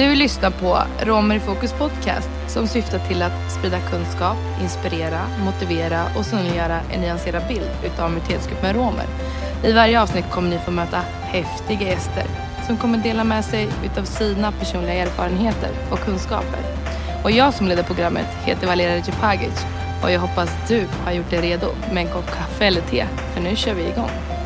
Du 0.00 0.14
lyssnar 0.14 0.50
på 0.50 0.78
Romer 1.06 1.36
i 1.36 1.40
fokus 1.40 1.72
podcast 1.72 2.30
som 2.48 2.66
syftar 2.66 2.98
till 2.98 3.22
att 3.22 3.52
sprida 3.52 3.80
kunskap, 3.80 4.36
inspirera, 4.62 5.20
motivera 5.44 6.04
och 6.16 6.26
synliggöra 6.26 6.80
en 6.92 7.00
nyanserad 7.00 7.42
bild 7.48 7.70
utav 7.84 8.10
minoritetsgruppen 8.10 8.74
romer. 8.74 9.04
I 9.64 9.72
varje 9.72 10.02
avsnitt 10.02 10.30
kommer 10.30 10.50
ni 10.50 10.58
få 10.58 10.70
möta 10.70 11.00
häftiga 11.20 11.88
gäster 11.88 12.24
som 12.66 12.76
kommer 12.76 12.98
dela 12.98 13.24
med 13.24 13.44
sig 13.44 13.68
utav 13.84 14.04
sina 14.04 14.52
personliga 14.52 14.94
erfarenheter 14.94 15.70
och 15.90 15.98
kunskaper. 15.98 16.60
Och 17.24 17.30
jag 17.30 17.54
som 17.54 17.68
leder 17.68 17.82
programmet 17.82 18.26
heter 18.44 18.66
Valeria 18.66 18.96
Djupagic 18.96 19.66
och 20.02 20.10
jag 20.10 20.20
hoppas 20.20 20.50
du 20.68 20.86
har 21.04 21.12
gjort 21.12 21.30
dig 21.30 21.40
redo 21.40 21.68
med 21.92 22.06
en 22.06 22.12
kopp 22.12 22.26
kaffe 22.26 22.66
eller 22.66 22.80
te, 22.80 23.06
för 23.34 23.40
nu 23.40 23.56
kör 23.56 23.74
vi 23.74 23.82
igång. 23.82 24.39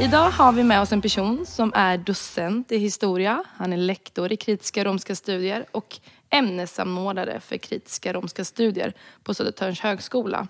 Idag 0.00 0.30
har 0.30 0.52
vi 0.52 0.64
med 0.64 0.80
oss 0.80 0.92
en 0.92 1.02
person 1.02 1.46
som 1.46 1.72
är 1.74 1.98
docent 1.98 2.72
i 2.72 2.78
historia. 2.78 3.44
Han 3.56 3.72
är 3.72 3.76
lektor 3.76 4.32
i 4.32 4.36
kritiska 4.36 4.84
romska 4.84 5.14
studier 5.14 5.66
och 5.72 5.98
ämnessamordnare 6.30 7.40
för 7.40 7.56
kritiska 7.56 8.12
romska 8.12 8.44
studier 8.44 8.92
på 9.22 9.34
Södertörns 9.34 9.80
högskola. 9.80 10.48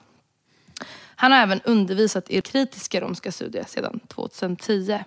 Han 1.17 1.33
har 1.33 1.39
även 1.39 1.61
undervisat 1.61 2.31
i 2.31 2.41
kritiska 2.41 3.01
romska 3.01 3.33
studier 3.33 3.65
sedan 3.69 4.01
2010. 4.09 4.99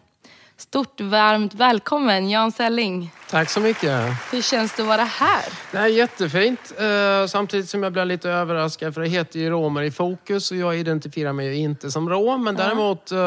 Stort 0.59 1.01
varmt 1.01 1.53
välkommen 1.53 2.29
Jan 2.29 2.51
Selling. 2.51 3.11
Tack 3.29 3.49
så 3.49 3.59
mycket. 3.59 4.01
Hur 4.31 4.41
känns 4.41 4.75
det 4.75 4.81
att 4.81 4.87
vara 4.87 5.03
här? 5.03 5.43
Det 5.71 5.77
är 5.77 5.87
jättefint. 5.87 6.73
Eh, 6.79 7.27
samtidigt 7.27 7.69
som 7.69 7.83
jag 7.83 7.93
blir 7.93 8.05
lite 8.05 8.29
överraskad 8.29 8.93
för 8.93 9.01
det 9.01 9.07
heter 9.07 9.39
ju 9.39 9.49
Romer 9.49 9.81
i 9.81 9.91
fokus 9.91 10.51
och 10.51 10.57
jag 10.57 10.77
identifierar 10.77 11.33
mig 11.33 11.47
ju 11.47 11.55
inte 11.55 11.91
som 11.91 12.09
rom. 12.09 12.43
Men 12.43 12.55
däremot 12.55 13.11
eh, 13.11 13.19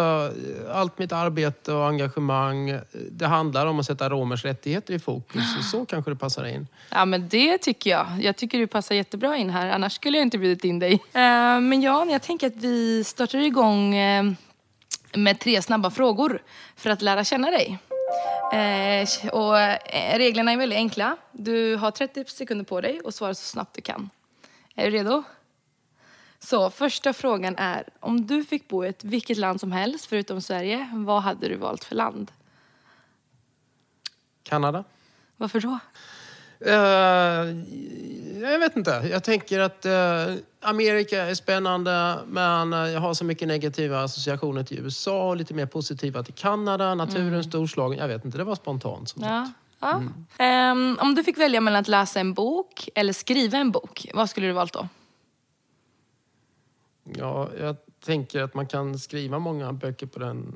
allt 0.72 0.98
mitt 0.98 1.12
arbete 1.12 1.72
och 1.72 1.86
engagemang 1.86 2.70
eh, 2.70 2.80
det 3.10 3.26
handlar 3.26 3.66
om 3.66 3.80
att 3.80 3.86
sätta 3.86 4.10
romers 4.10 4.44
rättigheter 4.44 4.94
i 4.94 4.98
fokus. 4.98 5.56
Och 5.58 5.64
så 5.64 5.86
kanske 5.86 6.10
det 6.10 6.16
passar 6.16 6.44
in. 6.44 6.66
Ja 6.90 7.04
men 7.04 7.28
det 7.28 7.58
tycker 7.58 7.90
jag. 7.90 8.06
Jag 8.20 8.36
tycker 8.36 8.58
du 8.58 8.66
passar 8.66 8.94
jättebra 8.94 9.36
in 9.36 9.50
här. 9.50 9.70
Annars 9.70 9.92
skulle 9.92 10.16
jag 10.16 10.22
inte 10.22 10.38
bjudit 10.38 10.64
in 10.64 10.78
dig. 10.78 11.00
Men 11.12 11.82
Jan, 11.82 12.10
jag 12.10 12.22
tänker 12.22 12.46
att 12.46 12.56
vi 12.56 13.04
startar 13.04 13.38
igång 13.38 13.94
med 15.16 15.40
tre 15.40 15.62
snabba 15.62 15.90
frågor 15.90 16.42
för 16.76 16.90
att 16.90 17.02
lära 17.02 17.24
känna 17.24 17.50
dig. 17.50 17.78
Eh, 18.52 19.28
och 19.32 19.58
eh, 19.58 20.18
reglerna 20.18 20.52
är 20.52 20.56
väldigt 20.56 20.76
enkla. 20.76 21.16
Du 21.32 21.76
har 21.76 21.90
30 21.90 22.24
sekunder 22.24 22.64
på 22.64 22.80
dig 22.80 23.00
och 23.00 23.14
svara 23.14 23.34
så 23.34 23.44
snabbt 23.44 23.74
du 23.74 23.82
kan. 23.82 24.10
Är 24.74 24.84
du 24.84 24.90
redo? 24.90 25.22
Så 26.38 26.70
första 26.70 27.12
frågan 27.12 27.54
är, 27.58 27.88
om 28.00 28.26
du 28.26 28.44
fick 28.44 28.68
bo 28.68 28.84
i 28.84 28.88
ett 28.88 29.04
vilket 29.04 29.36
land 29.36 29.60
som 29.60 29.72
helst 29.72 30.06
förutom 30.06 30.40
Sverige, 30.40 30.90
vad 30.94 31.22
hade 31.22 31.48
du 31.48 31.56
valt 31.56 31.84
för 31.84 31.94
land? 31.94 32.32
Kanada? 34.42 34.84
Varför 35.36 35.60
då? 35.60 35.78
Eh, 36.60 37.46
jag 38.50 38.58
vet 38.58 38.76
inte. 38.76 39.08
Jag 39.10 39.24
tänker 39.24 39.60
att 39.60 39.86
eh, 39.86 40.34
Amerika 40.62 41.22
är 41.22 41.34
spännande 41.34 42.18
men 42.26 42.72
eh, 42.72 42.78
jag 42.78 43.00
har 43.00 43.14
så 43.14 43.24
mycket 43.24 43.48
negativa 43.48 44.02
associationer 44.02 44.62
till 44.62 44.78
USA 44.78 45.28
och 45.28 45.36
lite 45.36 45.54
mer 45.54 45.66
positiva 45.66 46.22
till 46.22 46.34
Kanada. 46.34 46.94
Naturen 46.94 47.44
storslagen. 47.44 47.98
Jag 47.98 48.08
vet 48.08 48.24
inte, 48.24 48.38
det 48.38 48.44
var 48.44 48.54
spontant. 48.54 49.08
Som 49.08 49.22
Ja. 49.22 49.50
ja. 49.80 50.02
Ehm, 50.38 50.98
om 51.00 51.14
du 51.14 51.24
fick 51.24 51.38
välja 51.38 51.60
mellan 51.60 51.80
att 51.80 51.88
läsa 51.88 52.20
en 52.20 52.34
bok 52.34 52.88
eller 52.94 53.12
skriva 53.12 53.58
en 53.58 53.70
bok, 53.70 54.06
vad 54.14 54.30
skulle 54.30 54.46
du 54.46 54.52
valt 54.52 54.72
då? 54.72 54.88
Ja, 57.04 57.48
jag 57.60 57.76
tänker 58.04 58.42
att 58.42 58.54
man 58.54 58.66
kan 58.66 58.98
skriva 58.98 59.38
många 59.38 59.72
böcker 59.72 60.06
på 60.06 60.18
den... 60.18 60.46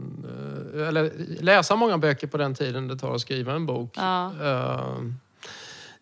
eh, 0.74 0.88
Eller 0.88 1.12
läsa 1.40 1.76
många 1.76 1.98
böcker 1.98 2.26
på 2.26 2.36
den 2.36 2.54
tiden 2.54 2.88
det 2.88 2.96
tar 2.98 3.14
att 3.14 3.20
skriva 3.20 3.52
en 3.52 3.66
bok. 3.66 3.90
Ja. 3.96 4.32
Eh, 4.42 4.86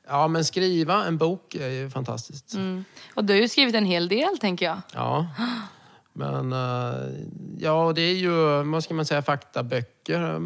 Ja, 0.08 0.28
men 0.28 0.44
skriva 0.44 1.04
en 1.04 1.18
bok 1.18 1.54
är 1.54 1.68
ju 1.68 1.90
fantastiskt. 1.90 2.54
Mm. 2.54 2.84
Och 3.14 3.24
du 3.24 3.32
har 3.32 3.40
ju 3.40 3.48
skrivit 3.48 3.74
en 3.74 3.84
hel 3.84 4.08
del, 4.08 4.38
tänker 4.38 4.66
jag. 4.66 4.80
Ja. 4.92 5.26
Men 6.12 6.52
eh, 6.52 7.26
ja, 7.58 7.92
det 7.94 8.02
är 8.02 8.14
ju, 8.14 8.62
vad 8.62 8.84
ska 8.84 8.94
man 8.94 9.06
säga, 9.06 9.22
faktaböcker 9.22 10.34
eh, 10.34 10.40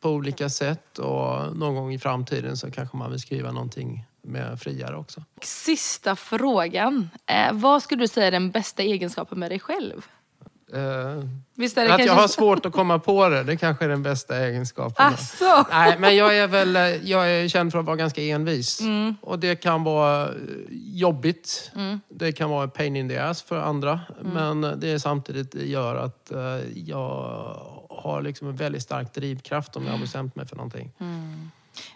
på 0.00 0.10
olika 0.10 0.48
sätt. 0.48 0.98
Och 0.98 1.56
någon 1.56 1.74
gång 1.74 1.92
i 1.92 1.98
framtiden 1.98 2.56
så 2.56 2.70
kanske 2.70 2.96
man 2.96 3.10
vill 3.10 3.20
skriva 3.20 3.52
någonting 3.52 4.06
mer 4.22 4.56
friare 4.56 4.96
också. 4.96 5.22
Sista 5.42 6.16
frågan. 6.16 7.10
Eh, 7.26 7.52
vad 7.52 7.82
skulle 7.82 8.02
du 8.02 8.08
säga 8.08 8.26
är 8.26 8.30
den 8.30 8.50
bästa 8.50 8.82
egenskapen 8.82 9.38
med 9.38 9.50
dig 9.50 9.60
själv? 9.60 10.06
Eh, 10.72 11.24
Visst 11.54 11.78
är 11.78 11.82
det 11.82 11.86
att 11.86 11.98
kanske... 11.98 12.14
jag 12.14 12.20
har 12.20 12.28
svårt 12.28 12.66
att 12.66 12.72
komma 12.72 12.98
på 12.98 13.28
det, 13.28 13.42
det 13.42 13.56
kanske 13.56 13.84
är 13.84 13.88
den 13.88 14.02
bästa 14.02 14.36
egenskapen. 14.36 15.06
Asså? 15.06 15.66
Nej, 15.70 15.96
men 15.98 16.16
jag 16.16 16.38
är 16.38 16.46
väl 16.46 16.74
jag 17.08 17.30
är 17.30 17.48
känd 17.48 17.72
för 17.72 17.78
att 17.78 17.84
vara 17.84 17.96
ganska 17.96 18.22
envis. 18.22 18.80
Och 19.20 19.38
det 19.38 19.56
kan 19.56 19.84
vara 19.84 20.22
eh, 20.28 20.32
jobbigt. 20.70 21.70
Det 22.08 22.32
kan 22.32 22.50
vara 22.50 22.62
en 22.62 22.70
pain 22.70 22.96
in 22.96 23.08
the 23.08 23.18
ass 23.18 23.42
för 23.42 23.60
andra. 23.60 24.00
Men 24.20 24.60
det 24.60 24.88
är 24.88 24.98
samtidigt 24.98 25.54
gör 25.54 25.94
att 25.94 26.30
eh, 26.30 26.58
jag 26.74 27.08
har 27.90 28.22
liksom 28.22 28.48
en 28.48 28.56
väldigt 28.56 28.82
stark 28.82 29.14
drivkraft 29.14 29.76
om 29.76 29.84
jag 29.84 29.92
har 29.92 29.98
bestämt 29.98 30.36
mig 30.36 30.46
för 30.46 30.56
någonting. 30.56 30.92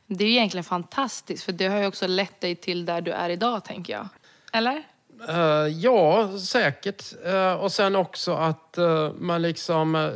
Det 0.06 0.24
är 0.24 0.28
ju 0.28 0.34
egentligen 0.34 0.64
fantastiskt, 0.64 1.44
för 1.44 1.52
det 1.52 1.66
har 1.66 1.78
ju 1.78 1.86
också 1.86 2.06
lett 2.06 2.40
dig 2.40 2.56
till 2.56 2.86
där 2.86 3.00
du 3.00 3.12
är 3.12 3.30
idag, 3.30 3.64
tänker 3.64 3.92
jag. 3.92 4.08
Eller? 4.52 4.82
Eh, 5.28 5.66
ja, 5.66 6.38
säkert. 6.38 7.04
Eh, 7.24 7.52
och 7.52 7.72
sen 7.72 7.96
också 7.96 8.32
att 8.32 8.78
eh, 8.78 9.12
man 9.12 9.42
liksom 9.42 9.94
uh, 9.94 10.12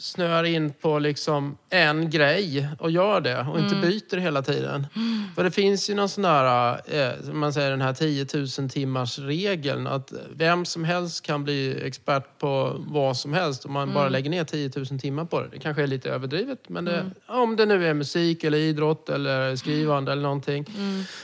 snöar 0.00 0.44
in 0.44 0.72
på 0.72 0.98
liksom 0.98 1.58
en 1.70 2.10
grej 2.10 2.68
och 2.78 2.90
gör 2.90 3.20
det 3.20 3.46
och 3.52 3.58
inte 3.58 3.74
byter 3.74 4.16
hela 4.16 4.42
tiden. 4.42 4.86
För 5.34 5.44
det 5.44 5.50
finns 5.50 5.90
ju 5.90 5.94
någon 5.94 6.08
sån 6.08 6.22
där, 6.22 7.22
som 7.24 7.38
man 7.38 7.52
säger 7.52 7.70
den 7.70 7.80
här 7.80 7.92
10 7.92 8.26
000 8.58 8.70
timmars 8.70 9.18
regeln 9.18 9.86
att 9.86 10.12
vem 10.36 10.64
som 10.64 10.84
helst 10.84 11.26
kan 11.26 11.44
bli 11.44 11.86
expert 11.86 12.38
på 12.38 12.76
vad 12.78 13.16
som 13.16 13.32
helst 13.32 13.64
om 13.64 13.72
man 13.72 13.94
bara 13.94 14.08
lägger 14.08 14.30
ner 14.30 14.44
10 14.44 14.70
000 14.76 14.86
timmar 14.86 15.24
på 15.24 15.40
det. 15.40 15.48
Det 15.52 15.58
kanske 15.58 15.82
är 15.82 15.86
lite 15.86 16.10
överdrivet 16.10 16.68
men 16.68 16.84
det, 16.84 17.10
om 17.26 17.56
det 17.56 17.66
nu 17.66 17.86
är 17.86 17.94
musik 17.94 18.44
eller 18.44 18.58
idrott 18.58 19.08
eller 19.08 19.56
skrivande 19.56 20.12
eller 20.12 20.22
någonting. 20.22 20.66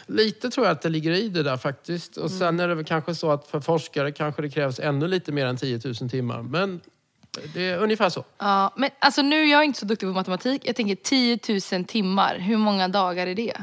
Lite 0.06 0.50
tror 0.50 0.66
jag 0.66 0.72
att 0.72 0.82
det 0.82 0.88
ligger 0.88 1.10
i 1.10 1.28
det 1.28 1.42
där 1.42 1.56
faktiskt. 1.56 2.16
Och 2.16 2.30
sen 2.30 2.60
är 2.60 2.68
det 2.68 2.74
väl 2.74 2.84
kanske 2.84 3.14
så 3.14 3.30
att 3.30 3.46
för 3.46 3.60
forskare 3.60 4.12
kanske 4.12 4.42
det 4.42 4.50
krävs 4.50 4.80
ännu 4.80 5.08
lite 5.08 5.32
mer 5.32 5.46
än 5.46 5.56
10 5.56 5.80
000 5.84 6.10
timmar. 6.10 6.42
Men 6.42 6.80
det 7.54 7.68
är 7.68 7.78
ungefär 7.78 8.08
så. 8.08 8.24
Ja, 8.38 8.72
men 8.76 8.90
alltså 8.98 9.22
nu, 9.22 9.44
jag 9.44 9.60
är 9.60 9.64
inte 9.64 9.78
så 9.78 9.86
duktig 9.86 10.08
på 10.08 10.12
matematik. 10.12 10.62
Jag 10.64 10.76
tänker 10.76 10.94
10 10.94 11.38
000 11.72 11.84
timmar. 11.84 12.38
Hur 12.38 12.56
många 12.56 12.88
dagar 12.88 13.26
är 13.26 13.34
det? 13.34 13.54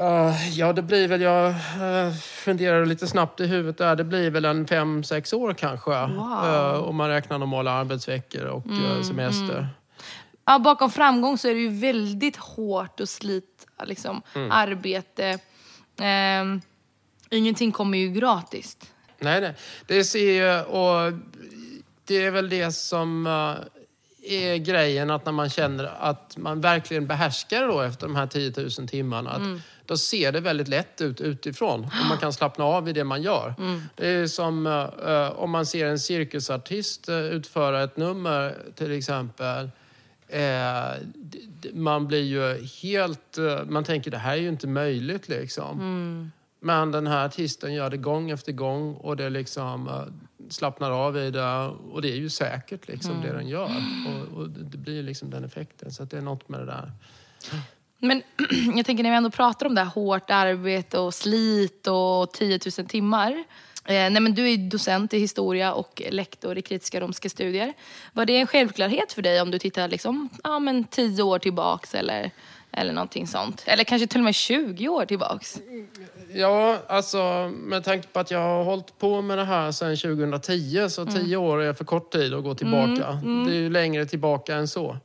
Uh, 0.00 0.58
ja, 0.58 0.72
det 0.72 0.82
blir 0.82 1.08
väl, 1.08 1.20
jag 1.20 1.48
uh, 1.50 2.14
funderar 2.14 2.86
lite 2.86 3.06
snabbt 3.06 3.40
i 3.40 3.46
huvudet 3.46 3.78
där, 3.78 3.96
det 3.96 4.04
blir 4.04 4.30
väl 4.30 4.44
en 4.44 4.66
fem, 4.66 5.04
sex 5.04 5.32
år 5.32 5.54
kanske. 5.54 5.90
Wow. 5.90 6.44
Uh, 6.44 6.88
om 6.88 6.96
man 6.96 7.08
räknar 7.08 7.38
normala 7.38 7.70
arbetsveckor 7.70 8.44
och 8.44 8.66
uh, 8.66 9.02
semester. 9.02 9.68
Ja, 10.44 10.58
bakom 10.58 10.90
framgång 10.90 11.38
så 11.38 11.48
är 11.48 11.54
det 11.54 11.60
ju 11.60 11.68
väldigt 11.68 12.36
hårt 12.36 13.00
och 13.00 13.08
slit, 13.08 13.66
liksom, 13.84 14.22
arbete. 14.50 15.38
Ehm, 16.00 16.60
ingenting 17.30 17.72
kommer 17.72 17.98
ju 17.98 18.08
gratis. 18.08 18.76
Nej, 19.18 19.40
nej. 19.40 19.54
Det 19.86 20.04
ser 20.04 20.32
ju, 20.32 20.62
och 20.62 21.12
det 22.08 22.24
är 22.24 22.30
väl 22.30 22.48
det 22.48 22.72
som 22.72 23.26
uh, 23.26 23.56
är 24.22 24.56
grejen 24.56 25.10
att 25.10 25.24
när 25.24 25.32
man 25.32 25.50
känner 25.50 25.84
att 26.00 26.36
man 26.36 26.60
verkligen 26.60 27.06
behärskar 27.06 27.60
det 27.60 27.66
då 27.66 27.80
efter 27.80 28.06
de 28.06 28.16
här 28.16 28.26
10 28.26 28.52
000 28.56 28.70
timmarna. 28.70 29.30
Att 29.30 29.42
Då 29.86 29.96
ser 29.96 30.32
det 30.32 30.40
väldigt 30.40 30.68
lätt 30.68 31.00
ut 31.00 31.20
utifrån 31.20 31.84
och 31.84 32.06
man 32.08 32.18
kan 32.18 32.32
slappna 32.32 32.64
av 32.64 32.88
i 32.88 32.92
det 32.92 33.04
man 33.04 33.22
gör. 33.22 33.54
Det 33.94 34.08
är 34.08 34.26
som 34.26 34.66
uh, 34.66 35.30
om 35.30 35.50
man 35.50 35.66
ser 35.66 35.86
en 35.86 35.98
cirkusartist 35.98 37.08
uh, 37.08 37.16
utföra 37.16 37.82
ett 37.82 37.96
nummer 37.96 38.54
till 38.74 38.92
exempel. 38.92 39.70
Eh, 40.28 40.92
man 41.72 42.06
blir 42.06 42.22
ju 42.22 42.66
helt... 42.82 43.38
eh, 43.38 43.64
man 43.68 43.84
tänker 43.84 44.10
det 44.10 44.18
här 44.18 44.32
är 44.32 44.40
ju 44.40 44.48
inte 44.48 44.66
möjligt 44.66 45.28
liksom. 45.28 46.32
Men 46.60 46.92
den 46.92 47.06
här 47.06 47.26
artisten 47.26 47.74
gör 47.74 47.90
det 47.90 47.96
gång 47.96 48.30
efter 48.30 48.52
gång 48.52 48.94
och 48.94 49.16
det 49.16 49.30
liksom 49.30 49.88
eh, 49.88 50.02
slappnar 50.50 50.90
av 50.90 51.16
i 51.16 51.30
det. 51.30 51.66
Och 51.66 52.02
det 52.02 52.12
är 52.12 52.16
ju 52.16 52.30
säkert 52.30 52.88
liksom 52.88 53.20
det 53.22 53.32
den 53.32 53.48
gör. 53.48 53.70
Och, 54.06 54.38
och 54.38 54.50
det 54.50 54.78
blir 54.78 55.02
liksom 55.02 55.30
den 55.30 55.44
effekten. 55.44 55.92
Så 55.92 56.02
att 56.02 56.10
det 56.10 56.16
är 56.16 56.22
något 56.22 56.48
med 56.48 56.60
det 56.60 56.66
där. 56.66 56.92
Men 57.98 58.22
jag 58.76 58.86
tänker 58.86 59.02
när 59.02 59.10
vi 59.10 59.16
ändå 59.16 59.30
pratar 59.30 59.66
om 59.66 59.74
det 59.74 59.80
här 59.80 59.90
hårt 59.90 60.30
arbete 60.30 60.98
och 60.98 61.14
slit 61.14 61.86
och 61.86 62.32
10 62.32 62.60
000 62.78 62.86
timmar. 62.86 63.44
Eh, 63.84 64.10
nej 64.10 64.20
men 64.20 64.34
du 64.34 64.50
är 64.50 64.56
docent 64.56 65.14
i 65.14 65.18
historia 65.18 65.72
och 65.72 66.02
lektor 66.10 66.58
i 66.58 66.62
kritiska 66.62 67.00
romska 67.00 67.28
studier. 67.28 67.72
Var 68.12 68.26
det 68.26 68.36
en 68.36 68.46
självklarhet 68.46 69.12
för 69.12 69.22
dig 69.22 69.40
om 69.40 69.50
du 69.50 69.58
tittar 69.58 69.88
liksom, 69.88 70.28
ja, 70.44 70.58
men 70.58 70.84
10 70.84 71.22
år 71.22 71.38
tillbaks 71.38 71.94
eller, 71.94 72.30
eller 72.72 72.92
någonting 72.92 73.26
sånt? 73.26 73.62
Eller 73.66 73.84
kanske 73.84 74.06
till 74.06 74.20
och 74.20 74.24
med 74.24 74.34
20 74.34 74.88
år 74.88 75.04
tillbaks? 75.04 75.60
Ja, 76.32 76.78
alltså 76.86 77.52
med 77.54 77.84
tanke 77.84 78.08
på 78.08 78.20
att 78.20 78.30
jag 78.30 78.38
har 78.40 78.64
hållit 78.64 78.98
på 78.98 79.22
med 79.22 79.38
det 79.38 79.44
här 79.44 79.72
sedan 79.72 79.96
2010 79.96 80.86
så 80.88 81.06
tio 81.06 81.36
år 81.36 81.62
är 81.62 81.72
för 81.72 81.84
kort 81.84 82.12
tid 82.12 82.34
att 82.34 82.44
gå 82.44 82.54
tillbaka. 82.54 83.20
Det 83.46 83.52
är 83.56 83.60
ju 83.60 83.70
längre 83.70 84.06
tillbaka 84.06 84.54
än 84.56 84.68
så. 84.68 84.96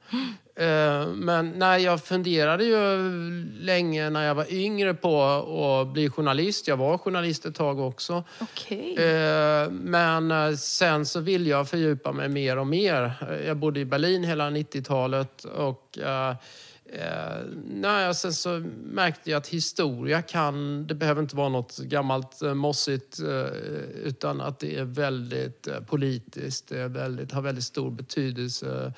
Eh, 0.55 1.07
Men 1.07 1.49
nej, 1.55 1.83
jag 1.83 2.03
funderade 2.03 2.63
ju 2.63 2.77
länge 3.59 4.09
när 4.09 4.23
jag 4.27 4.35
var 4.35 4.53
yngre 4.53 4.93
på 4.93 5.23
att 5.81 5.93
bli 5.93 6.09
journalist. 6.09 6.67
Jag 6.67 6.77
var 6.77 6.97
journalist 6.97 7.45
ett 7.45 7.55
tag 7.55 7.79
också. 7.79 8.23
Okej. 8.39 8.95
Eh, 8.97 9.69
Men 9.71 10.31
eh, 10.31 10.51
sen 10.55 11.05
så 11.05 11.19
ville 11.19 11.49
jag 11.49 11.69
fördjupa 11.69 12.11
mig 12.11 12.29
mer 12.29 12.57
och 12.57 12.67
mer. 12.67 13.11
Jag 13.47 13.57
bodde 13.57 13.79
i 13.79 13.85
Berlin 13.85 14.23
hela 14.23 14.49
90-talet 14.49 15.43
och 15.43 15.97
eh, 16.93 17.45
nej, 17.65 18.15
sen 18.15 18.33
så 18.33 18.59
märkte 18.83 19.31
jag 19.31 19.37
att 19.37 19.47
historia 19.47 20.21
kan, 20.21 20.87
det 20.87 20.95
behöver 20.95 21.21
inte 21.21 21.35
vara 21.35 21.49
något 21.49 21.77
gammalt 21.77 22.41
eh, 22.41 22.53
mossigt 22.53 23.19
eh, 23.19 23.45
utan 24.03 24.41
att 24.41 24.59
det 24.59 24.77
är 24.77 24.83
väldigt 24.83 25.67
eh, 25.67 25.79
politiskt, 25.79 26.67
det 26.67 26.79
är 26.79 26.89
väldigt, 26.89 27.31
har 27.31 27.41
väldigt 27.41 27.63
stor 27.63 27.91
betydelse. 27.91 28.85
eh, 28.85 28.91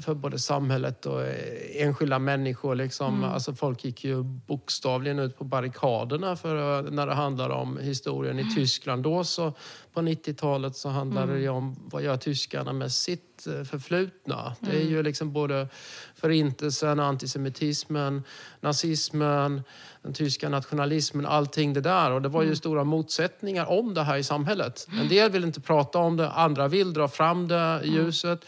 för 0.00 0.14
både 0.14 0.38
samhället 0.38 1.06
och 1.06 1.22
eh, 1.22 1.86
enskilda 1.86 2.18
människor. 2.18 2.74
Liksom. 2.74 3.24
Alltså 3.24 3.54
folk 3.54 3.84
gick 3.84 4.04
ju 4.04 4.22
bokstavligen 4.22 5.18
ut 5.18 5.38
på 5.38 5.44
barrikaderna 5.44 6.36
för, 6.36 6.78
eh, 6.78 6.90
när 6.90 7.06
det 7.06 7.14
handlar 7.14 7.50
om 7.50 7.78
historien 7.78 8.38
i 8.38 8.54
Tyskland. 8.54 9.02
Då 9.02 9.24
så, 9.24 9.52
på 9.92 10.00
90-talet 10.00 10.76
så 10.76 10.88
handlade 10.88 11.32
det 11.32 11.40
ju 11.40 11.48
om 11.48 11.76
vad 11.84 12.02
gör 12.02 12.16
tyskarna 12.16 12.72
med 12.72 12.92
sitt 12.92 13.46
eh, 13.46 13.64
förflutna. 13.64 14.56
Det 14.60 14.76
är 14.76 14.84
ju 14.84 15.02
liksom 15.02 15.32
både 15.32 15.68
förintelsen, 16.14 17.00
antisemitismen, 17.00 18.22
nazismen, 18.60 19.62
den 20.02 20.12
tyska 20.12 20.48
nationalismen, 20.48 21.26
allting 21.26 21.72
det 21.72 21.80
där. 21.80 22.10
Och 22.10 22.22
det 22.22 22.28
var 22.28 22.42
ju 22.42 22.56
stora 22.56 22.84
motsättningar 22.84 23.66
om 23.66 23.94
det 23.94 24.02
här 24.02 24.16
i 24.16 24.22
samhället. 24.22 24.88
En 25.00 25.08
del 25.08 25.30
vill 25.30 25.44
inte 25.44 25.60
prata 25.60 25.98
om 25.98 26.16
det, 26.16 26.30
andra 26.30 26.68
vill 26.68 26.92
dra 26.92 27.08
fram 27.08 27.48
det 27.48 27.80
i 27.84 27.88
ljuset. 27.88 28.44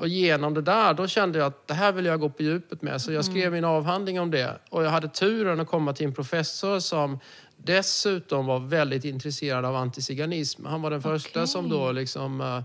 Och 0.00 0.08
genom 0.08 0.54
det 0.54 0.62
där, 0.62 0.94
då 0.94 1.06
kände 1.06 1.38
jag 1.38 1.46
att 1.46 1.68
det 1.68 1.74
här 1.74 1.92
vill 1.92 2.04
jag 2.04 2.20
gå 2.20 2.28
på 2.28 2.42
djupet 2.42 2.82
med. 2.82 3.00
Så 3.00 3.12
jag 3.12 3.24
skrev 3.24 3.52
min 3.52 3.64
avhandling 3.64 4.20
om 4.20 4.30
det. 4.30 4.58
Och 4.70 4.84
jag 4.84 4.90
hade 4.90 5.08
turen 5.08 5.60
att 5.60 5.68
komma 5.68 5.92
till 5.92 6.06
en 6.06 6.14
professor 6.14 6.78
som 6.78 7.18
dessutom 7.56 8.46
var 8.46 8.58
väldigt 8.58 9.04
intresserad 9.04 9.64
av 9.64 9.76
antiziganism. 9.76 10.66
Han 10.66 10.82
var 10.82 10.90
den 10.90 11.02
första 11.02 11.40
Okej. 11.40 11.48
som 11.48 11.68
då 11.68 11.92
liksom 11.92 12.62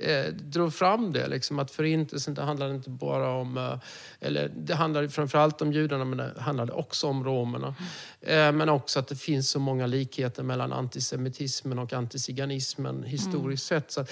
eh, 0.00 0.32
drog 0.32 0.74
fram 0.74 1.12
det. 1.12 1.28
Liksom 1.28 1.58
att 1.58 1.70
förintelsen, 1.70 2.34
det 2.34 2.42
handlade 2.42 2.74
inte 2.74 2.90
bara 2.90 3.30
om... 3.30 3.56
Eh, 3.56 3.78
eller 4.20 4.52
det 4.56 4.74
handlade 4.74 5.08
framförallt 5.08 5.62
om 5.62 5.72
judarna, 5.72 6.04
men 6.04 6.18
det 6.18 6.40
handlade 6.40 6.72
också 6.72 7.06
om 7.06 7.24
romerna. 7.24 7.74
Eh, 8.20 8.52
men 8.52 8.68
också 8.68 8.98
att 8.98 9.08
det 9.08 9.16
finns 9.16 9.50
så 9.50 9.58
många 9.58 9.86
likheter 9.86 10.42
mellan 10.42 10.72
antisemitismen 10.72 11.78
och 11.78 11.92
antiziganismen 11.92 13.02
historiskt 13.02 13.66
sett. 13.66 13.92
Så 13.92 14.00
att, 14.00 14.10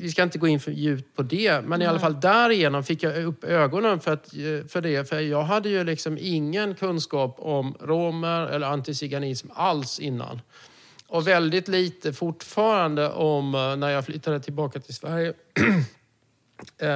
vi 0.00 0.10
ska 0.10 0.22
inte 0.22 0.38
gå 0.38 0.48
in 0.48 0.60
för 0.60 0.70
djupt 0.70 1.16
på 1.16 1.22
det, 1.22 1.64
men 1.64 1.82
i 1.82 1.86
alla 1.86 2.00
fall 2.00 2.20
därigenom 2.20 2.84
fick 2.84 3.02
jag 3.02 3.24
upp 3.24 3.44
ögonen 3.44 4.00
för, 4.00 4.12
att, 4.12 4.34
eh, 4.34 4.66
för 4.68 4.80
det. 4.80 5.08
För 5.08 5.20
jag 5.20 5.42
hade 5.42 5.68
ju 5.68 5.84
liksom 5.84 6.18
ingen 6.20 6.74
kunskap 6.74 7.36
om 7.38 7.74
romer 7.80 8.46
eller 8.46 8.66
antiziganism 8.66 9.48
alls 9.54 9.98
innan. 9.98 10.40
Och 11.14 11.26
väldigt 11.26 11.68
lite 11.68 12.12
fortfarande 12.12 13.08
om 13.08 13.54
eh, 13.54 13.76
när 13.76 13.88
jag 13.88 14.04
flyttade 14.04 14.40
tillbaka 14.40 14.80
till 14.80 14.94
Sverige. 14.94 15.32
Eh, 16.78 16.88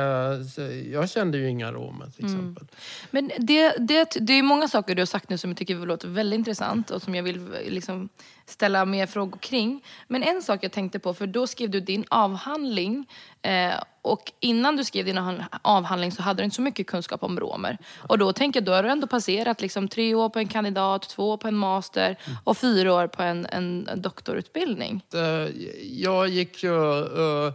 jag 0.93 1.11
kände 1.11 1.39
ju 1.39 1.49
inga 1.49 1.73
romer 1.73 2.07
till 2.17 2.25
exempel. 2.25 2.67
Men 3.11 3.31
det, 3.39 3.75
det, 3.79 4.17
det 4.21 4.33
är 4.33 4.43
många 4.43 4.69
saker 4.69 4.95
du 4.95 5.01
har 5.03 5.07
sagt 5.07 5.31
nu 5.31 5.39
som 5.39 5.51
jag 5.51 5.57
tycker 5.57 5.75
låter 5.87 6.09
väldigt 6.09 6.39
intressant 6.39 6.91
och 6.91 7.03
som 7.03 7.15
jag 7.15 7.23
vill 7.23 7.51
liksom 7.69 8.09
ställa 8.47 8.85
mer 8.85 9.07
frågor 9.07 9.39
kring. 9.39 9.85
Men 10.09 10.23
en 10.23 10.43
sak 10.43 10.65
jag 10.65 10.73
tänkte 10.73 10.99
på, 10.99 11.15
för 11.15 11.27
då 11.27 11.47
skrev 11.47 11.71
du 11.71 11.81
din 11.81 12.05
avhandling 12.09 13.07
eh, 13.43 13.73
och 14.03 14.33
innan 14.41 14.77
du 14.77 14.85
skrev 14.85 15.05
din 15.05 15.19
avhan- 15.19 15.45
avhandling 15.63 16.13
så 16.13 16.23
hade 16.23 16.41
du 16.43 16.45
inte 16.45 16.57
så 16.57 16.63
mycket 16.63 16.87
kunskap 16.87 17.23
om 17.23 17.41
romer. 17.41 17.79
Och 18.09 18.19
då 18.19 18.33
tänker 18.33 18.61
jag, 18.61 18.65
då 18.65 18.73
har 18.73 18.83
du 18.83 18.89
ändå 18.89 19.07
passerat 19.07 19.61
liksom 19.61 19.89
tre 19.89 20.15
år 20.15 20.29
på 20.29 20.39
en 20.39 20.49
kandidat, 20.49 21.09
två 21.09 21.31
år 21.31 21.37
på 21.37 21.49
en 21.49 21.57
master 21.57 22.17
och 22.45 22.57
fyra 22.59 22.95
år 22.95 23.07
på 23.07 23.23
en, 23.23 23.47
en 23.47 23.89
doktorutbildning. 23.97 25.03
Eh, 25.15 25.51
Jag 25.83 26.29
gick 26.29 26.63
ju 26.63 26.99
eh, 27.47 27.53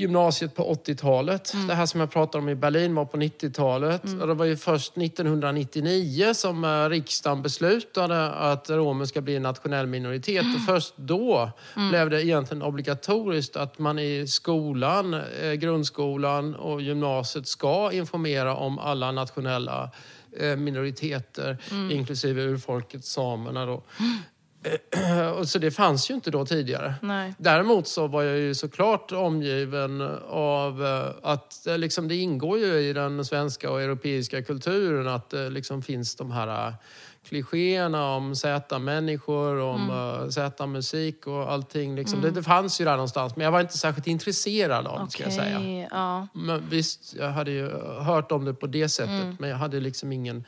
gymnasiet 0.00 0.54
på 0.54 0.74
80-talet. 0.74 1.52
Det 1.68 1.74
här 1.74 1.86
som 1.86 2.00
jag 2.00 2.10
pratade 2.10 2.42
om 2.42 2.48
i 2.48 2.54
Berlin 2.54 2.94
var 2.94 3.04
på 3.04 3.16
90-talet. 3.16 4.02
Och 4.20 4.26
det 4.26 4.34
var 4.34 4.44
ju 4.44 4.56
först 4.56 4.96
1999 4.96 6.34
som 6.34 6.64
eh, 6.64 6.88
riksdagen 6.88 7.42
beslutade 7.42 8.30
att 8.30 8.70
romer 8.70 9.04
ska 9.04 9.20
bli 9.20 9.36
en 9.36 9.42
nationell 9.42 9.86
minoritet. 9.86 10.44
Och 10.56 10.74
först 10.74 10.94
då 10.96 11.50
blev 11.90 12.10
det 12.10 12.24
egentligen 12.24 12.62
obligatoriskt 12.62 13.56
att 13.56 13.78
man 13.78 13.98
i 13.98 14.26
skolan, 14.26 15.14
eh, 15.14 15.52
grundskolan 15.52 16.54
och 16.54 16.82
gymnasiet 16.82 17.48
ska 17.48 17.92
informera 17.92 18.56
om 18.56 18.78
alla 18.78 19.12
nationella 19.12 19.90
eh, 20.40 20.56
minoriteter, 20.56 21.56
inklusive 21.90 22.42
urfolket 22.42 23.04
samerna. 23.04 23.66
Då. 23.66 23.82
Och 25.38 25.48
så 25.48 25.58
det 25.58 25.70
fanns 25.70 26.10
ju 26.10 26.14
inte 26.14 26.30
då 26.30 26.46
tidigare. 26.46 26.94
Nej. 27.02 27.34
Däremot 27.38 27.88
så 27.88 28.06
var 28.06 28.22
jag 28.22 28.38
ju 28.38 28.54
såklart 28.54 29.12
omgiven 29.12 30.00
av 30.28 30.84
eh, 30.84 31.30
att 31.30 31.66
eh, 31.66 31.78
liksom, 31.78 32.08
det 32.08 32.16
ingår 32.16 32.58
ju 32.58 32.78
i 32.78 32.92
den 32.92 33.24
svenska 33.24 33.70
och 33.70 33.82
europeiska 33.82 34.42
kulturen 34.42 35.08
att 35.08 35.30
det 35.30 35.50
liksom 35.50 35.82
finns 35.82 36.16
de 36.16 36.30
här 36.30 36.68
eh, 36.68 36.74
klichéerna 37.28 38.14
om 38.14 38.36
Z-människor, 38.36 39.60
om 39.60 39.90
mm. 39.90 40.32
Z-musik 40.32 41.26
och 41.26 41.52
allting. 41.52 41.96
Liksom. 41.96 42.20
Det, 42.20 42.30
det 42.30 42.42
fanns 42.42 42.80
ju 42.80 42.84
där 42.84 42.92
någonstans, 42.92 43.36
men 43.36 43.44
jag 43.44 43.52
var 43.52 43.60
inte 43.60 43.78
särskilt 43.78 44.06
intresserad 44.06 44.86
av 44.86 45.04
det, 45.04 45.10
ska 45.10 45.22
jag 45.22 45.32
säga. 45.32 45.88
Ja. 45.90 46.28
Men 46.32 46.68
visst, 46.68 47.14
jag 47.18 47.30
hade 47.30 47.50
ju 47.50 47.70
hört 48.00 48.32
om 48.32 48.44
det 48.44 48.54
på 48.54 48.66
det 48.66 48.88
sättet, 48.88 49.40
men 49.40 49.50
jag 49.50 49.56
hade 49.56 49.80
liksom 49.80 50.12
ingen, 50.12 50.44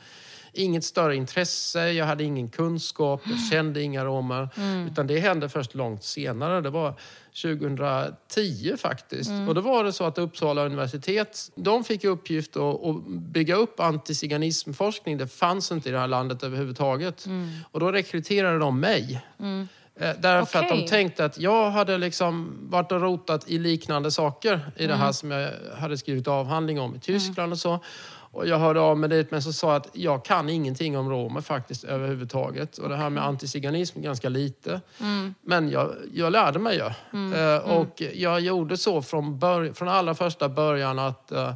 inget 0.53 0.83
större 0.83 1.15
intresse, 1.15 1.91
jag 1.91 2.05
hade 2.05 2.23
ingen 2.23 2.49
kunskap, 2.49 3.21
jag 3.25 3.39
kände 3.51 3.81
inga 3.81 4.05
romer. 4.05 4.49
Utan 4.91 5.07
det 5.07 5.19
hände 5.19 5.49
först 5.49 5.75
långt 5.75 6.03
senare. 6.03 6.61
Det 6.61 6.69
var 6.69 6.93
2010 7.41 8.77
faktiskt. 8.77 9.31
Och 9.47 9.55
då 9.55 9.61
var 9.61 9.83
det 9.83 9.93
så 9.93 10.03
att 10.03 10.17
Uppsala 10.17 10.65
universitet, 10.65 11.51
de 11.55 11.83
fick 11.83 12.03
i 12.03 12.07
uppgift 12.07 12.57
att, 12.57 12.83
att 12.85 13.07
bygga 13.07 13.55
upp 13.55 13.79
antiziganismforskning. 13.79 15.17
Det 15.17 15.27
fanns 15.27 15.71
inte 15.71 15.89
i 15.89 15.91
det 15.91 15.99
här 15.99 16.07
landet 16.07 16.43
överhuvudtaget. 16.43 17.25
Och 17.71 17.79
då 17.79 17.91
rekryterade 17.91 18.59
de 18.59 18.79
mig. 18.79 19.21
Eh, 20.01 20.15
Därför 20.19 20.59
att 20.59 20.69
de 20.69 20.87
tänkte 20.87 21.25
att 21.25 21.37
jag 21.37 21.71
hade 21.71 21.97
liksom 21.97 22.57
varit 22.69 22.91
och 22.91 23.01
rotat 23.01 23.49
i 23.49 23.59
liknande 23.59 24.11
saker 24.11 24.71
i 24.75 24.87
det 24.87 24.95
här 24.95 25.11
som 25.11 25.31
jag 25.31 25.49
hade 25.79 25.97
skrivit 25.97 26.27
avhandling 26.27 26.79
om 26.79 26.95
i 26.95 26.99
Tyskland 26.99 27.51
och 27.51 27.59
så. 27.59 27.79
Och 28.33 28.47
jag 28.47 28.59
hörde 28.59 28.79
av 28.79 28.97
mig 28.97 29.09
dit 29.09 29.31
men 29.31 29.41
så 29.41 29.53
sa 29.53 29.75
att 29.75 29.87
jag 29.93 30.25
kan 30.25 30.49
ingenting 30.49 30.97
om 30.97 31.09
romer 31.09 31.41
faktiskt 31.41 31.83
överhuvudtaget. 31.83 32.77
Och 32.77 32.89
det 32.89 32.95
här 32.95 33.09
med 33.09 33.25
antiziganism 33.25 34.01
ganska 34.01 34.29
lite. 34.29 34.81
Men 35.41 35.69
jag, 35.69 35.91
jag 36.13 36.31
lärde 36.31 36.59
mig 36.59 36.75
ju. 36.75 36.85
Eh, 37.35 37.57
och 37.57 38.01
jag 38.13 38.39
gjorde 38.39 38.77
så 38.77 39.01
från, 39.01 39.39
från 39.73 39.87
allra 39.89 40.15
första 40.15 40.49
början 40.49 40.99
att 40.99 41.31
eh, 41.31 41.53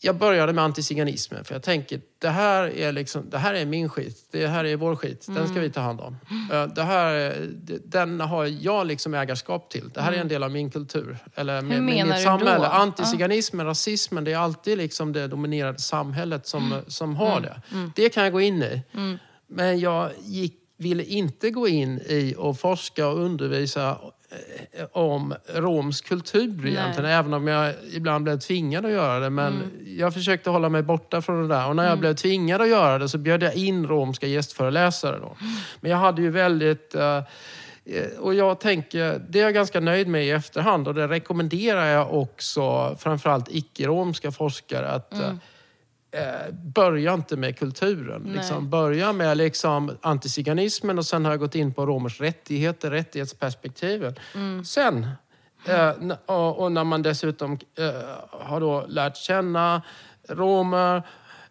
jag 0.00 0.16
började 0.16 0.52
med 0.52 0.64
antiziganismen 0.64 1.44
för 1.44 1.54
jag 1.54 1.62
tänker 1.62 2.00
det 2.18 2.28
här 2.28 2.64
är, 2.78 2.92
liksom, 2.92 3.30
det 3.30 3.38
här 3.38 3.54
är 3.54 3.64
min 3.66 3.88
skit. 3.88 4.28
Det 4.32 4.46
här 4.46 4.64
är 4.64 4.76
vår 4.76 4.96
skit. 4.96 5.26
Den 5.28 5.48
ska 5.48 5.60
vi 5.60 5.70
ta 5.70 5.80
hand 5.80 6.00
om. 6.00 6.16
Eh, 6.52 6.66
Det 6.66 6.82
här, 6.82 7.36
den 7.84 8.20
har 8.20 8.44
jag 8.44 8.86
liksom 8.86 9.14
ägarskap 9.14 9.70
till. 9.70 9.90
Det 9.94 10.00
här 10.00 10.12
är 10.12 10.16
en 10.16 10.28
del 10.28 10.42
av 10.42 10.50
min 10.50 10.70
kultur. 10.70 11.18
Eller 11.34 11.62
med, 11.62 11.70
med 11.70 11.82
menar 11.82 12.06
mitt 12.06 12.16
du 12.16 12.22
samhälle. 12.22 12.56
då? 12.58 12.64
Antiziganismen, 12.64 13.66
rasismen, 13.66 14.24
det 14.24 14.32
är 14.32 14.38
alltid 14.38 14.78
liksom 14.78 15.12
det 15.12 15.26
dominerade 15.28 15.78
samhället 15.78 16.46
som, 16.46 16.72
Mm. 16.72 16.84
som 16.88 17.16
har 17.16 17.40
det. 17.40 17.60
Det 17.96 18.08
kan 18.08 18.24
jag 18.24 18.32
gå 18.32 18.40
in 18.40 18.62
i. 18.62 18.82
Men 19.48 19.80
jag 19.80 20.10
gick, 20.24 20.54
ville 20.78 21.04
inte 21.04 21.50
gå 21.50 21.68
in 21.68 22.00
i 22.00 22.34
och 22.38 22.58
forska 22.60 23.08
och 23.08 23.18
undervisa 23.20 23.98
om 24.92 25.34
romsk 25.54 26.08
kultur 26.08 26.66
egentligen. 26.66 27.10
Även 27.10 27.34
om 27.34 27.46
jag 27.46 27.74
ibland 27.92 28.24
blev 28.24 28.38
tvingad 28.38 28.86
att 28.86 28.92
göra 28.92 29.18
det. 29.20 29.30
Men 29.30 29.52
Mm. 29.54 29.98
jag 29.98 30.14
försökte 30.14 30.50
hålla 30.50 30.68
mig 30.68 30.82
borta 30.82 31.22
från 31.22 31.42
det 31.48 31.54
där. 31.54 31.68
Och 31.68 31.76
när 31.76 31.88
jag 31.88 31.98
blev 31.98 32.14
tvingad 32.14 32.60
att 32.60 32.68
göra 32.68 32.98
det 32.98 33.08
så 33.08 33.18
bjöd 33.18 33.42
jag 33.42 33.54
in 33.54 33.86
romska 33.86 34.26
gästföreläsare. 34.26 35.18
Då. 35.18 35.36
Men 35.80 35.90
jag 35.90 35.98
hade 35.98 36.22
ju 36.22 36.30
väldigt... 36.30 36.94
eh, 36.94 37.16
eh, 37.16 37.22
och 38.20 38.34
jag 38.34 38.60
tänker, 38.60 39.20
det 39.28 39.38
är 39.40 39.42
jag 39.44 39.54
ganska 39.54 39.80
nöjd 39.80 40.08
med 40.08 40.24
i 40.26 40.30
efterhand 40.30 40.88
och 40.88 40.94
det 40.94 41.08
rekommenderar 41.08 41.86
jag 41.86 42.14
också 42.14 42.96
framförallt 42.98 43.48
icke-romska 43.50 44.32
forskare 44.32 44.88
att 44.88 45.12
eh, 46.16 46.52
börja 46.52 47.14
inte 47.14 47.36
med 47.36 47.58
kulturen. 47.58 48.22
Liksom, 48.22 48.70
börja 48.70 49.12
med 49.12 49.36
liksom 49.36 49.96
antiziganismen 50.02 50.98
och 50.98 51.06
sen 51.06 51.24
har 51.24 51.32
jag 51.32 51.40
gått 51.40 51.54
in 51.54 51.74
på 51.74 51.86
romers 51.86 52.20
rättigheter, 52.20 52.90
rättighetsperspektiven. 52.90 54.14
Sen, 54.64 55.06
eh, 55.66 55.92
och, 56.26 56.58
och 56.58 56.72
när 56.72 56.84
man 56.84 57.02
dessutom 57.02 57.58
eh, 57.78 57.90
har 58.30 58.60
då 58.60 58.84
lärt 58.88 59.16
känna 59.16 59.82
romer 60.28 61.02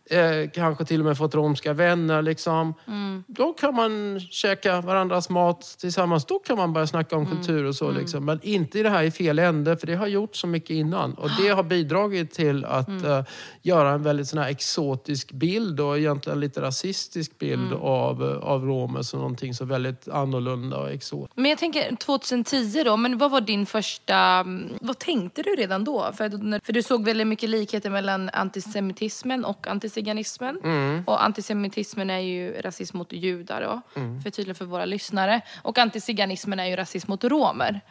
eh, 0.09 0.49
kanske 0.53 0.85
till 0.85 0.99
och 0.99 1.05
med 1.05 1.17
fått 1.17 1.35
romska 1.35 1.73
vänner. 1.73 2.21
Liksom. 2.21 2.73
Mm. 2.87 3.23
Då 3.27 3.53
kan 3.53 3.75
man 3.75 4.19
käka 4.19 4.81
varandras 4.81 5.29
mat 5.29 5.75
tillsammans. 5.79 6.25
Då 6.25 6.39
kan 6.39 6.57
man 6.57 6.73
börja 6.73 6.87
snacka 6.87 7.15
om 7.15 7.25
Mm. 7.25 7.37
kultur 7.37 7.63
och 7.65 7.75
så. 7.75 7.91
Liksom. 7.91 8.25
Men 8.25 8.39
inte 8.43 8.79
i 8.79 8.83
det 8.83 8.89
här 8.89 9.03
i 9.03 9.11
fel 9.11 9.39
ände, 9.39 9.77
för 9.77 9.87
det 9.87 9.95
har 9.95 10.07
gjort 10.07 10.35
så 10.35 10.47
mycket 10.47 10.69
innan. 10.69 11.13
Och 11.13 11.29
det 11.41 11.47
har 11.49 11.63
bidragit 11.63 12.31
till 12.33 12.65
att 12.65 12.87
Mm. 12.87 13.05
eh, 13.11 13.23
göra 13.61 13.91
en 13.91 14.03
väldigt 14.03 14.27
sån 14.27 14.39
här 14.39 14.49
exotisk 14.49 15.31
bild 15.31 15.79
och 15.79 15.97
egentligen 15.97 16.39
lite 16.39 16.61
rasistisk 16.61 17.39
bild 17.39 17.67
Mm. 17.71 17.81
av, 17.81 18.23
eh, 18.23 18.37
av 18.37 18.65
romer 18.65 19.01
som 19.01 19.19
någonting 19.19 19.53
så 19.53 19.65
väldigt 19.65 20.07
annorlunda 20.07 20.77
och 20.77 20.89
exotiskt. 20.91 21.37
Men 21.37 21.49
jag 21.49 21.59
tänker 21.59 21.95
2010 21.95 22.83
då, 22.85 22.97
men 22.97 23.17
vad 23.17 23.31
var 23.31 23.41
din 23.41 23.65
första... 23.65 24.15
mm, 24.17 24.73
Vad 24.81 24.99
tänkte 24.99 25.41
du 25.41 25.49
redan 25.49 25.83
då? 25.83 26.11
För, 26.17 26.59
för 26.65 26.73
du 26.73 26.83
såg 26.83 27.05
väldigt 27.05 27.27
mycket 27.27 27.49
likheter 27.49 27.89
mellan 27.89 28.29
antisemitismen 28.33 29.45
och 29.45 29.67
antiziganismen. 29.97 30.59
Och 31.05 31.23
antisemitismen 31.23 32.09
är 32.09 32.19
ju 32.19 32.61
rasism 32.61 32.97
mot 32.97 33.13
judar 33.13 33.61
då, 33.61 33.81
för 34.23 34.29
tydligt 34.29 34.57
för 34.57 34.65
våra 34.65 34.85
lyssnare. 34.85 35.41
Och 35.61 35.77
antiziganismen 35.77 36.59
är 36.59 36.65
ju 36.65 36.75
rasism 36.75 37.11
mot 37.11 37.23
romer. 37.23 37.81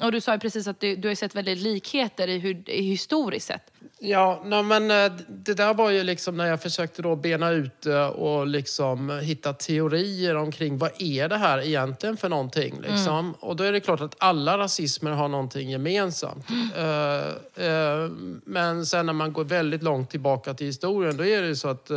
Och 0.00 0.12
du 0.12 0.20
sa 0.20 0.32
ju 0.32 0.38
precis 0.38 0.66
att 0.66 0.80
du, 0.80 0.96
du 0.96 1.08
har 1.08 1.14
sett 1.14 1.34
väldigt 1.34 1.58
likheter 1.58 2.28
i 2.28 2.38
hur, 2.38 2.70
i 2.70 2.82
historiskt 2.82 3.46
sett. 3.46 3.71
Ja, 4.04 4.42
nej, 4.44 4.62
men 4.62 4.90
eh, 4.90 5.12
det 5.28 5.54
där 5.54 5.74
var 5.74 5.90
ju 5.90 6.02
liksom 6.02 6.36
när 6.36 6.46
jag 6.46 6.62
försökte 6.62 7.02
då 7.02 7.16
bena 7.16 7.50
ut 7.50 7.82
det 7.82 8.06
och 8.06 8.46
liksom 8.46 9.10
hitta 9.10 9.52
teorier 9.52 10.36
omkring 10.36 10.78
vad 10.78 10.90
är 10.98 11.28
det 11.28 11.36
här 11.36 11.58
egentligen 11.58 12.16
för 12.16 12.28
någonting. 12.28 12.80
Liksom. 12.80 13.34
Och 13.40 13.56
då 13.56 13.64
är 13.64 13.72
det 13.72 13.80
klart 13.80 14.00
att 14.00 14.14
alla 14.18 14.58
rasismer 14.58 15.10
har 15.10 15.28
någonting 15.28 15.70
gemensamt. 15.70 16.46
Eh, 16.76 17.66
eh, 17.66 18.08
men 18.44 18.86
sen 18.86 19.06
när 19.06 19.12
man 19.12 19.32
går 19.32 19.44
väldigt 19.44 19.82
långt 19.82 20.10
tillbaka 20.10 20.54
till 20.54 20.66
historien 20.66 21.16
då 21.16 21.24
är 21.24 21.42
det 21.42 21.48
ju 21.48 21.56
så 21.56 21.68
att 21.68 21.90
eh, 21.90 21.96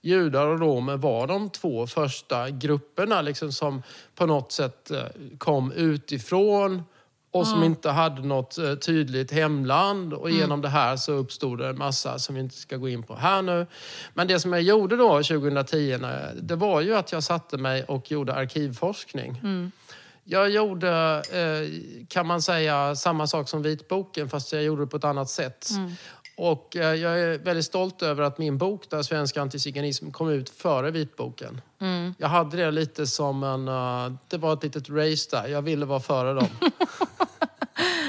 judar 0.00 0.46
och 0.46 0.60
romer 0.60 0.96
var 0.96 1.26
de 1.26 1.50
två 1.50 1.86
första 1.86 2.50
grupperna 2.50 3.22
liksom, 3.22 3.52
som 3.52 3.82
på 4.14 4.26
något 4.26 4.52
sätt 4.52 4.90
eh, 4.90 5.02
kom 5.38 5.72
utifrån 5.72 6.82
och 7.34 7.46
som 7.46 7.62
inte 7.62 7.90
hade 7.90 8.22
något 8.22 8.58
eh, 8.58 8.74
tydligt 8.74 9.32
hemland. 9.32 10.12
Och 10.12 10.30
genom 10.30 10.62
det 10.62 10.68
här 10.68 10.96
så 10.96 11.12
uppstod 11.12 11.58
det 11.58 11.68
en 11.68 11.78
massa 11.78 12.18
som 12.18 12.34
vi 12.34 12.40
inte 12.40 12.56
ska 12.56 12.76
gå 12.76 12.88
in 12.88 13.02
på 13.02 13.14
här 13.14 13.42
nu. 13.42 13.66
Men 14.14 14.26
det 14.26 14.40
som 14.40 14.52
jag 14.52 14.62
gjorde 14.62 14.96
då 14.96 15.22
2010, 15.22 15.98
när 16.00 16.20
jag, 16.20 16.44
det 16.44 16.56
var 16.56 16.80
ju 16.80 16.94
att 16.96 17.12
jag 17.12 17.22
satte 17.22 17.58
mig 17.58 17.84
och 17.84 18.10
gjorde 18.10 18.34
arkivforskning. 18.34 19.40
Jag 20.24 20.50
gjorde, 20.50 21.22
eh, 21.32 22.06
kan 22.08 22.26
man 22.26 22.42
säga, 22.42 22.96
samma 22.96 23.26
sak 23.26 23.48
som 23.48 23.62
vitboken 23.62 24.28
fast 24.28 24.52
jag 24.52 24.62
gjorde 24.62 24.82
det 24.82 24.86
på 24.86 24.96
ett 24.96 25.04
annat 25.04 25.30
sätt. 25.30 25.68
Och 26.36 26.76
eh, 26.76 26.94
jag 26.94 27.20
är 27.20 27.38
väldigt 27.38 27.64
stolt 27.64 28.02
över 28.02 28.22
att 28.22 28.38
min 28.38 28.58
bok, 28.58 28.90
där 28.90 29.02
Svensk 29.02 29.36
antiziganism, 29.36 30.10
kom 30.10 30.28
ut 30.28 30.50
före 30.50 30.90
vitboken. 30.90 31.60
Jag 32.18 32.28
hade 32.28 32.56
det 32.56 32.70
lite 32.70 33.06
som 33.06 33.42
en... 33.42 33.64
det 34.28 34.38
var 34.38 34.52
ett 34.52 34.62
litet 34.62 34.88
race 34.88 35.28
där. 35.30 35.48
Jag 35.48 35.62
ville 35.62 35.86
vara 35.86 36.00
före 36.00 36.34
dem. 36.34 36.48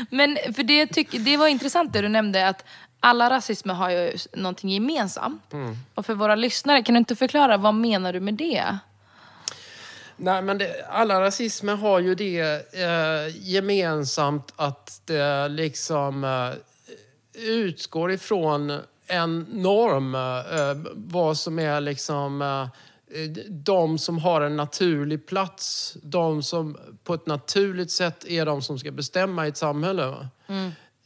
Men 0.10 0.38
för 0.56 0.64
det, 0.64 0.88
tyck, 0.88 1.12
det 1.12 1.38
var 1.38 1.48
intressant 1.48 1.94
det 1.94 2.02
du 2.02 2.10
nämnde 2.10 2.48
att 2.48 2.66
alla 3.00 3.30
rasismer 3.30 3.74
har 3.74 3.90
ju 3.90 4.18
någonting 4.34 4.70
gemensamt. 4.70 5.54
Och 5.96 6.06
för 6.06 6.14
våra 6.14 6.36
lyssnare, 6.36 6.84
kan 6.84 6.96
du 6.96 7.00
inte 7.00 7.16
förklara 7.16 7.58
vad 7.58 7.74
menar 7.74 8.14
du 8.14 8.20
med 8.20 8.34
det? 8.34 8.78
Nej, 10.18 10.42
men 10.42 10.58
det, 10.58 10.86
alla 10.90 11.22
rasismer 11.22 11.76
har 11.76 12.00
ju 12.00 12.16
det 12.16 12.40
eh, 12.74 13.50
gemensamt 13.50 14.54
att 14.56 15.02
det 15.06 15.48
liksom 15.48 16.24
eh, 16.24 16.52
utgår 17.44 18.12
ifrån 18.12 18.80
en 19.08 19.40
norm. 19.40 20.16
Eh, 20.16 20.92
vad 20.94 21.38
som 21.38 21.60
är 21.60 21.82
liksom 21.82 22.42
eh, 22.42 22.68
de 23.50 23.98
som 23.98 24.18
har 24.18 24.42
en 24.42 24.56
naturlig 24.56 25.26
plats. 25.28 25.98
De 26.04 26.44
som 26.44 26.78
på 27.04 27.14
ett 27.14 27.26
naturligt 27.26 27.92
sätt 27.92 28.26
är 28.26 28.46
de 28.46 28.62
som 28.62 28.80
ska 28.80 28.92
bestämma 28.92 29.46
i 29.46 29.50
ett 29.50 29.58
samhälle. 29.58 30.06
va? 30.06 30.28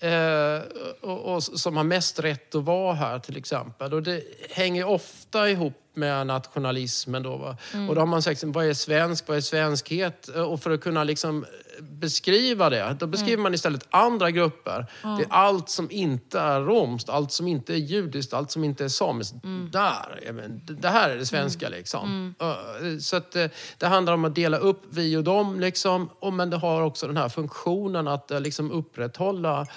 Eh, 0.01 0.61
och, 1.01 1.35
och 1.35 1.43
som 1.43 1.77
har 1.77 1.83
mest 1.83 2.19
rätt 2.19 2.55
att 2.55 2.63
vara 2.63 2.93
här 2.93 3.19
till 3.19 3.37
exempel. 3.37 3.93
Och 3.93 4.03
det 4.03 4.23
hänger 4.49 4.83
ofta 4.87 5.49
ihop 5.49 5.73
med 5.93 6.27
nationalismen. 6.27 7.23
Då, 7.23 7.37
va? 7.37 7.57
Och 7.89 7.95
då 7.95 8.01
har 8.01 8.05
man 8.05 8.21
sagt, 8.21 8.43
vad 8.43 8.65
är 8.65 8.73
svensk? 8.73 9.27
Vad 9.27 9.37
är 9.37 9.41
svenskhet? 9.41 10.29
Eh, 10.35 10.41
Och 10.41 10.61
för 10.61 10.71
att 10.71 10.81
kunna 10.81 11.03
liksom 11.03 11.45
beskriva 11.81 12.69
det, 12.69 12.95
då 13.00 13.07
beskriver 13.07 13.43
man 13.43 13.53
istället 13.53 13.88
andra 13.89 14.31
grupper. 14.31 14.86
Det 15.01 15.24
är 15.24 15.27
allt 15.29 15.69
som 15.69 15.91
inte 15.91 16.39
är 16.39 16.62
romskt, 16.62 17.09
allt 17.09 17.31
som 17.31 17.48
inte 17.48 17.74
är 17.74 17.77
judiskt, 17.77 18.33
allt 18.33 18.51
som 18.51 18.63
inte 18.63 18.83
är 18.83 18.88
samiskt. 18.88 19.36
Där, 19.71 20.19
ja, 20.25 20.33
men 20.33 20.62
det 20.65 20.89
här 20.89 21.09
är 21.09 21.17
det 21.17 21.25
svenska 21.25 21.69
liksom. 21.69 22.36
Eh, 22.41 22.98
Så 23.00 23.15
att 23.15 23.36
eh, 23.36 23.45
det 23.77 23.88
handlar 23.88 24.13
om 24.13 24.25
att 24.25 24.36
dela 24.36 24.57
upp 24.57 24.81
vi 24.89 25.17
och 25.17 25.24
dem 25.24 25.59
liksom. 25.59 26.09
Och, 26.19 26.33
men 26.33 26.50
det 26.50 26.57
har 26.57 26.81
också 26.81 27.07
den 27.07 27.17
här 27.17 27.29
funktionen 27.29 28.07
att 28.07 28.31
eh, 28.31 28.41
liksom 28.41 28.71
upprätthålla 28.71 29.67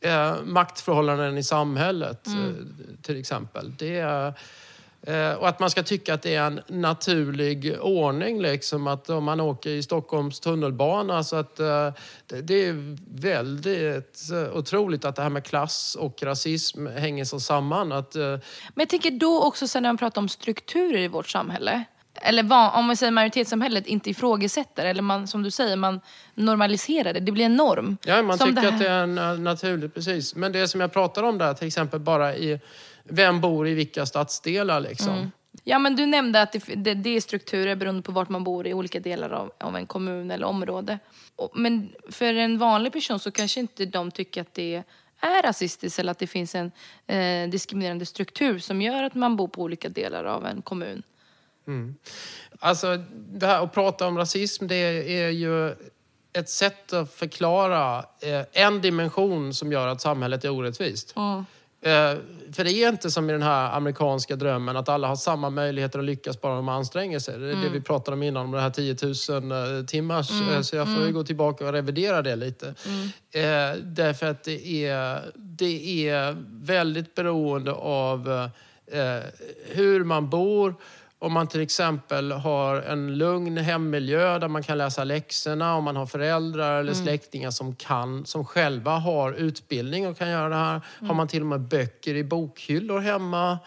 eh, 0.00 0.34
maktförhållanden 0.44 1.38
i 1.38 1.42
samhället 1.42 2.26
eh, 2.26 2.32
till 3.02 3.20
exempel. 3.20 3.74
Det 3.78 3.98
är, 3.98 4.34
och 5.38 5.48
att 5.48 5.60
man 5.60 5.70
ska 5.70 5.82
tycka 5.82 6.14
att 6.14 6.22
det 6.22 6.34
är 6.34 6.46
en 6.46 6.60
naturlig 6.68 7.76
ordning. 7.80 8.42
Liksom, 8.42 8.86
att 8.86 9.10
om 9.10 9.24
man 9.24 9.40
åker 9.40 9.70
i 9.70 9.82
Stockholms 9.82 10.40
tunnelbana. 10.40 11.24
Så 11.24 11.36
att, 11.36 11.60
eh, 11.60 11.90
det, 12.42 12.54
är 12.66 12.96
väldigt 13.20 14.18
eh, 14.32 14.56
otroligt 14.56 15.04
att 15.04 15.16
det 15.16 15.22
här 15.22 15.30
med 15.30 15.44
klass 15.44 15.94
och 16.00 16.22
rasism 16.22 16.86
hänger 16.86 17.24
så 17.24 17.40
samman. 17.40 17.92
Att, 17.92 18.16
eh, 18.16 18.22
Men 18.22 18.40
jag 18.74 18.88
tänker 18.88 19.10
då 19.10 19.42
också 19.42 19.68
sen 19.68 19.82
när 19.82 19.88
man 19.88 19.98
pratar 19.98 20.20
om 20.20 20.28
strukturer 20.28 20.98
i 20.98 21.08
vårt 21.08 21.28
samhälle. 21.28 21.84
Eller 22.14 22.42
om 22.76 22.84
man 22.86 22.96
säger 22.96 23.12
majoritetssamhället 23.12 23.86
inte 23.86 24.10
ifrågasätter, 24.10 24.86
eller 24.86 25.02
man, 25.02 25.28
som 25.28 25.42
du 25.42 25.50
säger, 25.50 25.76
man 25.76 26.00
normaliserar 26.34 27.12
det. 27.12 27.20
Det 27.20 27.32
blir 27.32 27.44
en 27.44 27.56
norm. 27.56 27.96
ja, 28.04 28.22
man 28.22 28.38
Som 28.38 28.48
tycker 28.48 28.62
det 28.62 28.68
att 28.68 28.74
här- 28.74 29.06
det 29.06 29.22
är 29.22 29.32
eh, 29.32 29.38
naturligt, 29.38 29.94
precis. 29.94 30.34
Men 30.34 30.52
det 30.52 30.68
som 30.68 30.80
jag 30.80 30.92
pratar 30.92 31.22
om 31.22 31.38
där, 31.38 31.54
till 31.54 31.66
exempel 31.66 32.00
bara 32.00 32.36
i 32.36 32.60
vem 33.04 33.40
bor 33.40 33.68
i 33.68 33.74
vilka 33.74 34.06
stadsdelar. 34.06 34.80
Liksom. 34.80 35.30
Ja, 35.64 35.78
men 35.78 35.96
du 35.96 36.06
nämnde 36.06 36.42
att 36.42 36.52
det, 36.52 36.62
det, 36.76 36.94
det 36.94 37.16
är 37.16 37.20
strukturer 37.20 37.76
beroende 37.76 38.02
på 38.02 38.12
vart 38.12 38.28
man 38.28 38.44
bor 38.44 38.66
i 38.66 38.74
olika 38.74 39.00
delar 39.00 39.30
av, 39.30 39.52
av 39.58 39.76
en 39.76 39.86
kommun 39.86 40.30
eller 40.30 40.46
område. 40.46 40.98
Och, 41.36 41.50
men 41.54 41.92
för 42.10 42.34
en 42.34 42.58
vanlig 42.58 42.92
person 42.92 43.18
så 43.18 43.30
kanske 43.30 43.60
inte 43.60 43.86
de 43.86 44.10
tycker 44.10 44.40
att 44.40 44.54
det 44.54 44.82
är 45.20 45.42
rasistiskt 45.42 45.98
eller 45.98 46.12
att 46.12 46.18
det 46.18 46.26
finns 46.26 46.54
en 46.54 46.72
eh, 47.06 47.50
diskriminerande 47.50 48.06
struktur 48.06 48.58
som 48.58 48.82
gör 48.82 49.02
att 49.02 49.14
man 49.14 49.36
bor 49.36 49.48
på 49.48 49.62
olika 49.62 49.88
delar 49.88 50.24
av 50.24 50.46
en 50.46 50.62
kommun. 50.62 51.02
Alltså, 52.58 52.96
det 53.12 53.46
här 53.46 53.64
att 53.64 53.74
prata 53.74 54.06
om 54.06 54.18
rasism, 54.18 54.66
det 54.66 54.74
är 54.74 55.30
ju 55.30 55.74
ett 56.32 56.48
sätt 56.48 56.92
att 56.92 57.12
förklara 57.12 57.98
eh, 58.20 58.42
en 58.52 58.80
dimension 58.80 59.54
som 59.54 59.72
gör 59.72 59.88
att 59.88 60.00
samhället 60.00 60.44
är 60.44 60.50
orättvist. 60.50 61.16
Eh, 61.16 61.42
för 62.52 62.64
det 62.64 62.72
är 62.72 62.88
inte 62.88 63.10
som 63.10 63.30
i 63.30 63.32
den 63.32 63.42
här 63.42 63.76
amerikanska 63.76 64.36
drömmen 64.36 64.76
att 64.76 64.88
alla 64.88 65.08
har 65.08 65.16
samma 65.16 65.50
möjligheter 65.50 65.98
att 65.98 66.04
lyckas 66.04 66.40
bara 66.40 66.54
de 66.54 66.68
anstränger 66.68 67.18
sig. 67.18 67.38
Det 67.38 67.50
är 67.50 67.56
det 67.56 67.68
vi 67.68 67.80
pratade 67.80 68.14
om 68.14 68.22
innan, 68.22 68.44
om 68.44 68.52
det 68.52 68.60
här 68.60 68.70
10 68.70 68.96
000 69.40 69.52
eh, 69.52 69.84
timmars. 69.84 70.30
Eh, 70.30 70.60
så 70.60 70.76
jag 70.76 70.96
får 70.96 71.06
ju 71.06 71.12
gå 71.12 71.24
tillbaka 71.24 71.66
och 71.66 71.72
revidera 71.72 72.22
det 72.22 72.36
lite. 72.36 72.68
Eh, 73.34 73.76
därför 73.82 74.26
att 74.26 74.44
det 74.44 74.86
är, 74.86 75.20
det 75.34 76.08
är 76.08 76.36
väldigt 76.48 77.14
beroende 77.14 77.72
av 77.72 78.50
eh, 78.86 79.18
hur 79.66 80.04
man 80.04 80.30
bor. 80.30 80.74
Om 81.22 81.32
man 81.32 81.46
till 81.46 81.60
exempel 81.60 82.32
har 82.32 82.76
en 82.76 83.18
lugn 83.18 83.56
hemmiljö 83.56 84.38
där 84.38 84.48
man 84.48 84.62
kan 84.62 84.78
läsa 84.78 85.04
läxorna, 85.04 85.74
om 85.74 85.84
man 85.84 85.96
har 85.96 86.06
föräldrar 86.06 86.80
eller 86.80 86.94
släktingar 86.94 87.50
som 87.50 87.74
kan, 87.76 88.26
som 88.26 88.44
själva 88.44 88.90
har 88.90 89.32
utbildning 89.32 90.08
och 90.08 90.18
kan 90.18 90.30
göra 90.30 90.48
det 90.48 90.56
här. 90.56 90.80
Har 91.00 91.14
man 91.14 91.28
till 91.28 91.40
och 91.40 91.46
med 91.46 91.60
böcker 91.60 92.14
i 92.14 92.24
bokhyllor 92.24 92.98
hemma. 92.98 93.58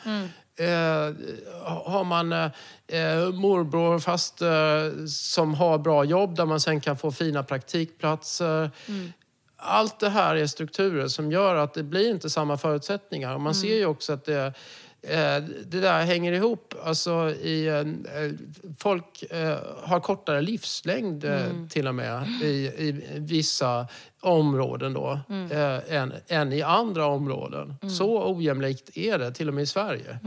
Eh, 0.60 1.14
har 1.86 2.04
man 2.04 2.32
eh, 2.32 3.32
morbror 3.34 4.00
fast 4.00 4.42
eh, 4.42 5.06
som 5.08 5.54
har 5.54 5.78
bra 5.78 6.04
jobb 6.04 6.36
där 6.36 6.46
man 6.46 6.60
sen 6.60 6.82
kan 6.82 6.98
få 6.98 7.12
fina 7.12 7.44
praktikplatser. 7.44 8.72
Allt 9.58 10.00
det 10.00 10.10
här 10.10 10.36
är 10.36 10.48
strukturer 10.48 11.08
som 11.08 11.32
gör 11.32 11.56
att 11.56 11.74
det 11.74 11.84
blir 11.84 12.12
inte 12.12 12.30
samma 12.30 12.58
förutsättningar. 12.58 13.36
Och 13.36 13.42
man 13.42 13.56
ser 13.56 13.76
ju 13.76 13.86
också 13.86 14.14
att 14.14 14.26
det, 14.26 14.54
det 15.66 15.82
där 15.82 16.02
hänger 16.02 16.32
ihop. 16.32 16.74
Alltså 16.84 17.30
i, 17.30 17.68
eh, 17.68 17.84
folk 18.80 19.24
eh, 19.30 19.58
har 19.84 20.00
kortare 20.00 20.42
livslängd 20.42 21.26
eh, 21.26 21.42
till 21.70 21.88
och 21.88 21.96
med 21.96 22.28
i, 22.44 22.48
i 22.78 23.04
vissa 23.16 23.88
områden 24.22 24.94
då, 24.94 25.20
eh, 25.52 25.96
än, 25.96 26.14
än 26.28 26.54
i 26.54 26.62
andra 26.62 27.06
områden. 27.06 27.76
Så 27.98 28.36
ojämlikt 28.36 28.98
är 28.98 29.20
det, 29.20 29.32
till 29.32 29.48
och 29.48 29.54
med 29.54 29.62
i 29.62 29.68
Sverige. 29.68 30.20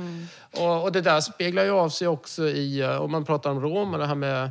Och, 0.58 0.82
och 0.82 0.92
det 0.92 1.00
där 1.00 1.20
speglar 1.20 1.64
ju 1.64 1.70
av 1.70 1.88
sig 1.88 2.08
också 2.08 2.48
i, 2.48 2.80
eh, 2.80 3.02
om 3.02 3.10
man 3.10 3.24
pratar 3.24 3.50
om 3.50 3.60
romer, 3.60 3.98
det 3.98 4.06
här 4.06 4.14
med 4.14 4.50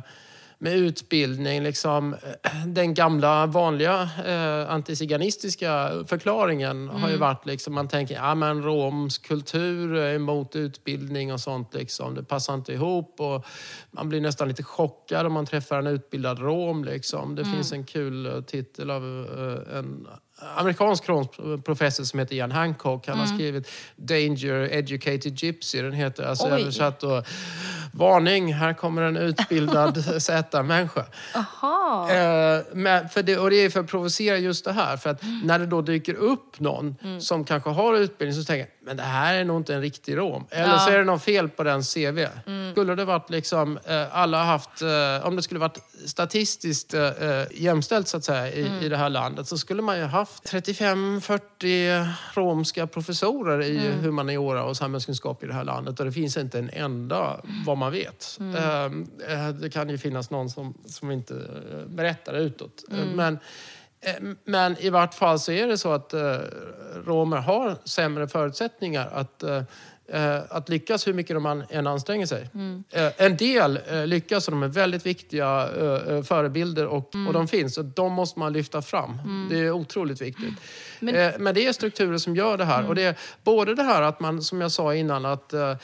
med 0.58 0.72
utbildning. 0.72 1.62
Liksom, 1.62 2.14
eh, 2.14 2.66
den 2.66 2.94
gamla 2.94 3.46
vanliga 3.46 4.08
eh, 4.26 4.70
antiziganistiska 4.70 5.90
förklaringen 6.06 6.88
har 6.88 7.10
ju 7.10 7.16
varit 7.16 7.46
liksom, 7.46 7.74
man 7.74 7.88
tänker 7.88 8.14
ja 8.14 8.34
men 8.34 8.62
romsk 8.62 9.26
kultur 9.28 9.94
är 9.94 10.14
emot 10.14 10.56
utbildning 10.56 11.32
och 11.32 11.40
sånt. 11.40 11.74
Liksom. 11.74 12.14
Det 12.14 12.24
passar 12.24 12.54
inte 12.54 12.72
ihop 12.72 13.20
och 13.20 13.46
man 13.90 14.08
blir 14.08 14.20
nästan 14.20 14.48
lite 14.48 14.62
chockad 14.62 15.26
om 15.26 15.32
man 15.32 15.46
träffar 15.46 15.78
en 15.78 15.86
utbildad 15.86 16.38
rom. 16.38 16.84
Liksom. 16.84 17.34
Det 17.34 17.44
finns 17.44 17.72
en 17.72 17.84
kul 17.84 18.26
eh, 18.26 18.40
titel 18.40 18.90
av 18.90 19.02
eh, 19.02 19.78
en 19.78 20.08
amerikansk 20.56 21.04
professor 21.64 22.04
som 22.04 22.18
heter 22.18 22.34
Ian 22.34 22.52
Hancock. 22.52 23.06
Han 23.06 23.18
har 23.18 23.26
skrivit 23.26 23.68
Danger 23.96 24.68
Educated 24.72 25.42
Gypsy. 25.42 25.82
Den 25.82 25.92
heter 25.92 26.24
alltså 26.24 26.46
Oj. 26.46 26.60
översatt 26.60 27.00
då, 27.00 27.22
Varning, 27.92 28.54
här 28.54 28.72
kommer 28.72 29.02
en 29.02 29.16
utbildad 29.16 30.04
Z-människa. 30.22 31.00
Eh, 31.00 32.64
men 32.72 33.08
för 33.08 33.22
det, 33.22 33.38
och 33.38 33.50
det 33.50 33.56
är 33.56 33.70
för 33.70 33.80
att 33.80 33.86
provocera 33.86 34.36
just 34.36 34.64
det 34.64 34.72
här. 34.72 34.96
För 34.96 35.10
att 35.10 35.22
när 35.44 35.58
det 35.58 35.66
då 35.66 35.82
dyker 35.82 36.14
upp 36.14 36.60
någon 36.60 36.96
som 37.20 37.44
kanske 37.44 37.70
har 37.70 37.94
utbildning 37.94 38.40
så 38.40 38.44
tänker 38.44 38.60
jag, 38.60 38.77
men 38.88 38.96
det 38.96 39.02
här 39.02 39.34
är 39.34 39.44
nog 39.44 39.60
inte 39.60 39.74
en 39.74 39.80
riktig 39.80 40.16
rom. 40.16 40.46
Eller 40.50 40.72
Ja. 40.72 40.78
så 40.78 40.90
är 40.90 40.98
det 40.98 41.04
något 41.04 41.22
fel 41.22 41.48
på 41.48 41.62
den 41.62 41.82
CV. 41.82 42.26
Skulle 42.72 42.94
det 42.94 43.04
varit 43.04 43.30
liksom, 43.30 43.78
eh, 43.86 44.16
alla 44.16 44.44
haft, 44.44 44.82
eh, 44.82 45.26
om 45.26 45.36
det 45.36 45.42
skulle 45.42 45.60
varit 45.60 45.78
statistiskt 46.06 46.94
eh, 46.94 47.10
jämställt 47.50 48.08
så 48.08 48.16
att 48.16 48.24
säga 48.24 48.48
i, 48.52 48.84
i 48.84 48.88
det 48.88 48.96
här 48.96 49.08
landet 49.08 49.46
så 49.48 49.58
skulle 49.58 49.82
man 49.82 49.98
ju 49.98 50.04
haft 50.04 50.52
35-40 50.52 52.08
romska 52.34 52.86
professorer 52.86 53.62
i 53.62 53.78
humaniora 54.02 54.64
och 54.64 54.76
samhällskunskap 54.76 55.44
i 55.44 55.46
det 55.46 55.54
här 55.54 55.64
landet. 55.64 56.00
Och 56.00 56.06
det 56.06 56.12
finns 56.12 56.36
inte 56.36 56.58
en 56.58 56.70
enda 56.72 57.40
vad 57.66 57.78
man 57.78 57.92
vet. 57.92 58.38
Eh, 58.54 58.84
eh, 58.84 59.48
det 59.60 59.70
kan 59.70 59.88
ju 59.88 59.98
finnas 59.98 60.30
någon 60.30 60.50
som, 60.50 60.74
som 60.86 61.10
inte 61.10 61.34
berättar 61.86 62.34
utåt. 62.34 62.84
Eh, 62.90 62.96
Men 63.14 63.38
Eh, 64.00 64.14
men 64.44 64.76
i 64.78 64.90
vart 64.90 65.14
fall 65.14 65.38
så 65.38 65.52
är 65.52 65.66
det 65.66 65.78
så 65.78 65.92
att 65.92 66.12
eh, 66.12 66.36
romer 67.06 67.36
har 67.36 67.76
sämre 67.84 68.28
förutsättningar 68.28 69.08
att, 69.12 69.42
eh, 69.42 69.62
att 70.48 70.68
lyckas 70.68 71.06
hur 71.06 71.12
mycket 71.12 71.36
de 71.36 71.64
än 71.70 71.86
anstränger 71.86 72.26
sig. 72.26 72.50
Eh, 72.90 73.12
en 73.16 73.36
del 73.36 73.80
eh, 73.90 74.06
lyckas 74.06 74.48
och 74.48 74.52
de 74.52 74.62
är 74.62 74.68
väldigt 74.68 75.06
viktiga 75.06 75.68
eh, 75.80 76.14
eh, 76.14 76.22
förebilder 76.22 76.86
och, 76.86 77.14
och 77.28 77.32
de 77.32 77.48
finns 77.48 77.78
och 77.78 77.84
de 77.84 78.12
måste 78.12 78.38
man 78.38 78.52
lyfta 78.52 78.82
fram. 78.82 79.18
Det 79.50 79.58
är 79.58 79.70
otroligt 79.70 80.20
viktigt. 80.20 80.54
Men, 81.00 81.14
eh, 81.14 81.32
men 81.38 81.54
det 81.54 81.66
är 81.66 81.72
strukturer 81.72 82.18
som 82.18 82.36
gör 82.36 82.56
det 82.56 82.64
här. 82.64 82.86
Och 82.88 82.94
det 82.94 83.02
är 83.02 83.14
både 83.44 83.74
det 83.74 83.82
här 83.82 84.02
att 84.02 84.20
man, 84.20 84.42
som 84.42 84.60
jag 84.60 84.72
sa 84.72 84.94
innan, 84.94 85.24
att, 85.24 85.52
eh, 85.52 85.76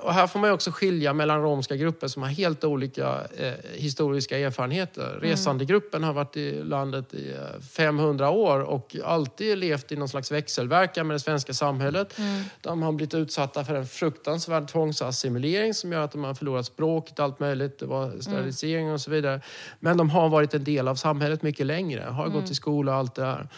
och 0.00 0.14
här 0.14 0.26
får 0.26 0.40
man 0.40 0.50
också 0.50 0.70
skilja 0.70 1.12
mellan 1.12 1.42
romska 1.42 1.76
grupper 1.76 2.08
som 2.08 2.22
har 2.22 2.30
helt 2.30 2.64
olika 2.64 3.20
eh, 3.36 3.52
historiska 3.74 4.38
erfarenheter. 4.38 5.18
Resandegruppen 5.22 6.04
har 6.04 6.12
varit 6.12 6.36
i 6.36 6.62
landet 6.64 7.14
i 7.14 7.30
eh, 7.30 7.60
500 7.60 8.30
år 8.30 8.60
och 8.60 8.96
alltid 9.04 9.58
levt 9.58 9.92
i 9.92 9.96
någon 9.96 10.08
slags 10.08 10.32
växelverkan 10.32 11.06
med 11.06 11.14
det 11.14 11.20
svenska 11.20 11.54
samhället. 11.54 12.16
De 12.60 12.82
har 12.82 12.92
blivit 12.92 13.14
utsatta 13.14 13.64
för 13.66 13.74
en 13.74 13.86
fruktansvärd 13.86 14.68
tvångsassimilering 14.68 15.74
som 15.74 15.92
gör 15.92 16.00
att 16.00 16.12
de 16.12 16.24
har 16.24 16.34
förlorat 16.34 16.66
språket, 16.66 17.20
allt 17.20 17.40
möjligt. 17.40 17.78
Det 17.78 17.86
var 17.86 18.20
sterilisering 18.20 18.92
och 18.92 19.00
så 19.00 19.10
vidare. 19.10 19.40
Men 19.80 19.96
de 19.96 20.10
har 20.10 20.28
varit 20.28 20.54
en 20.54 20.64
del 20.64 20.88
av 20.88 20.94
samhället 20.94 21.42
mycket 21.42 21.66
längre. 21.66 22.02
Har 22.02 22.28
gått 22.28 22.50
i 22.50 22.54
skola 22.54 22.92
och 22.92 22.98
allt 22.98 23.14
det 23.14 23.22
där. 23.22 23.48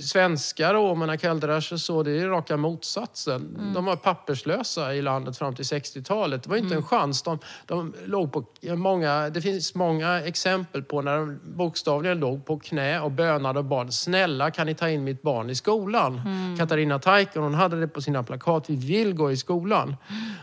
Svenskar, 0.00 0.74
romerna, 0.74 1.16
kalderash 1.16 1.72
och 1.72 1.80
så, 1.80 2.02
det 2.02 2.10
är 2.10 2.28
raka 2.28 2.56
motsatsen. 2.56 3.72
De 3.74 3.84
var 3.84 3.96
papperslösa 3.96 4.94
i 4.94 5.02
landet 5.02 5.38
fram 5.38 5.54
till 5.54 5.64
60-talet. 5.64 6.42
Det 6.42 6.50
var 6.50 6.56
inte 6.56 6.74
en 6.74 6.82
chans. 6.82 7.22
De, 7.22 7.38
de 7.66 7.94
låg 8.04 8.32
på 8.32 8.44
många, 8.62 9.30
det 9.30 9.40
finns 9.40 9.74
många 9.74 10.20
exempel 10.20 10.82
på 10.82 11.02
när 11.02 11.16
de 11.16 11.40
bokstavligen 11.44 12.20
låg 12.20 12.46
på 12.46 12.58
knä 12.58 13.00
och 13.00 13.10
bönade 13.10 13.58
och 13.58 13.64
bad 13.64 13.94
Snälla 13.94 14.50
kan 14.50 14.66
ni 14.66 14.74
ta 14.74 14.88
in 14.88 15.04
mitt 15.04 15.22
barn 15.22 15.50
i 15.50 15.54
skolan? 15.54 16.20
Katarina 16.58 16.98
Taikon 16.98 17.42
hon 17.42 17.54
hade 17.54 17.80
det 17.80 17.88
på 17.88 18.02
sina 18.02 18.22
plakat. 18.22 18.70
Vi 18.70 18.76
vill 18.76 19.14
gå 19.14 19.32
i 19.32 19.36
skolan. 19.40 19.96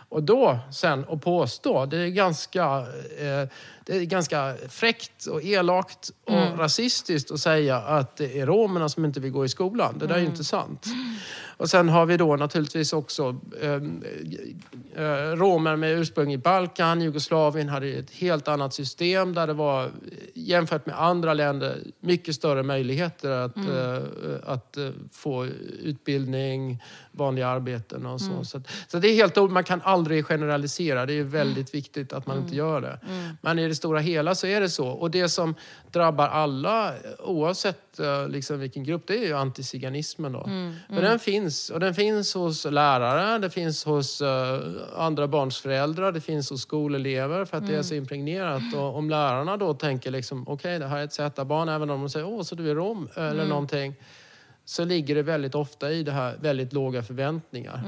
Och 0.10 0.24
då 0.24 0.60
sen 0.72 1.06
att 1.10 1.22
påstå, 1.22 1.86
det 1.86 1.98
är 1.98 2.08
ganska, 2.08 2.66
eh, 3.20 3.50
det 3.88 3.98
är 3.98 4.06
ganska 4.06 4.56
fräckt 4.70 5.26
och 5.26 5.44
elakt 5.44 6.12
och 6.26 6.60
rasistiskt 6.60 7.32
att 7.32 7.40
säga 7.40 7.78
att 7.78 8.18
det 8.18 8.40
är 8.40 8.46
romerna 8.46 8.90
som 8.90 9.06
inte 9.06 9.20
vill 9.20 9.32
gå 9.32 9.46
i 9.46 9.50
skolan. 9.50 9.98
Det 10.00 10.08
där 10.08 10.16
är 10.16 10.20
ju 10.20 10.26
inte 10.26 10.44
sant. 10.44 10.86
Och 11.58 11.70
sen 11.70 11.90
har 11.90 12.06
vi 12.06 12.18
då 12.18 12.36
naturligtvis 12.36 12.94
också 12.94 13.36
eh, 13.62 13.74
eh, 15.04 15.36
romer 15.36 15.76
med 15.76 16.00
ursprung 16.00 16.34
i 16.34 16.38
Balkan, 16.38 17.02
Jugoslavien 17.02 17.70
hade 17.70 17.88
ett 17.88 18.12
helt 18.12 18.48
annat 18.48 18.74
system 18.74 19.34
där 19.34 19.48
det 19.48 19.54
var 19.54 19.86
eh, 19.86 19.90
jämfört 20.34 20.86
med 20.86 21.02
andra 21.02 21.34
länder 21.34 21.78
mycket 22.00 22.36
större 22.36 22.64
möjligheter 22.64 23.30
att, 23.30 23.58
eh, 23.58 23.98
att 24.46 24.78
eh, 24.78 24.90
få 25.12 25.46
utbildning, 25.84 26.84
vanliga 27.12 27.48
arbeten 27.48 28.06
och 28.06 28.22
så. 28.22 28.46
Så, 28.46 28.58
att, 28.58 28.68
så 28.88 29.00
det 29.00 29.08
är 29.08 29.16
helt 29.16 29.52
man 29.52 29.64
kan 29.64 29.82
aldrig 29.82 30.26
generalisera. 30.26 31.06
Det 31.06 31.14
är 31.14 31.24
väldigt 31.24 31.74
viktigt 31.74 32.14
att 32.14 32.28
man 32.28 32.38
inte 32.38 32.56
gör 32.56 32.82
det. 32.82 33.00
Men 33.42 33.60
i 33.60 33.68
det 33.68 33.76
stora 33.78 34.00
hela 34.00 34.36
så 34.36 34.48
är 34.48 34.62
det 34.62 34.70
så. 34.70 34.88
Och 34.88 35.12
det 35.12 35.30
som 35.30 35.56
drabbar 35.92 36.28
alla 36.28 36.94
oavsett 37.20 38.00
eh, 38.00 38.28
liksom 38.30 38.60
vilken 38.60 38.84
grupp, 38.84 39.04
det 39.08 39.18
är 39.18 39.28
ju 39.28 39.34
antiziganismen 39.34 40.32
då. 40.32 40.44
För 40.90 41.02
den 41.02 41.20
finns. 41.20 41.70
Och 41.70 41.80
den 41.80 41.94
finns 41.94 42.34
hos 42.34 42.66
lärare, 42.66 43.38
det 43.38 43.50
finns 43.50 43.86
hos 43.86 44.22
eh, 44.22 44.60
andra 44.98 45.28
barns 45.28 45.60
föräldrar, 45.60 46.12
det 46.12 46.22
finns 46.22 46.50
hos 46.50 46.62
skolelever 46.62 47.46
för 47.46 47.58
att 47.58 47.68
det 47.68 47.76
är 47.76 47.84
så 47.84 47.94
impregnerat. 47.94 48.74
Och 48.76 48.96
om 48.96 49.10
lärarna 49.10 49.58
då 49.58 49.74
tänker 49.74 50.12
liksom, 50.12 50.48
okej 50.48 50.80
det 50.80 50.88
här 50.88 50.98
är 50.98 51.04
ett 51.04 51.14
Z-barn, 51.14 51.70
även 51.70 51.90
om 51.90 52.00
de 52.00 52.10
säger 52.10 52.26
åh 52.28 52.42
så 52.44 52.56
du 52.56 52.72
är 52.72 52.76
rom 52.76 53.10
eller 53.16 53.46
någonting. 53.46 53.96
Så 54.66 54.86
ligger 54.86 55.16
det 55.16 55.24
väldigt 55.24 55.56
ofta 55.56 55.92
i 55.92 56.04
det 56.04 56.12
här 56.12 56.38
väldigt 56.42 56.74
låga 56.74 57.04
förväntningar. 57.04 57.84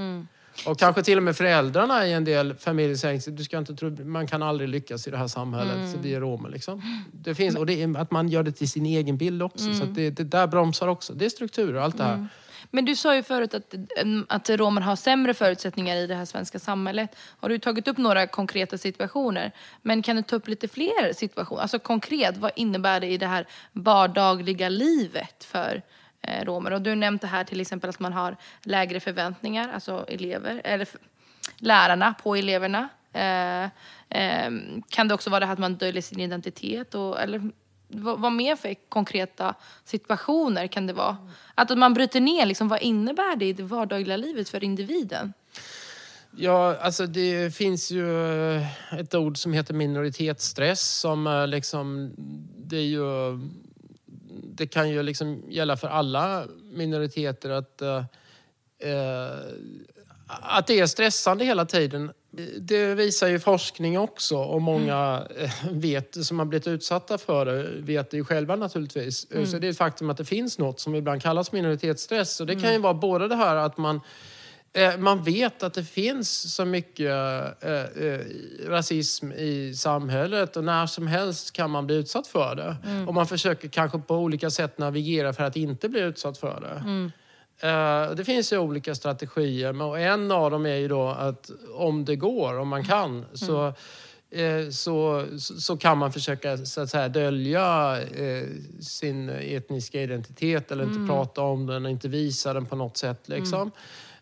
Och 0.65 0.79
kanske 0.79 1.03
till 1.03 1.17
och 1.17 1.23
med 1.23 1.35
föräldrarna 1.35 2.07
i 2.07 2.13
en 2.13 2.23
del 2.23 2.53
familjer 2.53 2.95
säger 2.95 3.31
du 3.31 3.43
ska 3.43 3.57
inte 3.57 3.75
tro, 3.75 3.89
man 4.05 4.27
kan 4.27 4.43
aldrig 4.43 4.69
lyckas 4.69 5.07
i 5.07 5.11
det 5.11 5.17
här 5.17 5.27
samhället, 5.27 5.91
så 5.91 5.97
vi 5.97 6.13
är 6.15 6.19
romer. 6.19 6.49
Liksom. 6.49 7.05
Det 7.11 7.35
finns, 7.35 7.55
och 7.55 7.65
det 7.65 7.83
är 7.83 7.97
att 7.97 8.11
man 8.11 8.29
gör 8.29 8.43
det 8.43 8.51
till 8.51 8.69
sin 8.69 8.85
egen 8.85 9.17
bild 9.17 9.43
också. 9.43 9.73
Så 9.73 9.83
att 9.83 9.95
det, 9.95 10.09
det 10.09 10.23
där 10.23 10.47
bromsar 10.47 10.87
också. 10.87 11.13
Det 11.13 11.25
är 11.25 11.29
strukturer, 11.29 11.79
allt 11.79 11.97
det 11.97 12.03
här. 12.03 12.27
Men 12.71 12.85
du 12.85 12.95
sa 12.95 13.15
ju 13.15 13.23
förut 13.23 13.53
att, 13.53 13.73
mm, 13.97 14.25
att 14.29 14.49
romer 14.49 14.81
har 14.81 14.95
sämre 14.95 15.33
förutsättningar 15.33 15.95
i 15.95 16.07
det 16.07 16.15
här 16.15 16.25
svenska 16.25 16.59
samhället. 16.59 17.15
Har 17.39 17.49
du 17.49 17.59
tagit 17.59 17.87
upp 17.87 17.97
några 17.97 18.27
konkreta 18.27 18.77
situationer? 18.77 19.51
Men 19.81 20.01
kan 20.01 20.15
du 20.15 20.21
ta 20.21 20.35
upp 20.35 20.47
lite 20.47 20.67
fler 20.67 21.13
situationer? 21.13 21.61
Alltså 21.61 21.79
konkret, 21.79 22.37
vad 22.37 22.51
innebär 22.55 22.99
det 22.99 23.07
i 23.07 23.17
det 23.17 23.27
här 23.27 23.47
vardagliga 23.73 24.69
livet 24.69 25.43
för 25.43 25.81
Eh, 26.21 26.45
romer? 26.45 26.73
Och 26.73 26.81
du 26.81 26.89
har 26.89 26.95
nämnt 26.95 27.21
det 27.21 27.27
här 27.27 27.43
till 27.43 27.61
exempel 27.61 27.89
att 27.89 27.99
man 27.99 28.13
har 28.13 28.37
lägre 28.63 28.99
förväntningar, 28.99 29.71
alltså 29.73 30.05
elever, 30.07 30.61
eller 30.63 30.87
lärarna 31.57 32.13
på 32.23 32.35
eleverna. 32.35 32.89
Eh, 33.13 33.63
eh, 34.09 34.51
kan 34.89 35.07
det 35.07 35.13
också 35.13 35.29
vara 35.29 35.39
det 35.39 35.45
här 35.45 35.53
att 35.53 35.59
man 35.59 35.75
döljer 35.75 36.01
sin 36.01 36.19
identitet? 36.19 36.95
Och, 36.95 37.21
eller 37.21 37.51
vad, 37.87 38.19
vad 38.19 38.31
mer 38.31 38.55
för 38.55 38.75
konkreta 38.89 39.55
situationer 39.83 40.67
kan 40.67 40.87
det 40.87 40.93
vara? 40.93 41.17
Att 41.55 41.77
man 41.77 41.93
bryter 41.93 42.19
ner, 42.21 42.45
liksom, 42.45 42.67
vad 42.67 42.81
innebär 42.81 43.35
det 43.35 43.45
i 43.45 43.53
det 43.53 43.63
vardagliga 43.63 44.17
livet 44.17 44.49
för 44.49 44.63
individen? 44.63 45.33
Ja, 46.31 46.77
alltså 46.81 47.05
det 47.05 47.55
finns 47.55 47.91
ju 47.91 48.31
eh, 48.55 48.93
ett 48.99 49.15
ord 49.15 49.37
som 49.37 49.53
heter 49.53 49.73
minoritetsstress 49.73 50.99
som 50.99 51.27
eh, 51.27 51.47
liksom, 51.47 52.13
det 52.57 52.77
är 52.77 52.87
ju, 52.87 53.39
det 54.59 54.67
kan 54.67 54.89
ju 54.89 55.03
liksom 55.03 55.43
gälla 55.49 55.77
för 55.77 55.87
alla 55.87 56.45
minoriteter 56.71 57.49
att, 57.49 57.81
eh, 57.81 57.97
eh, 58.79 59.37
att 60.27 60.67
det 60.67 60.79
är 60.79 60.85
stressande 60.85 61.45
hela 61.45 61.65
tiden. 61.65 62.11
Det 62.59 62.95
visar 62.95 63.27
ju 63.27 63.39
forskning 63.39 63.99
också 63.99 64.37
och 64.37 64.61
många 64.61 65.27
eh, 65.37 65.51
vet, 65.71 66.25
som 66.25 66.39
har 66.39 66.45
blivit 66.45 66.67
utsatta 66.67 67.17
för 67.17 67.45
det 67.45 67.63
vet 67.81 68.11
det 68.11 68.17
ju 68.17 68.23
själva 68.23 68.55
naturligtvis. 68.55 69.27
Så 69.51 69.57
det 69.57 69.67
är 69.67 69.71
ett 69.71 69.77
faktum 69.77 70.09
att 70.09 70.17
det 70.17 70.25
finns 70.25 70.57
något 70.57 70.79
som 70.79 70.95
ibland 70.95 71.21
kallas 71.21 71.51
minoritetsstress 71.51 72.39
och 72.39 72.47
det 72.47 72.55
kan 72.55 72.73
ju 72.73 72.79
vara 72.79 72.93
både 72.93 73.27
det 73.27 73.35
här 73.35 73.55
att 73.55 73.77
man 73.77 74.01
Man 74.99 75.23
vet 75.23 75.63
att 75.63 75.73
det 75.73 75.83
finns 75.83 76.55
så 76.55 76.65
mycket 76.65 77.11
eh, 77.63 78.03
eh, 78.03 78.19
rasism 78.67 79.31
i 79.31 79.73
samhället 79.75 80.57
och 80.57 80.63
när 80.63 80.85
som 80.87 81.07
helst 81.07 81.51
kan 81.53 81.69
man 81.71 81.87
bli 81.87 81.95
utsatt 81.95 82.27
för 82.27 82.55
det. 82.55 82.75
Och 83.07 83.13
man 83.13 83.27
försöker 83.27 83.67
kanske 83.67 83.99
på 83.99 84.15
olika 84.15 84.49
sätt 84.49 84.77
navigera 84.77 85.33
för 85.33 85.43
att 85.43 85.55
inte 85.55 85.89
bli 85.89 85.99
utsatt 85.99 86.37
för 86.37 86.61
det. 86.61 86.83
Eh, 87.67 88.11
Det 88.15 88.25
finns 88.25 88.53
ju 88.53 88.57
olika 88.57 88.95
strategier 88.95 89.73
men 89.73 89.95
en 89.95 90.31
av 90.31 90.51
dem 90.51 90.65
är 90.65 90.75
ju 90.75 90.87
då 90.87 91.07
att 91.07 91.51
om 91.75 92.05
det 92.05 92.15
går, 92.15 92.59
om 92.59 92.67
man 92.67 92.83
kan, 92.85 93.25
så 93.33 93.67
eh, 94.31 94.69
så, 94.71 95.25
så 95.39 95.53
så 95.61 95.77
kan 95.77 95.97
man 95.97 96.11
försöka 96.13 96.57
så 96.57 96.81
att 96.81 96.89
säga, 96.89 97.09
dölja 97.09 97.97
eh, 98.01 98.47
sin 98.81 99.29
etniska 99.29 100.01
identitet 100.01 100.71
eller 100.71 100.83
inte 100.83 101.07
prata 101.13 101.41
om 101.41 101.65
den, 101.65 101.85
inte 101.85 102.07
visa 102.07 102.53
den 102.53 102.65
på 102.65 102.75
något 102.75 102.97
sätt. 102.97 103.21
Liksom. 103.29 103.71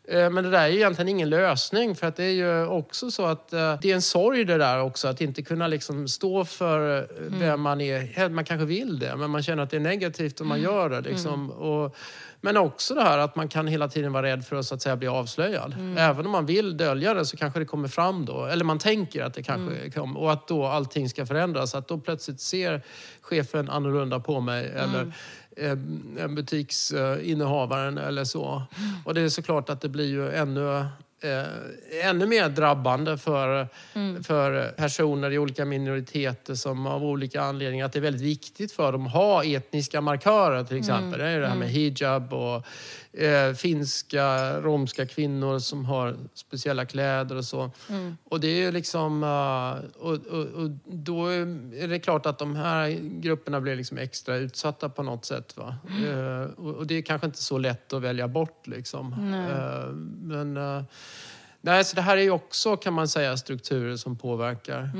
Eh, 0.08 0.30
Men 0.30 0.44
det 0.44 0.50
där 0.50 0.62
är 0.62 0.68
ju 0.68 0.76
egentligen 0.76 1.10
ingen 1.10 1.30
lösning 1.30 1.96
för 1.96 2.08
att 2.08 2.16
det 2.16 2.24
är 2.24 2.32
ju 2.32 2.66
också 2.66 3.12
så 3.12 3.26
att 3.26 3.54
eh, 3.54 3.80
det 3.82 3.92
är 3.92 3.96
en 3.96 4.02
sorg 4.02 4.46
det 4.46 4.58
där 4.58 4.82
också 4.82 5.08
att 5.08 5.22
inte 5.22 5.42
kunna 5.42 5.68
liksom 5.68 6.08
stå 6.08 6.46
för 6.46 6.98
eh, 6.98 7.04
vem 7.18 7.62
man 7.62 7.82
är. 7.82 8.30
Man 8.30 8.46
kanske 8.46 8.66
vill 8.66 9.00
det 9.00 9.16
men 9.16 9.30
man 9.30 9.44
känner 9.44 9.64
att 9.64 9.70
det 9.70 9.78
är 9.78 9.82
negativt 9.82 10.42
om 10.42 10.48
man 10.48 10.62
gör 10.62 10.90
det. 10.90 11.02
Liksom. 11.02 11.52
Och, 11.52 11.96
men 12.42 12.58
också 12.58 12.94
det 12.94 13.02
här 13.02 13.18
att 13.18 13.36
man 13.36 13.48
kan 13.48 13.68
hela 13.68 13.88
tiden 13.88 14.12
vara 14.14 14.28
rädd 14.28 14.46
för 14.46 14.56
att, 14.56 14.66
så 14.66 14.76
att 14.76 14.82
säga, 14.82 14.96
bli 14.96 15.08
avslöjad. 15.08 15.76
Även 15.98 16.26
om 16.26 16.32
man 16.32 16.46
vill 16.46 16.78
dölja 16.78 17.14
det 17.14 17.26
så 17.26 17.38
kanske 17.38 17.60
det 17.60 17.66
kommer 17.66 17.88
fram 17.88 18.26
då. 18.26 18.46
Eller 18.46 18.66
man 18.66 18.80
tänker 18.80 19.24
att 19.24 19.34
det 19.34 19.44
kanske 19.44 19.90
kommer. 19.90 20.20
Och 20.20 20.32
att 20.32 20.48
då 20.48 20.66
allting 20.66 21.10
ska 21.10 21.26
förändras. 21.26 21.76
Att 21.76 21.88
då 21.88 21.98
plötsligt 21.98 22.42
ser 22.42 22.82
chefen 23.22 23.70
annorlunda 23.70 24.20
på 24.20 24.40
mig. 24.42 24.66
Eller 24.76 25.14
eh, 25.58 26.28
butiksinnehavaren 26.28 27.98
eller 27.98 28.24
så. 28.24 28.64
Och 29.06 29.14
det 29.14 29.22
är 29.22 29.30
såklart 29.30 29.70
att 29.70 29.82
det 29.82 29.90
blir 29.90 30.08
ju 30.08 30.32
ännu 30.32 30.86
Eh, 31.22 32.08
ännu 32.10 32.26
mer 32.26 32.50
drabbande 32.50 33.18
för, 33.18 33.68
för 34.24 34.72
personer 34.72 35.32
i 35.32 35.38
olika 35.38 35.66
minoriteter 35.66 36.56
som 36.56 36.88
av 36.88 37.04
olika 37.04 37.42
anledningar 37.42 37.86
att 37.86 37.94
det 37.94 38.00
är 38.00 38.02
väldigt 38.02 38.22
viktigt 38.22 38.72
för 38.72 38.92
dem 38.92 39.08
att 39.08 39.14
ha 39.14 39.44
etniska 39.44 40.02
markörer 40.02 40.64
till 40.64 40.78
exempel. 40.78 41.20
Det 41.20 41.26
är 41.26 41.34
ju 41.34 41.42
det 41.42 41.48
här 41.48 41.56
med 41.56 41.70
hijab 41.70 42.34
och 42.34 42.66
eh, 43.18 43.54
finska, 43.54 44.58
romska 44.62 45.06
kvinnor 45.06 45.60
som 45.60 45.86
har 45.86 46.16
speciella 46.34 46.86
kläder 46.86 47.36
och 47.36 47.46
så. 47.46 47.72
Och 48.24 48.40
det 48.40 48.48
är 48.48 48.58
ju 48.58 48.72
liksom... 48.72 49.24
eh, 49.24 50.02
och, 50.02 50.14
och, 50.14 50.46
och 50.46 50.70
då 50.86 51.28
är 51.28 51.88
det 51.88 52.00
klart 52.00 52.26
att 52.26 52.40
de 52.40 52.56
här 52.56 52.90
grupperna 53.02 53.62
blir 53.62 53.76
liksom 53.76 53.98
extra 53.98 54.36
utsatta 54.36 54.90
på 54.90 55.04
något 55.04 55.26
sätt. 55.26 55.58
Va? 55.58 55.76
Eh, 56.08 56.42
och, 56.42 56.76
och 56.76 56.88
det 56.88 56.96
är 56.96 57.02
kanske 57.02 57.28
inte 57.28 57.44
så 57.44 57.58
lätt 57.58 57.94
att 57.94 58.02
välja 58.02 58.28
bort 58.28 58.68
liksom. 58.68 59.14
Eh, 59.14 59.94
men... 60.22 60.86
Nej, 61.62 61.86
så 61.86 61.96
det 61.96 62.02
här 62.02 62.18
är 62.18 62.22
ju 62.22 62.32
också 62.32 62.78
kan 62.78 62.94
man 62.94 63.08
säga 63.08 63.38
strukturer 63.38 63.96
som 63.96 64.18
påverkar. 64.18 64.92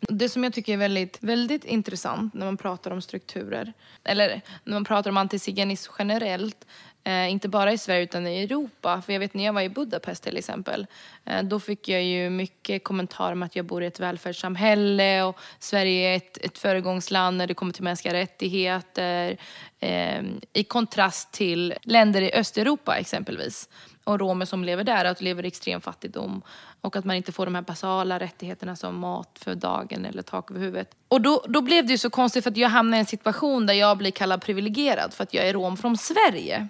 Det 0.00 0.28
som 0.28 0.44
jag 0.44 0.52
tycker 0.52 0.72
är 0.72 0.76
väldigt, 0.76 1.18
väldigt 1.20 1.64
intressant 1.64 2.34
när 2.34 2.46
man 2.46 2.56
pratar 2.56 2.90
om 2.90 3.02
strukturer, 3.02 3.72
eller 4.04 4.40
när 4.64 4.72
man 4.72 4.84
pratar 4.84 5.10
om 5.10 5.16
antiziganism 5.16 5.92
generellt, 5.98 6.66
eh, 7.04 7.30
inte 7.30 7.48
bara 7.48 7.72
i 7.72 7.78
Sverige 7.78 8.02
utan 8.02 8.26
i 8.26 8.42
Europa. 8.42 9.02
För 9.06 9.12
jag 9.12 9.20
vet 9.20 9.34
när 9.34 9.44
jag 9.44 9.52
var 9.52 9.62
i 9.62 9.68
Budapest 9.68 10.22
till 10.22 10.36
exempel, 10.36 10.86
eh, 11.24 11.42
då 11.42 11.60
fick 11.60 11.88
jag 11.88 12.02
ju 12.02 12.30
mycket 12.30 12.84
kommentarer 12.84 13.32
om 13.32 13.42
att 13.42 13.56
jag 13.56 13.64
bor 13.64 13.82
i 13.82 13.86
ett 13.86 14.00
välfärdssamhälle 14.00 15.22
och 15.22 15.38
Sverige 15.58 16.08
är 16.08 16.16
ett, 16.16 16.38
ett 16.44 16.58
föregångsland 16.58 17.36
när 17.36 17.46
det 17.46 17.54
kommer 17.54 17.72
till 17.72 17.84
mänskliga 17.84 18.14
rättigheter. 18.14 19.36
Eh, 19.80 20.22
I 20.52 20.64
kontrast 20.64 21.32
till 21.32 21.74
länder 21.82 22.22
i 22.22 22.32
Östeuropa 22.32 22.96
exempelvis 22.96 23.68
och 24.04 24.20
romer 24.20 24.46
som 24.46 24.64
lever 24.64 24.84
där, 24.84 25.04
att 25.04 25.20
lever 25.20 25.44
i 25.44 25.48
extrem 25.48 25.80
fattigdom 25.80 26.42
och 26.80 26.96
att 26.96 27.04
man 27.04 27.16
inte 27.16 27.32
får 27.32 27.44
de 27.44 27.54
här 27.54 27.62
basala 27.62 28.20
rättigheterna 28.20 28.76
som 28.76 28.98
mat 28.98 29.38
för 29.42 29.54
dagen 29.54 30.04
eller 30.04 30.22
tak 30.22 30.50
över 30.50 30.60
huvudet. 30.60 30.90
Och 31.08 31.20
då, 31.20 31.44
då 31.48 31.60
blev 31.60 31.86
det 31.86 31.92
ju 31.92 31.98
så 31.98 32.10
konstigt 32.10 32.44
för 32.44 32.50
att 32.50 32.56
jag 32.56 32.68
hamnade 32.68 32.96
i 32.96 33.00
en 33.00 33.06
situation 33.06 33.66
där 33.66 33.74
jag 33.74 33.98
blir 33.98 34.10
kallad 34.10 34.42
privilegierad 34.42 35.14
för 35.14 35.22
att 35.22 35.34
jag 35.34 35.48
är 35.48 35.52
rom 35.52 35.76
från 35.76 35.96
Sverige. 35.96 36.68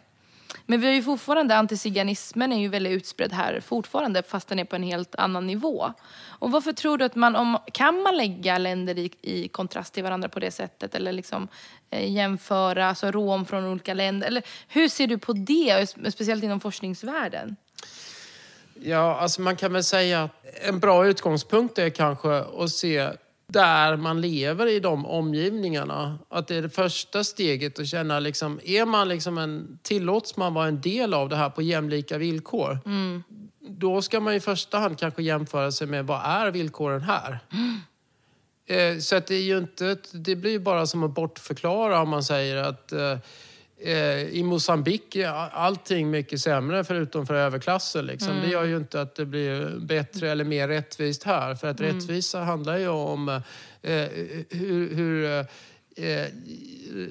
Men 0.67 0.81
vi 0.81 0.87
har 0.87 0.95
ju 0.95 1.03
fortfarande, 1.03 1.57
antiziganismen 1.57 2.53
är 2.53 2.61
ju 2.61 2.69
väldigt 2.69 2.93
utspridd 2.93 3.33
här 3.33 3.61
fortfarande 3.61 4.23
fast 4.23 4.49
den 4.49 4.59
är 4.59 4.65
på 4.65 4.77
en 4.77 4.83
helt 4.83 5.15
annan 5.15 5.47
nivå. 5.47 5.93
Och 6.27 6.51
varför 6.51 6.73
tror 6.73 6.99
du 6.99 7.05
att 7.05 7.15
man, 7.15 7.37
om, 7.37 7.59
kan 7.73 8.03
man 8.03 8.17
lägga 8.17 8.59
länder 8.59 8.99
i, 8.99 9.11
i 9.21 9.49
kontrast 9.49 9.95
till 9.95 10.03
varandra 10.03 10.29
på 10.29 10.41
det 10.41 10.51
sättet? 10.51 10.95
Eller 10.95 11.13
liksom 11.13 11.49
eh, 11.91 12.13
jämföra, 12.13 12.89
alltså 12.89 13.11
rom 13.11 13.47
från 13.47 13.65
olika 13.65 13.95
länder? 13.95 14.27
Eller 14.27 14.43
hur 14.69 14.89
ser 14.89 15.07
du 15.07 15.19
på 15.19 15.33
det, 15.33 15.87
speciellt 16.13 16.45
inom 16.45 16.61
forskningsvärlden? 16.61 17.57
Ja, 18.75 19.17
alltså 19.17 19.41
man 19.41 19.57
kan 19.57 19.73
väl 19.73 19.85
säga 19.85 20.23
att 20.23 20.45
en 20.63 20.81
bra 20.81 21.07
utgångspunkt 21.07 21.79
är 21.79 21.91
kanske 21.91 22.39
att 22.39 22.71
se 22.71 23.11
där 23.55 23.97
man 23.97 24.21
lever 24.21 24.67
i 24.67 24.81
de 24.81 25.07
omgivningarna. 25.07 26.19
Att 26.29 26.47
det 26.49 26.57
är 26.57 26.63
det 26.63 26.69
första 26.71 27.25
steget 27.25 27.79
att 27.79 27.87
känna 27.89 28.21
liksom, 28.21 28.61
är 28.65 28.85
man 28.85 29.09
liksom 29.09 29.39
en, 29.39 29.79
tillåts 29.83 30.37
man 30.37 30.55
vara 30.55 30.67
en 30.69 30.81
del 30.81 31.15
av 31.15 31.29
det 31.29 31.37
här 31.37 31.51
på 31.51 31.63
jämlika 31.63 32.19
villkor? 32.19 32.79
Då 33.69 34.03
ska 34.03 34.21
man 34.21 34.35
i 34.35 34.41
första 34.41 34.79
hand 34.79 34.99
kanske 34.99 35.23
jämföra 35.23 35.73
sig 35.73 35.87
med 35.87 36.07
vad 36.07 36.21
är 36.25 36.51
villkoren 36.51 37.03
här? 37.03 37.39
Eh, 38.67 38.99
Så 38.99 39.17
att 39.17 39.27
det 39.27 39.35
är 39.35 39.43
ju 39.43 39.59
inte, 39.59 39.97
det 40.13 40.37
blir 40.37 40.51
ju 40.51 40.59
bara 40.59 40.87
som 40.87 41.03
att 41.03 41.15
bortförklara 41.15 42.01
om 42.03 42.09
man 42.09 42.25
säger 42.25 42.57
att 42.57 42.93
eh, 42.93 43.19
i 44.31 44.43
Mosambik 44.43 45.17
är 45.17 45.29
allting 45.29 46.11
mycket 46.11 46.41
sämre 46.41 46.85
förutom 46.85 47.27
för 47.27 47.35
överklassen. 47.35 48.07
Liksom. 48.07 48.41
Det 48.41 48.49
gör 48.49 48.65
ju 48.65 48.77
inte 48.77 49.01
att 49.01 49.15
det 49.15 49.27
blir 49.27 49.79
bättre 49.79 50.31
eller 50.31 50.45
mer 50.45 50.69
rättvist 50.69 51.25
här. 51.25 51.55
För 51.55 51.69
att 51.69 51.81
rättvisa 51.81 52.41
handlar 52.41 52.79
ju 52.79 52.89
om 52.89 53.29
eh, 53.29 54.09
hur, 54.51 54.95
hur 54.95 55.25
eh, 55.25 55.47
eh, 56.07 56.29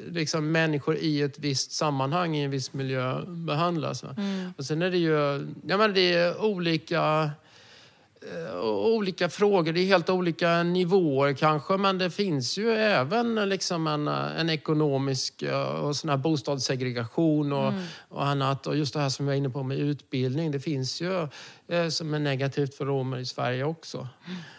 liksom 0.09 0.51
människor 0.51 0.95
i 0.95 1.21
ett 1.21 1.39
visst 1.39 1.71
sammanhang, 1.71 2.35
i 2.35 2.43
en 2.43 2.51
viss 2.51 2.73
miljö 2.73 3.25
behandlas. 3.25 4.03
Va? 4.03 4.15
Och 4.57 4.65
sen 4.65 4.81
är 4.81 4.91
det 4.91 4.97
ju 4.97 5.11
ja, 5.67 5.77
men 5.77 5.93
det 5.93 6.13
är 6.13 6.41
olika 6.41 7.23
eh, 7.23 7.29
olika 8.61 9.29
frågor. 9.29 9.73
Det 9.73 9.79
är 9.79 9.85
helt 9.85 10.09
olika 10.09 10.63
nivåer 10.63 11.33
kanske, 11.33 11.77
men 11.77 11.97
det 11.97 12.09
finns 12.09 12.57
ju 12.57 12.71
även 12.71 13.49
liksom 13.49 13.87
en, 13.87 14.07
eh, 14.07 14.39
en 14.39 14.49
ekonomisk 14.49 15.41
eh, 15.41 15.61
och 15.61 15.95
sån 15.95 16.09
här 16.09 16.17
bostadssegregation 16.17 17.53
och, 17.53 17.73
och 18.09 18.25
annat. 18.25 18.67
Och 18.67 18.77
just 18.77 18.93
det 18.93 18.99
här 18.99 19.09
som 19.09 19.25
vi 19.25 19.29
var 19.29 19.37
inne 19.37 19.49
på 19.49 19.63
med 19.63 19.77
utbildning. 19.79 20.51
Det 20.51 20.59
finns 20.59 21.01
ju 21.01 21.27
eh, 21.67 21.87
som 21.89 22.13
är 22.13 22.19
negativt 22.19 22.75
för 22.75 22.85
romer 22.85 23.17
i 23.17 23.25
Sverige 23.25 23.63
också. 23.63 24.07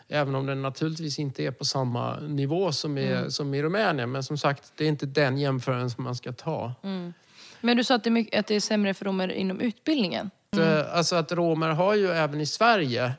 Även 0.09 0.35
om 0.35 0.47
den 0.47 0.63
naturligtvis 0.63 1.19
inte 1.19 1.43
är 1.45 1.51
på 1.51 1.65
samma 1.65 2.21
nivå 2.21 2.73
som 2.73 2.99
i, 2.99 3.25
som 3.29 3.55
i 3.55 3.63
Rumänien. 3.63 4.13
Men 4.13 4.23
som 4.23 4.39
sagt, 4.39 4.73
det 4.77 4.85
är 4.85 4.89
inte 4.89 5.07
den 5.07 5.39
jämförelsen 5.39 6.05
man 6.05 6.15
ska 6.15 6.33
ta. 6.33 6.73
Men 7.61 7.77
du 7.77 7.85
sa 7.85 7.95
att 7.95 8.05
det 8.05 8.09
är, 8.09 8.13
mycket, 8.13 8.41
att 8.41 8.47
det 8.47 8.55
är 8.55 8.61
sämre 8.61 8.95
för 8.95 9.05
romer 9.05 9.33
inom 9.33 9.61
utbildningen. 9.61 10.31
Eh, 10.57 10.97
Alltså 10.97 11.17
att 11.17 11.33
romer 11.33 11.69
har 11.69 11.95
ju 11.95 12.09
även 12.11 12.41
i 12.41 12.47
Sverige 12.47 13.13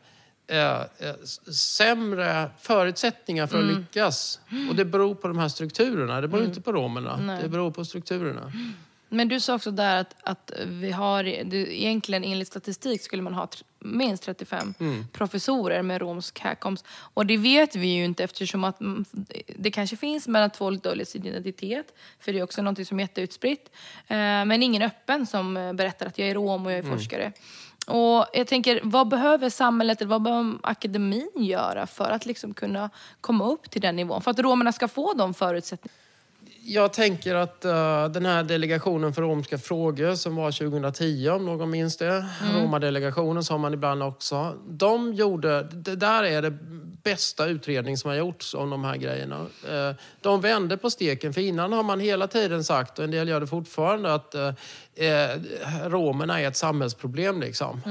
eh, 0.47 0.81
eh, 0.81 1.15
sämre 1.53 2.49
förutsättningar 2.61 3.47
för 3.47 3.59
att 3.59 3.77
lyckas. 3.77 4.39
Och 4.69 4.75
det 4.75 4.85
beror 4.85 5.15
på 5.15 5.27
de 5.27 5.37
här 5.37 5.49
strukturerna. 5.49 6.21
Det 6.21 6.27
beror 6.27 6.45
inte 6.45 6.61
på 6.61 6.71
romerna. 6.71 7.39
Det 7.41 7.49
beror 7.49 7.71
på 7.71 7.85
strukturerna. 7.85 8.51
Men 9.09 9.27
du 9.27 9.39
sa 9.39 9.55
också 9.55 9.71
där 9.71 9.97
att, 9.97 10.15
att 10.23 10.51
vi 10.65 10.91
har, 10.91 11.23
det, 11.23 11.81
egentligen 11.81 12.23
enligt 12.23 12.47
statistik 12.47 13.01
skulle 13.01 13.21
man 13.21 13.33
ha 13.33 13.47
minst 13.79 14.23
35 14.23 14.73
professorer 15.11 15.81
med 15.81 16.01
romsk 16.01 16.39
härkomst. 16.39 16.85
Och 16.89 17.25
det 17.25 17.37
vet 17.37 17.75
vi 17.75 17.87
ju 17.87 18.05
inte 18.05 18.23
eftersom 18.23 18.63
att 18.63 18.81
mm, 18.81 19.05
det 19.55 19.71
kanske 19.71 19.97
finns 19.97 20.27
men 20.27 20.43
att 20.43 20.57
folk 20.57 20.83
döljer 20.83 21.05
sin 21.05 21.25
identitet. 21.25 21.93
För 22.19 22.33
det 22.33 22.39
är 22.39 22.43
också 22.43 22.61
något 22.61 22.87
som 22.87 22.99
är 22.99 23.03
jätteutspritt. 23.03 23.71
Eh, 24.07 24.17
men 24.17 24.63
ingen 24.63 24.81
öppen 24.81 25.25
som 25.25 25.53
berättar 25.53 26.05
att 26.05 26.17
jag 26.17 26.29
är 26.29 26.33
rom 26.33 26.65
och 26.65 26.71
jag 26.71 26.79
är 26.79 26.83
forskare. 26.83 27.31
Och 27.87 28.25
jag 28.33 28.47
tänker, 28.47 28.79
vad 28.83 29.07
behöver 29.07 29.49
samhället 29.49 30.01
eller 30.01 30.09
vad 30.09 30.21
behöver 30.21 30.57
akademin 30.63 31.29
göra 31.35 31.87
för 31.87 32.11
att 32.11 32.25
liksom 32.25 32.53
kunna 32.53 32.89
komma 33.21 33.45
upp 33.45 33.69
till 33.69 33.81
den 33.81 33.95
nivån? 33.95 34.21
För 34.21 34.31
att 34.31 34.39
romerna 34.39 34.71
ska 34.71 34.87
få 34.87 35.13
de 35.13 35.33
förutsättningarna. 35.33 36.04
Jag 36.67 36.93
tänker 36.93 37.35
att 37.35 37.65
eh, 37.65 38.05
den 38.07 38.25
här 38.25 38.43
delegationen 38.43 39.13
för 39.13 39.21
romska 39.21 39.57
frågor 39.57 40.15
som 40.15 40.35
var 40.35 40.51
2010, 40.51 41.29
om 41.29 41.45
någon 41.45 41.69
minns 41.69 41.97
det. 41.97 42.25
Romadelegationen 42.55 43.43
sa 43.43 43.57
man 43.57 43.73
ibland 43.73 44.03
också. 44.03 44.53
De 44.67 45.13
gjorde, 45.13 45.63
det 45.63 45.95
där 45.95 46.23
är 46.23 46.41
det 46.41 46.57
bästa 47.03 47.45
utredning 47.45 47.97
som 47.97 48.09
har 48.09 48.17
gjorts 48.17 48.53
om 48.53 48.69
de 48.69 48.83
här 48.83 48.97
grejerna. 48.97 49.45
Eh, 49.69 49.95
de 50.21 50.41
vände 50.41 50.77
på 50.77 50.89
steken, 50.89 51.33
för 51.33 51.41
innan 51.41 51.73
har 51.73 51.83
man 51.83 51.99
hela 51.99 52.27
tiden 52.27 52.63
sagt, 52.63 52.99
och 52.99 53.05
en 53.05 53.11
del 53.11 53.27
gör 53.27 53.39
det 53.39 53.47
fortfarande, 53.47 54.13
att 54.13 54.35
eh, 54.35 54.49
romerna 55.85 56.41
är 56.41 56.47
ett 56.47 56.57
samhällsproblem. 56.57 57.41
Liksom. 57.41 57.81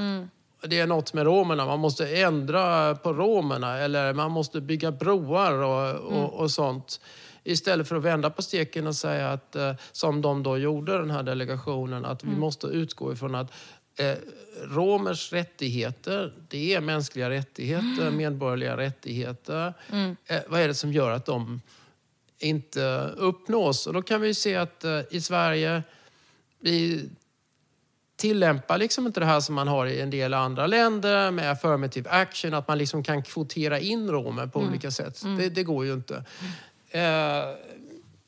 Det 0.67 0.79
är 0.79 0.87
något 0.87 1.13
med 1.13 1.25
romerna, 1.25 1.65
man 1.65 1.79
måste 1.79 2.17
ändra 2.17 2.95
på 2.95 3.13
romerna 3.13 3.77
eller 3.77 4.13
man 4.13 4.31
måste 4.31 4.61
bygga 4.61 4.91
broar 4.91 5.53
och, 5.53 5.95
och, 6.17 6.33
och 6.33 6.51
sånt. 6.51 6.99
Istället 7.47 7.87
för 7.87 7.95
att 7.95 8.03
vända 8.03 8.29
på 8.29 8.41
steken 8.41 8.87
och 8.87 8.95
säga 8.95 9.29
att, 9.29 9.55
eh, 9.55 9.73
som 9.91 10.21
de 10.21 10.43
då 10.43 10.57
gjorde, 10.57 10.97
den 10.97 11.11
här 11.11 11.23
delegationen, 11.23 12.05
att 12.05 12.23
vi 12.23 12.27
måste 12.39 12.67
utgå 12.67 13.13
ifrån 13.13 13.35
att 13.35 13.51
eh, 13.99 14.15
romers 14.63 15.33
rättigheter, 15.33 16.33
det 16.49 16.73
är 16.73 16.81
mänskliga 16.81 17.29
rättigheter, 17.29 18.11
medborgerliga 18.11 18.77
rättigheter. 18.77 19.73
Eh, 20.27 20.39
vad 20.47 20.61
är 20.61 20.67
det 20.67 20.73
som 20.73 20.93
gör 20.93 21.11
att 21.11 21.25
de 21.25 21.61
inte 22.39 23.13
uppnås? 23.17 23.87
Och 23.87 23.93
då 23.93 24.01
kan 24.01 24.21
vi 24.21 24.33
se 24.33 24.55
att 24.55 24.83
eh, 24.83 24.99
i 25.09 25.21
Sverige, 25.21 25.83
vi 26.59 27.09
tillämpar 28.17 28.77
liksom 28.77 29.07
inte 29.07 29.19
det 29.19 29.25
här 29.25 29.39
som 29.39 29.55
man 29.55 29.67
har 29.67 29.85
i 29.85 30.01
en 30.01 30.09
del 30.09 30.33
andra 30.33 30.67
länder 30.67 31.31
med 31.31 31.51
affirmative 31.51 32.09
action, 32.09 32.53
att 32.53 32.67
man 32.67 32.77
liksom 32.77 33.03
kan 33.03 33.23
kvotera 33.23 33.79
in 33.79 34.09
romer 34.09 34.47
på 34.47 34.59
olika 34.59 34.91
sätt. 34.91 35.21
Det, 35.37 35.49
det 35.49 35.63
går 35.63 35.85
ju 35.85 35.93
inte. 35.93 36.23
Eh, 36.95 37.55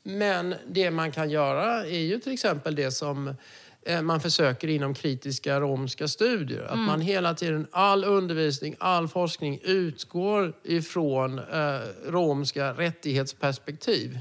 men 0.02 0.54
det 0.66 0.90
man 0.90 1.12
kan 1.12 1.30
göra 1.30 1.86
är 1.86 2.00
ju 2.00 2.18
till 2.18 2.32
exempel 2.32 2.74
det 2.74 2.90
som 2.90 3.34
eh, 3.82 4.02
man 4.02 4.20
försöker 4.20 4.68
inom 4.68 4.94
kritiska 4.94 5.60
romska 5.60 6.08
studier. 6.08 6.62
Att 6.62 6.78
man 6.78 7.00
hela 7.00 7.34
tiden, 7.34 7.66
all 7.70 8.04
undervisning, 8.04 8.76
all 8.78 9.08
forskning 9.08 9.60
utgår 9.62 10.52
ifrån 10.64 11.38
eh, 11.38 11.80
romska 12.06 12.72
rättighetsperspektiv. 12.72 14.18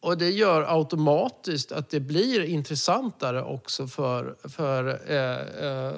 Och 0.00 0.18
det 0.18 0.30
gör 0.30 0.76
automatiskt 0.78 1.72
att 1.72 1.90
det 1.90 2.00
blir 2.00 2.44
intressantare 2.44 3.42
också 3.42 3.86
för, 3.86 4.34
för 4.48 5.00
eh, 5.06 5.66
eh, 5.66 5.94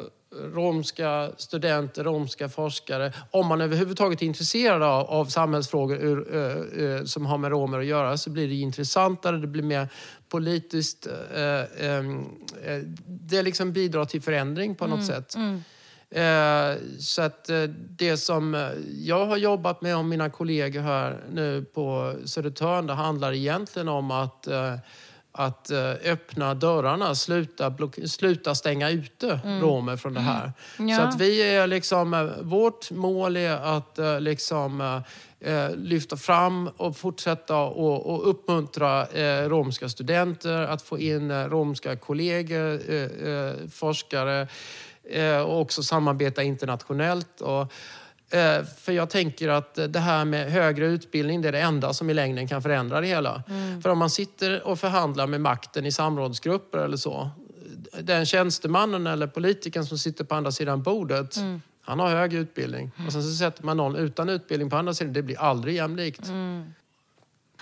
romska 0.55 1.31
studenter, 1.37 2.05
romska 2.05 2.49
forskare. 2.49 3.13
Om 3.31 3.47
man 3.47 3.61
överhuvudtaget 3.61 4.23
är 4.23 4.27
intresserad 4.27 4.83
av, 4.83 5.07
av 5.07 5.25
samhällsfrågor 5.25 5.97
ur, 5.97 6.35
eh, 6.35 6.85
eh, 6.85 7.05
som 7.05 7.27
har 7.27 7.39
med 7.39 7.51
romer 7.51 7.79
att 7.79 7.87
göra 7.87 8.17
så 8.17 8.31
blir 8.31 8.49
det 8.49 8.55
intressantare, 8.55 9.37
det 9.37 9.47
blir 9.47 9.63
mer 9.63 9.89
politiskt. 10.29 11.07
Eh, 11.35 12.03
det 13.07 13.43
liksom 13.43 13.73
bidrar 13.73 14.05
till 14.05 14.23
förändring 14.23 14.75
på 14.75 14.87
något 14.87 15.07
sätt. 15.07 15.37
Eh, 16.15 16.77
så 16.99 17.23
att 17.23 17.51
eh, 17.51 17.63
det 17.89 18.17
som 18.17 18.55
eh, 18.55 18.69
jag 18.99 19.27
har 19.27 19.37
jobbat 19.37 19.83
med 19.83 19.97
och 19.97 20.05
mina 20.05 20.31
kollegor 20.31 20.81
här 20.81 21.25
nu 21.33 21.65
på 21.75 22.15
Södertörn, 22.25 22.87
det 22.87 22.93
handlar 22.93 23.33
egentligen 23.33 23.89
om 23.89 24.11
att 24.11 24.49
att 25.33 25.71
eh, 25.71 25.91
öppna 26.05 26.55
dörrarna, 26.55 27.15
sluta, 27.15 27.75
sluta 28.07 28.55
stänga 28.55 28.91
ute 28.91 29.41
romer 29.45 29.97
från 29.97 30.15
det 30.15 30.21
här. 30.21 30.53
Ja. 30.79 30.97
Så 30.97 31.03
att 31.03 31.21
vi 31.21 31.55
är 31.55 31.67
liksom, 31.67 32.15
eh, 32.15 32.25
vårt 32.41 32.91
mål 32.91 33.37
är 33.37 33.77
att 33.77 33.99
eh, 33.99 34.21
liksom, 34.21 35.03
lyfta 35.75 36.17
fram 36.17 36.69
och 36.77 36.97
fortsätta 36.97 37.57
och, 37.57 38.07
och 38.07 38.31
uppmuntra 38.31 39.05
romska 39.49 39.89
studenter, 39.89 40.63
att 40.63 40.83
få 40.83 40.99
in 40.99 41.49
romska 41.49 41.97
kollegor, 41.97 42.81
forskare 43.69 44.49
och 45.45 45.61
också 45.61 45.83
samarbeta 45.83 46.43
internationellt. 46.43 47.41
Och, 47.41 47.73
För 48.79 48.93
jag 48.93 49.11
tänker 49.11 49.49
att 49.49 49.79
det 49.89 49.99
här 49.99 50.25
med 50.25 50.53
högre 50.53 50.87
utbildning 50.87 51.43
det 51.43 51.49
är 51.49 51.53
det 51.53 51.61
enda 51.61 51.93
som 51.93 52.11
i 52.11 52.15
längden 52.15 52.49
kan 52.49 52.63
förändra 52.63 53.01
det 53.01 53.07
hela. 53.07 53.43
För 53.83 53.89
om 53.89 53.99
man 53.99 54.11
sitter 54.11 54.67
och 54.67 54.79
förhandlar 54.79 55.27
med 55.27 55.41
makten 55.41 55.87
i 55.87 55.93
samrådsgrupper 55.93 56.79
eller 56.79 56.97
så. 56.97 57.31
Den 58.01 58.27
tjänstemannen 58.27 59.07
eller 59.07 59.27
politikern 59.27 59.87
som 59.87 59.99
sitter 59.99 60.25
på 60.25 60.35
andra 60.35 60.53
sidan 60.53 60.83
bordet, 60.83 61.37
han 61.83 62.01
har 62.01 62.09
hög 62.11 62.35
utbildning. 62.35 62.91
Och 63.07 63.13
sen 63.13 63.23
så 63.23 63.35
sätter 63.35 63.65
man 63.65 63.77
någon 63.77 63.97
utan 63.97 64.29
utbildning 64.29 64.71
på 64.71 64.77
andra 64.77 64.95
sidan. 64.95 65.13
Det 65.13 65.23
blir 65.23 65.41
aldrig 65.41 65.75
jämlikt. 65.75 66.31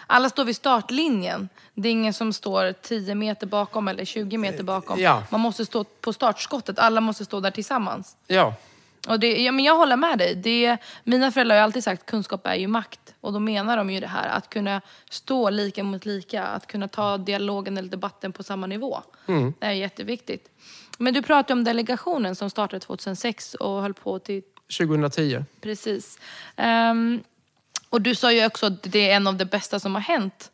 Alla 0.07 0.29
står 0.29 0.45
vid 0.45 0.57
startlinjen. 0.57 1.49
Det 1.75 1.89
är 1.89 1.93
ingen 1.93 2.15
som 2.15 2.33
står 2.33 2.73
10 2.73 3.15
meter 3.15 3.47
bakom 3.47 3.89
eller 3.89 4.05
20 4.05 4.39
meter 4.39 4.65
bakom. 4.65 5.01
Ja. 5.01 5.23
Man 5.31 5.41
måste 5.41 5.67
stå 5.67 5.85
på 5.85 6.13
startskottet. 6.13 6.79
Alla 6.79 7.01
måste 7.01 7.25
stå 7.25 7.41
där 7.41 7.51
tillsammans. 7.51 8.17
Ja, 8.27 8.55
Och 9.11 9.21
det, 9.21 9.43
ja, 9.43 9.53
men 9.53 9.65
jag 9.65 9.77
håller 9.77 9.97
med 9.97 10.19
dig. 10.19 10.35
Det, 10.35 10.77
mina 11.05 11.31
föräldrar 11.31 11.57
har 11.57 11.63
alltid 11.63 11.85
sagt 11.85 12.03
att 12.03 12.11
kunskap 12.11 12.47
är 12.47 12.55
ju 12.55 12.67
makt. 12.67 13.15
Och 13.21 13.33
då 13.33 13.39
menar 13.39 13.77
de 13.77 13.91
ju 13.91 14.01
det 14.01 14.07
här 14.07 14.29
att 14.29 14.51
kunna 14.51 14.81
stå 15.11 15.51
lika 15.51 15.85
mot 15.85 16.07
lika. 16.07 16.45
Att 16.45 16.67
kunna 16.67 16.89
ta 16.89 17.19
dialogen 17.19 17.79
eller 17.79 17.89
debatten 17.89 18.33
på 18.33 18.43
samma 18.43 18.67
nivå. 18.67 19.03
Det 19.59 19.67
är 19.67 19.73
jätteviktigt. 19.73 20.49
Men 20.99 21.15
du 21.15 21.23
pratade 21.23 21.53
om 21.53 21.65
delegationen 21.65 22.37
som 22.37 22.51
startade 22.51 22.81
2006 22.81 23.55
och 23.55 23.83
höll 23.83 23.95
på 23.95 24.19
till 24.19 24.43
2010. 24.79 25.45
Precis. 25.61 26.19
Ehm, 26.57 27.21
och 27.89 28.01
du 28.01 28.15
sa 28.15 28.33
ju 28.33 28.47
också 28.47 28.67
att 28.67 28.83
det 28.83 29.11
är 29.11 29.17
en 29.17 29.27
av 29.27 29.37
det 29.37 29.45
bästa 29.45 29.81
som 29.81 29.95
har 29.95 30.03
hänt. 30.03 30.51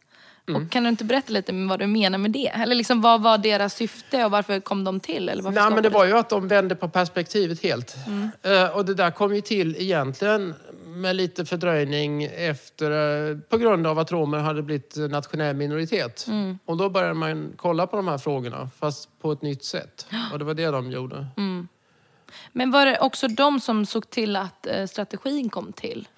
Och 0.55 0.71
kan 0.71 0.83
du 0.83 0.89
inte 0.89 1.05
berätta 1.05 1.33
lite 1.33 1.53
om 1.53 1.69
vad 1.69 1.79
du 1.79 1.87
menar 1.87 2.19
med 2.19 2.31
det? 2.31 2.49
Eller 2.49 2.75
liksom, 2.75 3.01
vad 3.01 3.23
var 3.23 3.39
deras 3.39 3.75
syfte 3.75 4.25
och 4.25 4.31
varför 4.31 4.61
kom 4.61 4.85
de 4.85 5.01
till? 5.01 5.29
Eller 5.29 5.43
varför 5.43 5.61
Nej, 5.61 5.71
men 5.71 5.83
det 5.83 5.89
var 5.89 6.05
ju 6.05 6.19
att 6.19 6.29
de 6.29 6.49
vände 6.49 6.75
på 6.75 6.89
perspektivet 6.89 7.63
helt. 7.63 7.97
Eh, 8.43 8.77
och 8.77 8.85
det 8.85 8.95
där 8.95 9.11
kom 9.11 9.35
ju 9.35 9.41
till 9.41 9.77
egentligen 9.79 10.55
med 10.87 11.17
lite 11.17 11.45
fördröjning 11.45 12.25
efter, 12.25 12.91
eh, 13.31 13.39
på 13.39 13.59
grund 13.59 13.87
av 13.87 13.99
att 13.99 14.13
romer 14.13 14.39
hade 14.39 14.63
blivit 14.63 14.97
nationell 14.97 15.57
minoritet. 15.57 16.27
Och 16.65 16.77
då 16.77 16.89
började 16.89 17.15
man 17.15 17.53
kolla 17.57 17.87
på 17.87 17.97
de 17.97 18.09
här 18.09 18.19
frågorna, 18.19 18.71
fast 18.79 19.09
på 19.21 19.33
ett 19.33 19.43
nytt 19.43 19.65
sätt. 19.65 20.07
Och 20.33 20.39
det 20.39 20.45
var 20.45 20.55
det 20.55 20.67
de 20.67 20.91
gjorde. 20.91 21.27
Men 22.53 22.71
var 22.71 22.87
det 22.87 22.99
också 22.99 23.29
de 23.29 23.61
som 23.61 23.87
såg 23.87 24.11
till 24.11 24.37
att 24.37 24.67
eh, 24.67 24.87
strategin 24.87 25.51
kom 25.51 25.73
till? 25.73 26.09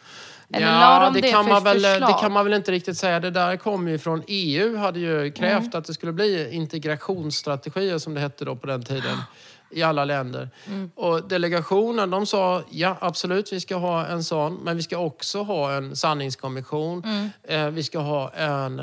Eller 0.52 0.66
Ja, 0.66 1.00
de 1.04 1.14
det, 1.14 1.20
det, 1.20 1.32
kan 1.32 1.48
man 1.48 1.64
väl, 1.64 1.80
förslag? 1.80 2.08
det 2.08 2.20
kan 2.20 2.32
man 2.32 2.44
väl 2.44 2.54
inte 2.54 2.72
riktigt 2.72 2.98
säga. 2.98 3.20
Det 3.20 3.30
där 3.30 3.56
kom 3.56 3.88
ju 3.88 3.98
från 3.98 4.22
EU, 4.26 4.76
hade 4.76 5.00
ju 5.00 5.30
krävt 5.32 5.74
att 5.74 5.84
det 5.84 5.94
skulle 5.94 6.12
bli 6.12 6.54
integrationsstrategier 6.54 7.98
som 7.98 8.14
det 8.14 8.20
hette 8.20 8.44
då 8.44 8.56
på 8.56 8.66
den 8.66 8.82
tiden 8.82 9.16
i 9.70 9.82
alla 9.82 10.04
länder. 10.04 10.50
Och 10.94 11.28
delegationen 11.28 12.10
de 12.10 12.26
sa 12.26 12.62
ja 12.70 12.96
absolut 13.00 13.52
vi 13.52 13.60
ska 13.60 13.76
ha 13.76 14.06
en 14.06 14.24
sån 14.24 14.54
men 14.54 14.76
vi 14.76 14.82
ska 14.82 14.98
också 14.98 15.42
ha 15.42 15.72
en 15.72 15.96
sanningskommission. 15.96 17.02
Eh, 17.48 17.66
vi 17.66 17.82
ska 17.82 17.98
ha 17.98 18.30
en 18.30 18.82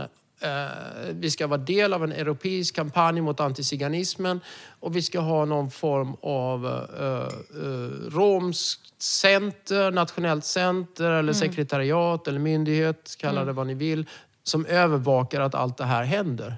vi 1.09 1.31
ska 1.31 1.47
vara 1.47 1.57
del 1.57 1.93
av 1.93 2.03
en 2.03 2.11
europeisk 2.11 2.75
kampanj 2.75 3.21
mot 3.21 3.39
antiziganismen 3.39 4.39
och 4.79 4.95
vi 4.95 5.01
ska 5.01 5.19
ha 5.19 5.45
någon 5.45 5.71
form 5.71 6.15
av 6.21 6.65
uh, 6.65 7.63
uh, 7.63 7.89
romskt 8.09 9.01
center, 9.01 9.91
nationellt 9.91 10.45
center 10.45 11.11
eller 11.11 11.33
sekretariat 11.33 12.27
eller 12.27 12.39
myndighet, 12.39 13.15
kalla 13.19 13.45
det 13.45 13.53
vad 13.53 13.67
ni 13.67 13.73
vill, 13.73 14.05
som 14.43 14.65
övervakar 14.65 15.41
att 15.41 15.55
allt 15.55 15.77
det 15.77 15.85
här 15.85 16.03
händer. 16.03 16.57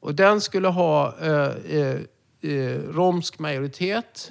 Och 0.00 0.14
den 0.14 0.40
skulle 0.40 0.68
ha 0.68 1.14
eh, 1.20 1.76
eh, 1.76 1.96
eh, 2.40 2.78
romsk 2.78 3.38
majoritet 3.38 4.30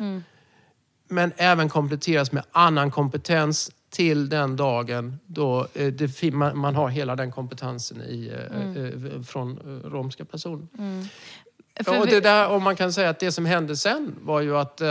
men 1.07 1.31
även 1.37 1.69
kompletteras 1.69 2.31
med 2.31 2.43
annan 2.51 2.91
kompetens 2.91 3.71
till 3.89 4.29
den 4.29 4.55
dagen 4.55 5.19
då 5.25 5.67
eh, 5.73 5.87
det, 5.87 6.33
man, 6.33 6.57
man 6.57 6.75
har 6.75 6.89
hela 6.89 7.15
den 7.15 7.31
kompetensen 7.31 8.01
i, 8.01 8.31
eh, 8.51 8.83
eh, 8.83 9.21
från 9.21 9.59
romska 9.85 10.25
personer. 10.25 10.67
För 11.83 11.99
och 11.99 12.07
det 12.07 12.19
där, 12.19 12.49
om 12.49 12.63
man 12.63 12.75
kan 12.75 12.93
säga 12.93 13.09
att 13.09 13.19
det 13.19 13.31
som 13.31 13.45
hände 13.45 13.77
sen 13.77 14.15
var 14.21 14.41
ju 14.41 14.57
att 14.57 14.81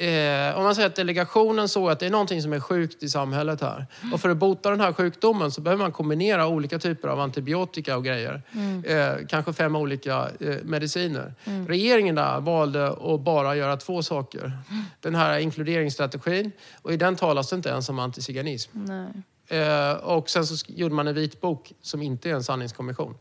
eh, 0.00 0.58
om 0.58 0.64
man 0.64 0.74
säger 0.74 0.88
att 0.88 0.96
delegationen 0.96 1.68
såg 1.68 1.90
att 1.90 2.00
det 2.00 2.06
är 2.06 2.10
någonting 2.10 2.42
som 2.42 2.52
är 2.52 2.60
sjukt 2.60 3.02
i 3.02 3.08
samhället 3.08 3.60
här. 3.60 3.86
Och 4.12 4.20
för 4.20 4.28
att 4.28 4.36
bota 4.36 4.70
den 4.70 4.80
här 4.80 4.92
sjukdomen 4.92 5.50
så 5.50 5.60
behöver 5.60 5.82
man 5.82 5.92
kombinera 5.92 6.46
olika 6.46 6.78
typer 6.78 7.08
av 7.08 7.20
antibiotika 7.20 7.96
och 7.96 8.04
grejer. 8.04 8.42
Eh, 8.84 9.26
kanske 9.28 9.52
fem 9.52 9.76
olika 9.76 10.28
eh, 10.40 10.56
mediciner. 10.62 11.34
Regeringen 11.68 12.14
där 12.14 12.40
valde 12.40 12.88
att 12.88 13.20
bara 13.20 13.56
göra 13.56 13.76
två 13.76 14.02
saker. 14.02 14.52
Den 15.00 15.14
här 15.14 15.38
inkluderingsstrategin 15.38 16.52
och 16.82 16.92
i 16.92 16.96
den 16.96 17.16
talas 17.16 17.50
det 17.50 17.56
inte 17.56 17.68
ens 17.68 17.88
om 17.88 17.98
antiziganism. 17.98 18.70
Nej. 18.72 19.06
Eh, 19.50 19.92
och 19.92 20.30
sen 20.30 20.46
så 20.46 20.64
gjorde 20.68 20.94
man 20.94 21.08
en 21.08 21.14
vitbok 21.14 21.72
som 21.80 22.02
inte 22.02 22.30
är 22.30 22.34
en 22.34 22.44
sanningskommission. 22.44 23.14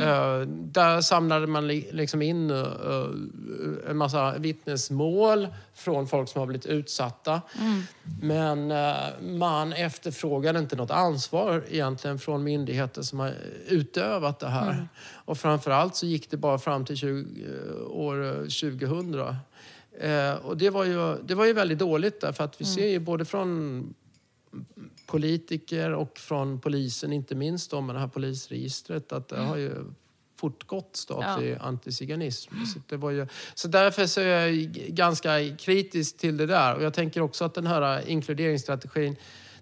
Eh, 0.00 0.40
där 0.48 1.00
samlade 1.00 1.46
man 1.46 1.66
li- 1.66 1.88
liksom 1.92 2.22
in 2.22 2.50
eh, 2.50 2.66
en 3.90 3.96
massa 3.96 4.38
vittnesmål 4.38 5.48
från 5.74 6.06
folk 6.08 6.28
som 6.28 6.38
har 6.38 6.46
blivit 6.46 6.66
utsatta. 6.66 7.40
Men 8.22 8.70
eh, 8.70 8.94
man 9.20 9.72
efterfrågade 9.72 10.58
inte 10.58 10.76
något 10.76 10.90
ansvar 10.90 11.64
egentligen 11.70 12.18
från 12.18 12.44
myndigheter 12.44 13.02
som 13.02 13.18
har 13.20 13.34
utövat 13.68 14.38
det 14.38 14.48
här. 14.48 14.88
Och 15.24 15.38
framförallt 15.38 15.96
så 15.96 16.06
gick 16.06 16.30
det 16.30 16.36
bara 16.36 16.58
fram 16.58 16.84
till 16.84 16.96
20, 16.96 17.44
eh, 17.44 17.82
år 17.90 18.24
eh, 18.24 18.32
2000. 18.32 19.14
Eh, 20.00 20.32
och 20.34 20.56
det 20.56 20.70
var, 20.70 20.84
ju, 20.84 21.16
det 21.24 21.34
var 21.34 21.46
ju 21.46 21.52
väldigt 21.52 21.78
dåligt 21.78 22.20
därför 22.20 22.44
att 22.44 22.60
vi 22.60 22.64
ser 22.64 22.86
ju 22.88 22.98
både 22.98 23.24
från 23.24 23.94
politiker 25.12 25.92
och 25.92 26.18
från 26.18 26.60
polisen, 26.60 27.12
inte 27.12 27.34
minst 27.34 27.70
då 27.70 27.80
med 27.80 27.94
det 27.94 28.00
här 28.00 28.08
polisregistret, 28.08 29.12
att 29.12 29.28
det 29.28 29.40
har 29.40 29.56
ju 29.56 29.74
fortgått 30.36 30.96
statlig 30.96 31.58
antiziganism. 31.60 32.54
Så, 32.74 32.80
det 32.88 32.96
var 32.96 33.10
ju, 33.10 33.26
så 33.54 33.68
därför 33.68 34.06
så 34.06 34.20
är 34.20 34.26
jag 34.26 34.52
ganska 34.88 35.56
kritisk 35.56 36.18
till 36.18 36.36
det 36.36 36.46
där. 36.46 36.74
Och 36.74 36.82
jag 36.82 36.94
tänker 36.94 37.20
också 37.20 37.44
att 37.44 37.54
den 37.54 37.66
här 37.66 38.08
inkluderingsstrategin 38.08 39.16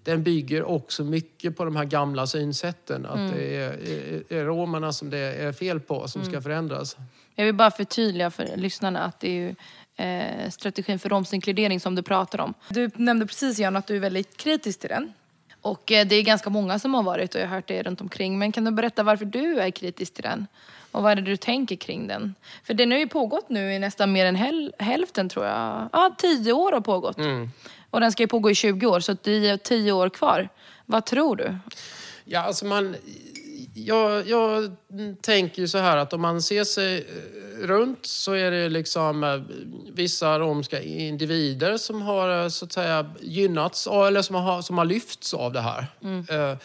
den 0.04 0.22
bygger 0.22 0.62
också 0.62 1.04
mycket 1.04 1.56
på 1.56 1.64
de 1.64 1.76
här 1.76 1.84
gamla 1.84 2.26
synsätten. 2.26 3.06
Att 3.06 3.32
det 3.34 3.56
är, 3.56 3.70
är, 3.70 4.32
är 4.32 4.44
romerna 4.44 4.92
som 4.92 5.10
det 5.10 5.18
är 5.18 5.52
fel 5.52 5.80
på, 5.80 6.08
som 6.08 6.24
ska 6.24 6.42
förändras. 6.42 6.96
Jag 7.34 7.44
vill 7.44 7.54
bara 7.54 7.70
förtydliga 7.70 8.30
för 8.30 8.56
lyssnarna 8.56 9.00
att 9.00 9.20
det 9.20 9.28
är 9.28 9.32
ju 9.32 9.54
eh, 10.06 10.50
strategin 10.50 10.98
för 10.98 11.08
romsinkludering 11.08 11.80
som 11.80 11.94
du 11.94 12.02
pratar 12.02 12.38
om. 12.40 12.54
Du 12.68 12.90
nämnde 12.94 13.26
precis 13.26 13.58
Jan 13.58 13.76
att 13.76 13.86
du 13.86 13.96
är 13.96 14.00
väldigt 14.00 14.36
kritisk 14.36 14.80
till 14.80 14.88
den. 14.88 15.12
Och 15.62 15.92
eh, 15.92 16.07
det 16.07 16.14
är 16.16 16.23
ganska 16.23 16.51
många 16.51 16.79
som 16.79 16.94
har 16.94 17.03
varit 17.03 17.35
och 17.35 17.40
jag 17.40 17.46
har 17.49 17.55
hört 17.55 17.66
det 17.68 17.83
runt 17.83 18.01
omkring. 18.01 18.38
Men 18.38 18.53
kan 18.53 18.64
du 18.64 18.70
berätta 18.70 19.03
varför 19.03 19.25
du 19.25 19.61
är 19.61 19.70
kritisk 19.70 20.14
till 20.14 20.23
den? 20.23 20.46
Och 20.92 21.03
vad 21.03 21.12
är 21.12 21.16
det 21.16 21.23
du 21.23 21.37
tänker 21.37 21.77
kring 21.77 22.07
den? 22.07 22.35
För 22.64 22.75
den 22.75 22.90
har 22.90 22.99
ju 22.99 23.09
pågått 23.09 23.49
nu 23.49 23.75
i 23.75 23.79
nästan 23.79 24.12
mer 24.12 24.27
än 24.27 24.37
häl- 24.37 24.73
hälften 24.79 25.29
tror 25.29 25.46
jag. 25.46 25.88
Ja, 25.92 26.14
tio 26.18 26.53
år 26.53 26.73
har 26.73 26.81
pågått. 26.81 27.16
Och 27.90 28.01
den 28.01 28.12
ska 28.12 28.23
ju 28.23 28.27
pågå 28.27 28.51
i 28.51 28.55
20 28.55 28.87
år, 28.87 29.01
så 29.01 29.16
det 29.23 29.49
är 29.49 29.57
tio 29.57 29.92
år 29.92 30.09
kvar. 30.09 30.49
Vad 30.87 31.05
tror 31.07 31.37
du? 31.37 31.57
Ja, 32.25 32.40
alltså 32.40 32.64
man, 32.66 32.96
jag, 33.74 34.28
jag 34.28 34.76
tänker 35.20 35.62
ju 35.62 35.68
så 35.68 35.78
här 35.78 35.96
att 35.96 36.12
om 36.12 36.20
man 36.20 36.42
ser 36.42 36.64
sig 36.64 36.98
eh, 36.98 37.66
runt 37.66 38.06
så 38.06 38.33
är 38.33 38.50
det 38.50 38.68
liksom 38.68 39.24
eh, 39.24 39.40
vissa 39.92 40.38
romska 40.38 40.83
individer 40.83 41.76
som 41.76 42.02
har 42.02 42.42
eh, 42.42 42.48
så 42.48 42.64
att 42.64 42.72
säga 42.72 43.11
gynnats 43.20 43.87
eller 43.87 44.22
som 44.22 44.37
har, 44.37 44.62
som 44.62 44.78
har 44.78 44.85
lyfts 44.85 45.35
av 45.35 45.52
det 45.52 45.61
här. 45.61 45.87
Mm. 46.02 46.56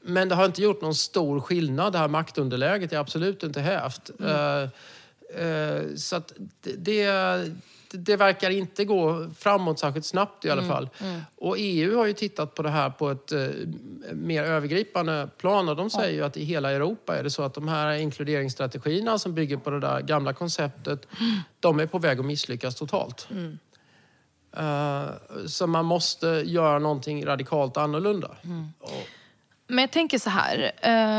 Men 0.00 0.28
det 0.28 0.34
har 0.34 0.44
inte 0.44 0.62
gjort 0.62 0.82
någon 0.82 0.94
stor 0.94 1.40
skillnad. 1.40 1.92
Det 1.92 1.98
här 1.98 2.08
maktunderläget 2.08 2.92
är 2.92 2.98
absolut 2.98 3.42
inte 3.42 3.60
hävt. 3.60 4.10
Mm. 4.20 4.68
Så 5.96 6.16
att 6.16 6.32
det, 6.62 7.06
det 7.90 8.16
verkar 8.16 8.50
inte 8.50 8.84
gå 8.84 9.30
framåt 9.38 9.78
särskilt 9.78 10.06
snabbt 10.06 10.44
i 10.44 10.50
alla 10.50 10.62
mm, 10.62 10.74
fall. 10.74 10.88
Mm. 11.00 11.20
Och 11.36 11.56
EU 11.58 11.96
har 11.96 12.06
ju 12.06 12.12
tittat 12.12 12.54
på 12.54 12.62
det 12.62 12.70
här 12.70 12.90
på 12.90 13.10
ett 13.10 13.32
eh, 13.32 13.40
mer 14.12 14.42
övergripande 14.42 15.28
plan 15.38 15.68
och 15.68 15.76
de 15.76 15.90
säger 15.90 16.14
ju 16.14 16.24
att 16.24 16.36
i 16.36 16.44
hela 16.44 16.72
Europa 16.72 17.18
är 17.18 17.22
det 17.22 17.30
så 17.30 17.42
att 17.42 17.54
de 17.54 17.68
här 17.68 17.92
inkluderingsstrategierna 17.92 19.18
som 19.18 19.34
bygger 19.34 19.56
på 19.56 19.70
det 19.70 19.80
där 19.80 20.00
gamla 20.00 20.32
konceptet, 20.32 21.06
mm. 21.20 21.40
de 21.60 21.80
är 21.80 21.86
på 21.86 21.98
väg 21.98 22.20
att 22.20 22.26
misslyckas 22.26 22.74
totalt. 22.74 23.28
Uh, 24.58 25.10
så 25.46 25.66
man 25.66 25.84
måste 25.84 26.26
göra 26.26 26.78
någonting 26.78 27.26
radikalt 27.26 27.76
annorlunda. 27.76 28.36
Mm. 28.44 28.68
Men 29.66 29.78
jag 29.78 29.90
tänker 29.90 30.18
så 30.18 30.30
här, 30.30 30.72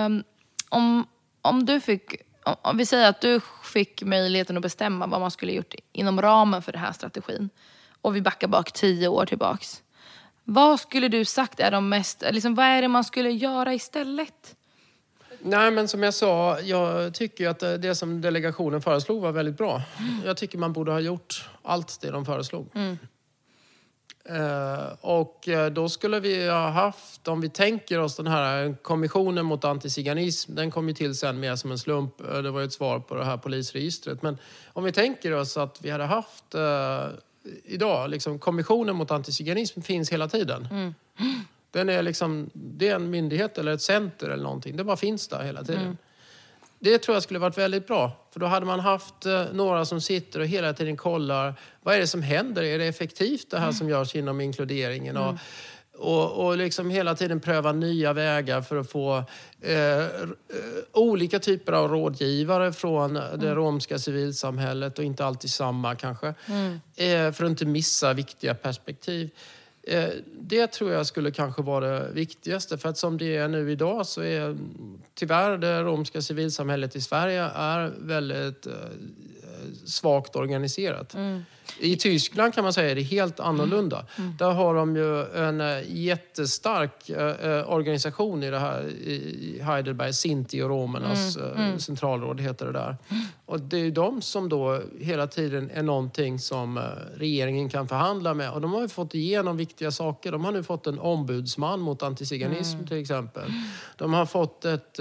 um, 0.06 0.24
om, 0.70 1.08
om 1.42 1.66
du 1.66 1.80
fick 1.80 2.16
om 2.62 2.78
vi 2.78 2.86
säger 2.86 3.10
att 3.10 3.22
du 3.22 3.42
fick 3.64 4.04
möjligheten 4.04 4.58
att 4.58 4.64
bestämma 4.64 5.08
vad 5.08 5.20
man 5.22 5.32
skulle 5.32 5.52
gjort 5.52 5.76
inom 5.92 6.22
ramen 6.22 6.62
för 6.62 6.72
den 6.72 6.82
här 6.82 6.92
strategin 6.92 7.50
och 8.02 8.16
vi 8.16 8.22
backar 8.22 8.48
bak 8.48 8.72
tio 8.72 9.08
år 9.08 9.26
tillbaks. 9.26 9.84
Vad 10.44 10.80
skulle 10.80 11.08
du 11.08 11.26
sagt 11.26 11.60
är 11.60 11.72
de 11.72 11.90
mest, 11.90 12.24
liksom, 12.32 12.56
vad 12.56 12.66
är 12.66 12.82
det 12.82 12.88
man 12.88 13.04
skulle 13.04 13.32
göra 13.32 13.74
istället? 13.74 14.56
Nej, 15.42 15.72
men 15.72 15.88
som 15.88 16.04
jag 16.04 16.14
sa, 16.14 16.60
jag 16.60 17.14
tycker 17.14 17.50
att 17.50 17.60
det 17.60 17.96
som 17.96 18.22
delegationen 18.22 18.82
föreslog 18.82 19.22
var 19.22 19.32
väldigt 19.32 19.58
bra. 19.58 19.82
Mm. 20.00 20.22
Jag 20.26 20.38
tycker 20.38 20.58
man 20.58 20.74
borde 20.74 20.92
ha 20.92 21.00
gjort 21.00 21.50
allt 21.64 22.02
det 22.02 22.12
de 22.12 22.26
föreslog. 22.26 22.70
Mm. 22.76 22.98
Eh, 24.26 24.94
och 25.02 25.48
eh, 25.48 25.72
då 25.72 25.90
skulle 25.90 26.20
vi 26.20 26.50
ha 26.50 26.70
haft, 26.70 27.28
om 27.28 27.42
vi 27.42 27.50
tänker 27.50 28.00
oss 28.00 28.16
den 28.16 28.28
här 28.28 28.76
kommissionen 28.82 29.46
mot 29.46 29.66
antiziganism, 29.66 30.56
den 30.56 30.72
kom 30.72 30.88
ju 30.88 30.94
till 30.94 31.16
sen 31.16 31.40
mer 31.40 31.56
som 31.56 31.72
en 31.72 31.78
slump. 31.78 32.22
Eh, 32.22 32.42
det 32.42 32.52
var 32.52 32.60
ju 32.60 32.66
ett 32.66 32.74
svar 32.74 33.00
på 33.00 33.16
det 33.16 33.26
här 33.26 33.38
polisregistret. 33.38 34.22
Men 34.22 34.38
om 34.68 34.84
vi 34.84 34.92
tänker 34.92 35.34
oss 35.34 35.58
att 35.58 35.78
vi 35.82 35.90
hade 35.90 36.04
haft 36.04 36.56
idag, 37.64 38.10
liksom 38.10 38.40
kommissionen 38.40 38.96
mot 38.96 39.12
antiziganism 39.12 39.82
finns 39.82 40.12
hela 40.12 40.28
tiden. 40.28 40.68
Mm. 40.72 40.94
Den 41.72 41.90
är 41.90 42.04
liksom, 42.04 42.50
det 42.54 42.88
är 42.88 42.96
en 42.96 43.10
myndighet 43.10 43.58
eller 43.58 43.72
ett 43.72 43.82
center 43.82 44.30
eller 44.30 44.44
någonting. 44.44 44.78
Det 44.78 44.84
bara 44.84 44.98
finns 44.98 45.28
där 45.28 45.44
hela 45.44 45.64
tiden. 45.64 45.82
Mm. 45.82 45.98
Det 46.80 46.98
tror 46.98 47.16
jag 47.16 47.24
skulle 47.24 47.40
varit 47.40 47.58
väldigt 47.58 47.88
bra. 47.88 48.12
För 48.34 48.40
då 48.40 48.46
hade 48.46 48.66
man 48.66 48.80
haft 48.80 49.26
eh, 49.26 49.44
några 49.54 49.86
som 49.86 50.02
sitter 50.02 50.40
och 50.40 50.46
hela 50.46 50.74
tiden 50.74 50.98
kollar. 50.98 51.54
Vad 51.84 51.96
är 51.96 52.00
det 52.00 52.08
som 52.08 52.22
händer? 52.22 52.64
Är 52.64 52.80
det 52.80 52.86
effektivt 52.86 53.52
det 53.52 53.58
här 53.58 53.66
mm. 53.66 53.74
som 53.74 53.90
görs 53.90 54.16
inom 54.16 54.42
inkluderingen? 54.42 55.18
Mm. 55.18 55.30
Och, 55.30 55.40
och, 56.00 56.46
och 56.46 56.58
liksom 56.58 56.90
hela 56.90 57.16
tiden 57.16 57.40
pröva 57.40 57.72
nya 57.72 58.14
vägar 58.14 58.62
för 58.62 58.76
att 58.78 58.92
få 58.92 59.24
eh, 59.62 60.06
olika 60.94 61.40
typer 61.40 61.72
av 61.72 61.92
rådgivare 61.92 62.74
från 62.74 63.18
mm. 63.18 63.40
det 63.40 63.56
romska 63.56 64.00
civilsamhället 64.00 65.00
och 65.00 65.06
inte 65.06 65.26
alltid 65.26 65.52
samma 65.52 65.96
kanske. 65.96 66.34
Mm. 66.46 66.80
Eh, 66.96 67.32
för 67.34 67.44
att 67.44 67.50
inte 67.50 67.66
missa 67.66 68.14
viktiga 68.14 68.56
perspektiv. 68.56 69.30
Eh, 69.84 70.10
det 70.42 70.68
tror 70.68 70.92
jag 70.92 71.06
skulle 71.06 71.32
kanske 71.32 71.62
vara 71.62 72.00
det 72.00 72.12
viktigaste. 72.12 72.78
För 72.78 72.90
att 72.90 72.98
som 72.98 73.18
det 73.18 73.38
är 73.38 73.48
nu 73.48 73.72
idag 73.72 74.06
så 74.06 74.22
är 74.22 74.58
tyvärr 75.14 75.58
det 75.58 75.84
romska 75.84 76.22
civilsamhället 76.22 76.96
i 76.96 77.02
Sverige 77.02 77.44
är 77.44 77.94
väldigt 78.00 78.68
eh, 78.68 78.74
svagt 79.86 80.36
organiserat. 80.36 81.14
Mm. 81.14 81.46
I 81.80 81.96
Tyskland 81.96 82.54
kan 82.54 82.64
man 82.64 82.74
säga 82.74 82.92
är 82.92 82.96
det 82.96 83.02
helt 83.02 83.40
annorlunda. 83.40 83.98
Mm. 83.98 84.28
mm. 84.28 84.38
Där 84.38 84.52
har 84.52 84.76
de 84.76 84.96
ju 84.96 85.26
en 85.46 85.62
eh, 85.62 85.84
jättestark 85.88 87.10
eh, 87.10 87.72
organisation 87.72 88.44
i 88.44 88.50
det 88.50 88.60
här 88.60 88.88
i 88.88 89.62
Heidelberg, 89.64 90.14
Sinti 90.14 90.62
och 90.62 90.70
romernas 90.70 91.38
mm. 91.38 91.52
mm. 91.58 91.80
centralråd 91.80 92.42
heter 92.42 92.66
det 92.66 92.72
där. 92.72 92.98
Och 93.46 93.60
det 93.60 93.78
är 93.78 93.92
de 93.92 94.22
som 94.22 94.50
då 94.50 94.82
hela 95.00 95.28
tiden 95.28 95.70
är 95.74 95.84
någonting 95.84 96.40
som 96.40 96.80
regeringen 97.16 97.70
kan 97.70 97.88
förhandla 97.88 98.34
med. 98.34 98.52
Och 98.52 98.62
de 98.62 98.74
har 98.74 98.82
ju 98.82 98.88
fått 98.88 99.16
igenom 99.16 99.58
viktiga 99.58 99.92
saker. 99.92 100.32
De 100.32 100.46
har 100.46 100.52
nu 100.52 100.64
fått 100.64 100.88
en 100.88 101.00
ombudsman 101.00 101.80
mot 101.80 102.04
antiziganism 102.04 102.76
mm. 102.76 102.88
till 102.88 103.02
exempel. 103.02 103.52
De 103.98 104.14
har 104.14 104.26
fått 104.26 104.66
ett 104.66 105.00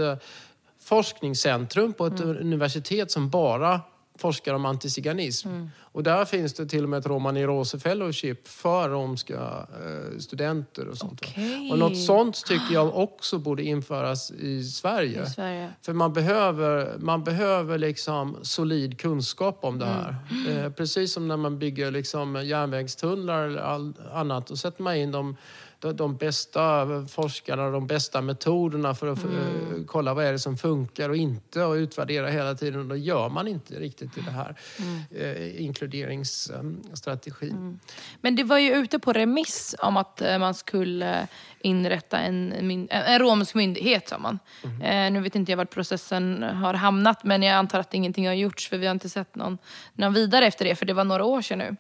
forskningscentrum 0.80 1.92
på 1.92 2.06
ett 2.06 2.20
universitet 2.20 3.10
som 3.10 3.30
bara 3.30 3.80
forskar 4.18 4.54
om 4.54 4.64
antiziganism. 4.64 5.48
Mm. 5.48 5.70
Och 5.80 6.02
där 6.02 6.24
finns 6.24 6.54
det 6.54 6.66
till 6.66 6.82
och 6.82 6.88
med 6.88 6.98
ett 6.98 7.06
Romani 7.06 7.46
Rose 7.46 7.78
Fellowship 7.78 8.48
för 8.48 8.88
romska 8.88 9.66
eh, 9.84 10.18
studenter 10.18 10.88
och 10.88 10.98
sånt. 10.98 11.20
Okay. 11.20 11.70
Och 11.70 11.78
något 11.78 11.98
sånt 11.98 12.46
tycker 12.46 12.74
jag 12.74 12.96
också 12.96 13.38
borde 13.38 13.62
införas 13.62 14.30
i 14.30 14.64
Sverige. 14.64 15.22
I 15.22 15.26
Sverige. 15.26 15.72
För 15.82 15.92
man 15.92 16.12
behöver, 16.12 16.98
man 16.98 17.24
behöver 17.24 17.78
liksom 17.78 18.36
solid 18.42 18.98
kunskap 18.98 19.58
om 19.64 19.78
det 19.78 19.86
här. 19.86 20.16
Mm. 20.30 20.72
Precis 20.72 21.12
som 21.12 21.28
när 21.28 21.36
man 21.36 21.58
bygger 21.58 21.90
liksom 21.90 22.46
järnvägstunnlar 22.46 23.44
eller 23.44 23.60
all, 23.60 23.94
annat. 24.12 24.46
Då 24.46 24.56
sätter 24.56 24.82
man 24.82 24.96
in 24.96 25.12
dem 25.12 25.36
de 25.80 26.16
bästa 26.16 26.86
forskarna, 27.06 27.70
de 27.70 27.86
bästa 27.86 28.20
metoderna 28.20 28.94
för 28.94 29.12
att 29.12 29.24
mm. 29.24 29.84
kolla 29.86 30.14
vad 30.14 30.24
är 30.24 30.32
det 30.32 30.38
som 30.38 30.56
funkar 30.56 31.08
och 31.08 31.16
inte 31.16 31.64
och 31.64 31.74
utvärdera 31.74 32.28
hela 32.28 32.54
tiden. 32.54 32.80
Och 32.80 32.86
då 32.86 32.96
gör 32.96 33.28
man 33.28 33.48
inte 33.48 33.74
riktigt 33.74 34.18
i 34.18 34.20
det 34.20 34.30
här 34.30 34.56
mm. 34.78 35.00
eh, 35.10 35.62
inkluderingsstrategin. 35.62 37.50
Mm. 37.50 37.80
Men 38.20 38.36
det 38.36 38.44
var 38.44 38.58
ju 38.58 38.74
ute 38.74 38.98
på 38.98 39.12
remiss 39.12 39.74
om 39.78 39.96
att 39.96 40.20
eh, 40.20 40.38
man 40.38 40.54
skulle 40.54 41.28
inrätta 41.60 42.18
en, 42.18 42.52
en, 42.52 42.88
en 42.90 43.18
romsk 43.18 43.54
myndighet, 43.54 44.08
sa 44.08 44.18
man. 44.18 44.38
Mm. 44.64 44.82
Eh, 44.82 45.12
nu 45.12 45.20
vet 45.20 45.34
inte 45.34 45.52
jag 45.52 45.56
vart 45.56 45.74
processen 45.74 46.42
har 46.42 46.74
hamnat, 46.74 47.24
men 47.24 47.42
jag 47.42 47.54
antar 47.54 47.80
att 47.80 47.94
ingenting 47.94 48.26
har 48.26 48.34
gjorts 48.34 48.68
för 48.68 48.78
vi 48.78 48.86
har 48.86 48.92
inte 48.92 49.08
sett 49.08 49.34
någon, 49.34 49.58
någon 49.94 50.12
vidare 50.12 50.46
efter 50.46 50.64
det, 50.64 50.74
för 50.74 50.86
det 50.86 50.92
var 50.92 51.04
några 51.04 51.24
år 51.24 51.42
sedan 51.42 51.58
nu. 51.58 51.76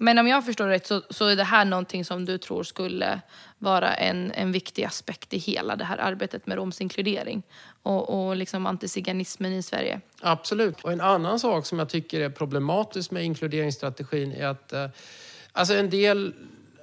Men 0.00 0.18
om 0.18 0.26
jag 0.26 0.44
förstår 0.44 0.68
rätt 0.68 0.86
så, 0.86 1.02
så 1.10 1.26
är 1.26 1.36
det 1.36 1.44
här 1.44 1.64
någonting 1.64 2.04
som 2.04 2.24
du 2.24 2.38
tror 2.38 2.62
skulle 2.62 3.20
vara 3.58 3.94
en, 3.94 4.32
en 4.32 4.52
viktig 4.52 4.84
aspekt 4.84 5.34
i 5.34 5.38
hela 5.38 5.76
det 5.76 5.84
här 5.84 5.98
arbetet 5.98 6.46
med 6.46 6.56
romsk 6.56 6.80
inkludering 6.80 7.42
och, 7.82 8.28
och 8.28 8.36
liksom 8.36 8.66
antiziganismen 8.66 9.52
i 9.52 9.62
Sverige. 9.62 10.00
Absolut. 10.20 10.80
Och 10.84 10.92
en 10.92 11.00
annan 11.00 11.40
sak 11.40 11.66
som 11.66 11.78
jag 11.78 11.88
tycker 11.88 12.20
är 12.20 12.30
problematisk 12.30 13.10
med 13.10 13.24
inkluderingsstrategin 13.24 14.32
är 14.32 14.46
att 14.46 14.72
eh, 14.72 14.86
alltså 15.52 15.74
en 15.74 15.90
del 15.90 16.34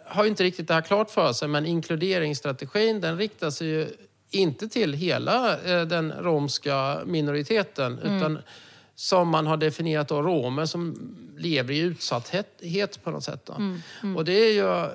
har 0.06 0.26
inte 0.26 0.44
riktigt 0.44 0.68
det 0.68 0.74
här 0.74 0.82
klart 0.82 1.12
för 1.12 1.34
sig 1.34 1.48
men 1.48 1.66
inkluderingsstrategin 1.66 3.02
den 3.02 3.18
riktar 3.18 3.50
sig 3.50 3.68
ju 3.68 3.88
inte 4.30 4.68
till 4.68 4.94
hela 4.94 5.60
eh, 5.64 5.82
den 5.82 6.12
romska 6.12 7.00
minoriteten 7.06 8.00
mm. 8.00 8.18
utan 8.18 8.40
som 8.96 9.30
man 9.30 9.48
har 9.48 9.58
definierat 9.58 10.08
då 10.08 10.22
romer 10.22 10.66
som 10.66 10.96
lever 11.38 11.74
i 11.74 11.80
utsatthet 11.80 13.04
på 13.04 13.12
något 13.12 13.24
sätt. 13.24 13.50
Mm, 13.50 13.82
mm. 14.04 14.18
Och 14.18 14.26
det, 14.26 14.34
är 14.34 14.54
ju, 14.54 14.90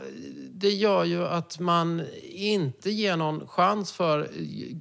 det 0.51 0.71
gör 0.71 1.05
ju 1.05 1.27
att 1.27 1.59
man 1.59 2.03
inte 2.33 2.91
ger 2.91 3.17
någon 3.17 3.49
chans 3.49 3.93
för 3.93 4.31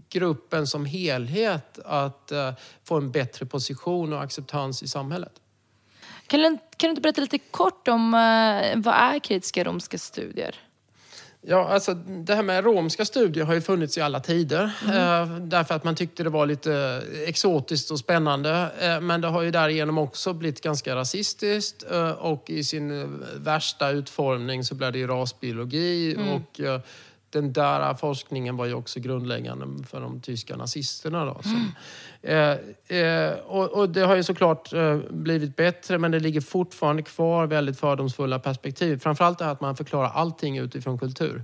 gruppen 0.09 0.67
som 0.67 0.85
helhet 0.85 1.79
att 1.85 2.31
uh, 2.33 2.51
få 2.83 2.97
en 2.97 3.11
bättre 3.11 3.45
position 3.45 4.13
och 4.13 4.23
acceptans 4.23 4.83
i 4.83 4.87
samhället. 4.87 5.33
Kan 6.27 6.39
du, 6.39 6.57
kan 6.77 6.87
du 6.87 6.89
inte 6.89 7.01
berätta 7.01 7.21
lite 7.21 7.37
kort 7.37 7.87
om 7.87 8.13
uh, 8.13 8.81
vad 8.83 8.93
är 8.93 9.19
kritiska 9.19 9.63
romska 9.63 9.97
studier? 9.97 10.55
Ja, 11.41 11.67
alltså 11.67 11.93
det 11.93 12.35
här 12.35 12.43
med 12.43 12.63
romska 12.63 13.05
studier 13.05 13.45
har 13.45 13.53
ju 13.53 13.61
funnits 13.61 13.97
i 13.97 14.01
alla 14.01 14.19
tider. 14.19 14.71
Mm. 14.83 14.97
Eh, 14.97 15.37
därför 15.37 15.75
att 15.75 15.83
man 15.83 15.95
tyckte 15.95 16.23
det 16.23 16.29
var 16.29 16.45
lite 16.45 17.03
exotiskt 17.27 17.91
och 17.91 17.99
spännande. 17.99 18.71
Eh, 18.79 19.01
men 19.01 19.21
det 19.21 19.27
har 19.27 19.41
ju 19.41 19.51
därigenom 19.51 19.97
också 19.97 20.33
blivit 20.33 20.61
ganska 20.61 20.95
rasistiskt. 20.95 21.91
Eh, 21.91 22.11
och 22.11 22.49
i 22.49 22.63
sin 22.63 23.19
värsta 23.35 23.89
utformning 23.89 24.63
så 24.63 24.75
blev 24.75 24.91
det 24.91 24.99
ju 24.99 25.07
rasbiologi. 25.07 26.15
Mm. 26.15 26.29
Och 26.29 26.81
den 27.29 27.53
där 27.53 27.93
forskningen 27.93 28.57
var 28.57 28.65
ju 28.65 28.73
också 28.73 28.99
grundläggande 28.99 29.87
för 29.87 30.01
de 30.01 30.21
tyska 30.21 30.55
nazisterna. 30.55 31.25
Då, 31.25 31.41
som, 31.43 31.73
mm. 32.23 32.59
eh, 32.89 32.99
eh, 32.99 33.33
och, 33.33 33.69
och, 33.69 33.89
det 33.89 34.01
har 34.01 34.15
ju 34.15 34.23
såklart 34.23 34.73
eh, 34.73 34.97
blivit 35.09 35.55
bättre 35.55 35.97
men 35.97 36.11
det 36.11 36.19
ligger 36.19 36.41
fortfarande 36.41 37.03
kvar 37.03 37.47
väldigt 37.47 37.79
fördomsfulla 37.79 38.39
perspektiv. 38.39 38.99
Framförallt 38.99 39.39
det 39.39 39.45
här 39.45 39.51
att 39.51 39.61
man 39.61 39.75
förklarar 39.75 40.09
allting 40.09 40.57
utifrån 40.57 40.99
kultur. 40.99 41.43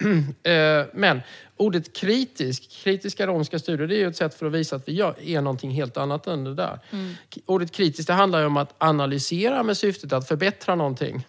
Mm. 0.00 0.84
men 0.92 1.20
ordet 1.56 1.96
kritisk, 1.96 2.70
kritiska 2.70 3.26
romska 3.26 3.58
studier, 3.58 3.86
det 3.86 3.96
är 3.96 3.98
ju 3.98 4.08
ett 4.08 4.16
sätt 4.16 4.34
för 4.34 4.46
att 4.46 4.52
visa 4.52 4.76
att 4.76 4.88
vi 4.88 4.92
gör, 4.92 5.14
är 5.20 5.40
någonting 5.40 5.70
helt 5.70 5.96
annat 5.96 6.26
än 6.26 6.44
det 6.44 6.54
där. 6.54 6.78
Mm. 6.90 7.14
Ordet 7.46 7.72
kritisk, 7.72 8.06
det 8.06 8.14
handlar 8.14 8.40
ju 8.40 8.46
om 8.46 8.56
att 8.56 8.74
analysera 8.78 9.62
med 9.62 9.76
syftet 9.76 10.12
att 10.12 10.28
förbättra 10.28 10.74
någonting. 10.74 11.26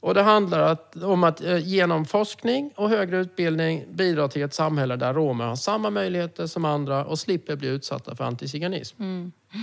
Och 0.00 0.14
det 0.14 0.22
handlar 0.22 0.60
att, 0.60 0.96
om 1.02 1.24
att 1.24 1.40
eh, 1.40 1.58
genom 1.58 2.04
forskning 2.04 2.72
och 2.76 2.88
högre 2.90 3.16
utbildning 3.18 3.84
bidra 3.90 4.28
till 4.28 4.42
ett 4.42 4.54
samhälle 4.54 4.96
där 4.96 5.14
romer 5.14 5.44
har 5.44 5.56
samma 5.56 5.90
möjligheter 5.90 6.46
som 6.46 6.64
andra 6.64 7.04
och 7.04 7.18
slipper 7.18 7.56
bli 7.56 7.68
utsatta 7.68 8.16
för 8.16 8.24
antiziganism. 8.24 9.02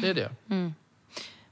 Det 0.02 0.10
är 0.10 0.14
det. 0.14 0.30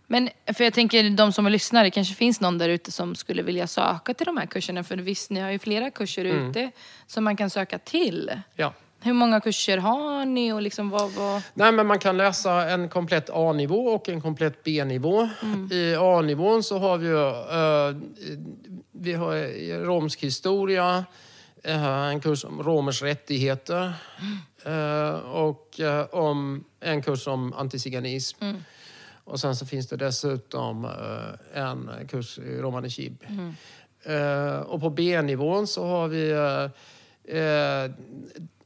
Men 0.07 0.29
för 0.53 0.63
jag 0.63 0.73
tänker 0.73 1.09
de 1.09 1.31
som 1.31 1.47
lyssnar, 1.47 1.83
det 1.83 1.91
kanske 1.91 2.15
finns 2.15 2.41
någon 2.41 2.57
där 2.57 2.69
ute 2.69 2.91
som 2.91 3.15
skulle 3.15 3.41
vilja 3.43 3.67
söka 3.67 4.13
till 4.13 4.25
de 4.25 4.38
här 4.38 4.45
kurserna. 4.45 4.83
För 4.83 4.97
visst, 4.97 5.29
ni 5.29 5.39
har 5.39 5.49
ju 5.49 5.59
flera 5.59 5.91
kurser 5.91 6.25
ute 6.25 6.71
som 7.07 7.23
man 7.23 7.36
kan 7.36 7.49
söka 7.49 7.79
till. 7.79 8.31
Ja. 8.55 8.73
Hur 9.05 9.13
många 9.13 9.41
kurser 9.41 9.77
har 9.77 10.25
ni 10.25 10.53
och 10.53 10.61
liksom 10.61 10.89
vad... 10.89 11.11
vad... 11.11 11.41
Nej, 11.53 11.71
men 11.71 11.87
man 11.87 11.99
kan 11.99 12.17
läsa 12.17 12.69
en 12.69 12.89
komplett 12.89 13.29
A-nivå 13.29 13.87
och 13.87 14.09
en 14.09 14.21
komplett 14.21 14.63
B-nivå. 14.63 15.29
I 15.71 15.95
A-nivån 15.95 16.63
så 16.63 16.77
har 16.77 16.97
vi 16.97 17.09
eh, 17.09 17.91
vi 18.91 19.13
har 19.13 19.35
eh, 19.35 19.77
romsk 19.77 20.23
historia, 20.23 21.05
eh, 21.63 21.85
en 21.85 22.19
kurs 22.19 22.45
om 22.45 22.63
romers 22.63 23.01
rättigheter 23.01 23.93
eh, 24.65 25.15
och 25.19 25.79
eh, 25.79 26.05
om 26.05 26.63
en 26.79 27.01
kurs 27.01 27.27
om 27.27 27.53
antiziganism. 27.53 28.45
Och 29.23 29.39
sen 29.39 29.55
så 29.55 29.65
finns 29.65 29.87
det 29.87 29.97
dessutom 29.97 30.85
eh, 30.85 31.61
en 31.61 31.89
kurs 32.07 32.39
i 32.39 32.57
romani 32.57 32.89
chib. 32.89 33.23
Eh, 34.03 34.59
och 34.59 34.81
på 34.81 34.89
B-nivån 34.89 35.67
så 35.67 35.85
har 35.85 36.07
vi 36.07 36.31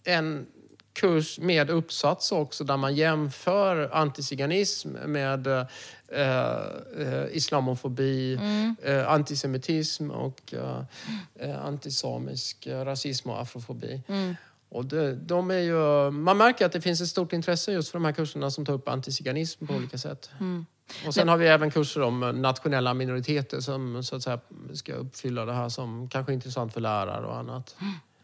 en 0.09 0.47
kurs 0.93 1.39
med 1.39 1.69
uppsats 1.69 2.31
också 2.31 2.63
där 2.63 2.77
man 2.77 2.95
jämför 2.95 3.89
antiziganism 3.93 4.89
med 4.91 5.47
eh, 5.47 5.65
eh, 6.11 7.25
islamofobi, 7.31 8.39
eh, 8.83 9.09
antisemitism 9.09 10.11
och 10.11 10.53
eh, 10.53 10.81
eh, 11.39 11.65
antisamisk 11.65 12.65
eh, 12.67 12.85
rasism 12.85 13.29
och 13.29 13.41
afrofobi. 13.41 14.01
Och 14.71 14.85
det, 14.85 15.15
de 15.15 15.51
är 15.51 15.59
ju, 15.59 16.11
man 16.11 16.37
märker 16.37 16.65
att 16.65 16.71
det 16.71 16.81
finns 16.81 17.01
ett 17.01 17.07
stort 17.07 17.33
intresse 17.33 17.71
just 17.71 17.91
för 17.91 17.99
de 17.99 18.05
här 18.05 18.11
kurserna 18.11 18.51
som 18.51 18.65
tar 18.65 18.73
upp 18.73 18.87
antiziganism 18.89 19.67
på 19.67 19.73
olika 19.73 19.97
sätt. 19.97 20.29
Och 21.07 21.13
sen 21.13 21.27
har 21.27 21.37
vi 21.37 21.47
även 21.47 21.71
kurser 21.71 22.01
om 22.01 22.19
nationella 22.19 22.93
minoriteter 22.93 23.59
som 23.59 24.03
så 24.03 24.15
att 24.15 24.23
säga, 24.23 24.39
ska 24.73 24.93
uppfylla 24.93 25.45
det 25.45 25.53
här 25.53 25.69
som 25.69 26.09
kanske 26.09 26.31
är 26.31 26.33
intressant 26.33 26.73
för 26.73 26.81
lärare 26.81 27.25
och 27.25 27.37
annat. 27.37 27.75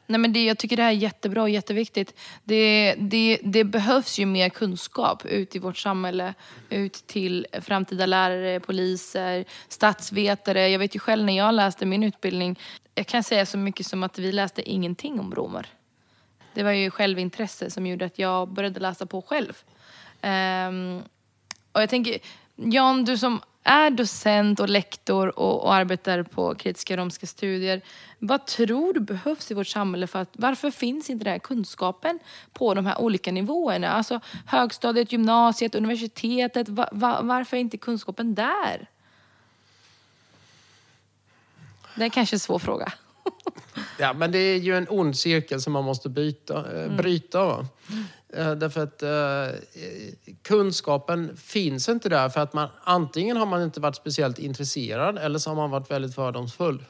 Nej, 0.08 0.20
men 0.20 0.34
det, 0.34 0.45
jag 0.45 0.58
tycker 0.58 0.78
det 0.78 0.84
här 0.84 0.89
är 0.89 0.93
jättebra 0.93 1.41
och 1.41 1.49
jätteviktigt. 1.49 2.14
Det, 2.43 2.95
det, 2.97 3.39
det 3.43 3.64
behövs 3.64 4.20
ju 4.20 4.26
mer 4.26 4.49
kunskap 4.49 5.26
ut 5.26 5.56
i 5.56 5.60
vårt 5.60 5.78
samhälle. 5.78 6.34
Ut 6.70 6.93
till 6.93 7.47
framtida 7.62 8.06
lärare, 8.06 8.60
poliser, 8.60 9.45
statsvetare. 9.68 10.70
Jag 10.70 10.80
vet 10.80 10.95
ju 10.95 10.99
själv 10.99 11.26
när 11.26 11.38
jag 11.38 11.53
läste 11.53 11.86
min 11.86 12.03
utbildning. 12.03 12.60
Jag 12.95 13.08
kan 13.08 13.24
säga 13.24 13.45
så 13.45 13.58
mycket 13.58 13.86
som 13.86 14.03
att 14.03 14.20
vi 14.20 14.32
läste 14.32 14.70
ingenting 14.70 15.20
om 15.20 15.36
romer. 15.36 15.68
Det 16.53 16.64
var 16.64 16.72
ju 16.72 16.91
självintresse 16.91 17.72
som 17.72 17.88
gjorde 17.88 18.06
att 18.06 18.20
jag 18.20 18.47
började 18.47 18.80
läsa 18.80 19.06
på 19.06 19.22
själv. 19.22 19.53
Um, 20.22 21.03
och 21.72 21.82
jag 21.82 21.89
tänker, 21.89 22.18
Jan, 22.56 23.06
du 23.06 23.18
som 23.18 23.41
är 23.66 23.89
docent 23.89 24.59
och 24.59 24.70
lektor 24.70 25.39
och, 25.39 25.63
och 25.63 25.74
arbetar 25.74 26.24
på 26.24 26.55
kritiska 26.55 26.97
romska 26.97 27.28
studier. 27.28 27.82
Vad 28.20 28.45
tror 28.45 28.93
du 28.93 28.99
behövs 28.99 29.51
i 29.51 29.53
vårt 29.53 29.68
samhälle 29.68 30.07
för 30.07 30.20
att, 30.20 30.30
varför 30.34 30.72
finns 30.72 31.09
inte 31.09 31.24
den 31.26 31.32
här 31.32 31.39
kunskapen 31.39 32.20
på 32.53 32.74
de 32.74 32.86
här 32.86 33.01
olika 33.01 33.32
nivåerna? 33.32 33.91
Alltså 33.91 34.20
högstadiet, 34.45 35.11
gymnasiet, 35.11 35.76
universitetet. 35.76 36.70
Va, 36.70 36.89
va, 36.91 37.20
varför 37.22 37.57
är 37.57 37.61
inte 37.61 37.78
kunskapen 37.78 38.36
där? 38.36 38.89
Det 41.95 42.05
är 42.05 42.09
kanske 42.09 42.36
en 42.36 42.39
svår 42.39 42.59
fråga. 42.59 42.93
Ja, 43.99 44.13
men 44.13 44.32
det 44.32 44.39
är 44.39 44.57
ju 44.57 44.78
en 44.78 44.88
ond 44.89 45.18
cirkel 45.18 45.61
som 45.61 45.74
man 45.74 45.84
måste 45.84 46.09
byta, 46.09 46.84
eh, 46.84 46.91
bryta. 46.91 47.45
Va? 47.45 47.68
Eh, 48.38 48.52
därför 48.52 48.84
att 48.84 49.04
eh, 49.04 49.60
kunskapen 50.42 51.38
finns 51.38 51.90
inte 51.90 52.10
där 52.10 52.30
för 52.30 52.42
att 52.42 52.54
man 52.54 52.70
antingen 52.84 53.38
har 53.38 53.46
man 53.46 53.64
inte 53.64 53.80
varit 53.80 53.96
speciellt 53.96 54.40
intresserad 54.40 55.18
eller 55.18 55.40
så 55.40 55.50
har 55.50 55.56
man 55.56 55.70
varit 55.70 55.92
väldigt 55.92 56.16
fördomsfull. 56.16 56.84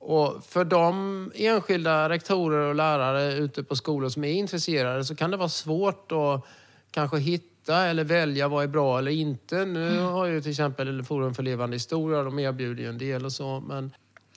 Och 0.00 0.44
för 0.44 0.64
de 0.64 1.32
enskilda 1.34 2.08
rektorer 2.08 2.68
och 2.68 2.74
lärare 2.74 3.34
ute 3.34 3.62
på 3.62 3.76
skolor 3.76 4.08
som 4.08 4.24
är 4.24 4.32
intresserade 4.32 5.04
så 5.04 5.16
kan 5.16 5.30
det 5.30 5.36
vara 5.36 5.48
svårt 5.48 6.12
att 6.12 6.44
kanske 6.90 7.18
hitta 7.18 7.86
eller 7.86 8.04
välja 8.04 8.48
vad 8.48 8.64
är 8.64 8.68
bra 8.68 8.98
eller 8.98 9.10
inte. 9.10 9.64
Nu 9.64 9.98
har 10.00 10.26
ju 10.26 10.40
till 10.40 10.50
exempel 10.50 11.04
Forum 11.04 11.34
för 11.34 11.42
levande 11.42 11.76
historia, 11.76 12.22
de 12.22 12.38
erbjuder 12.38 12.82
ju 12.82 12.88
en 12.88 12.98
del 12.98 13.24
och 13.24 13.32
så. 13.32 13.60
Men, 13.60 13.92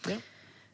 ja. 0.10 0.16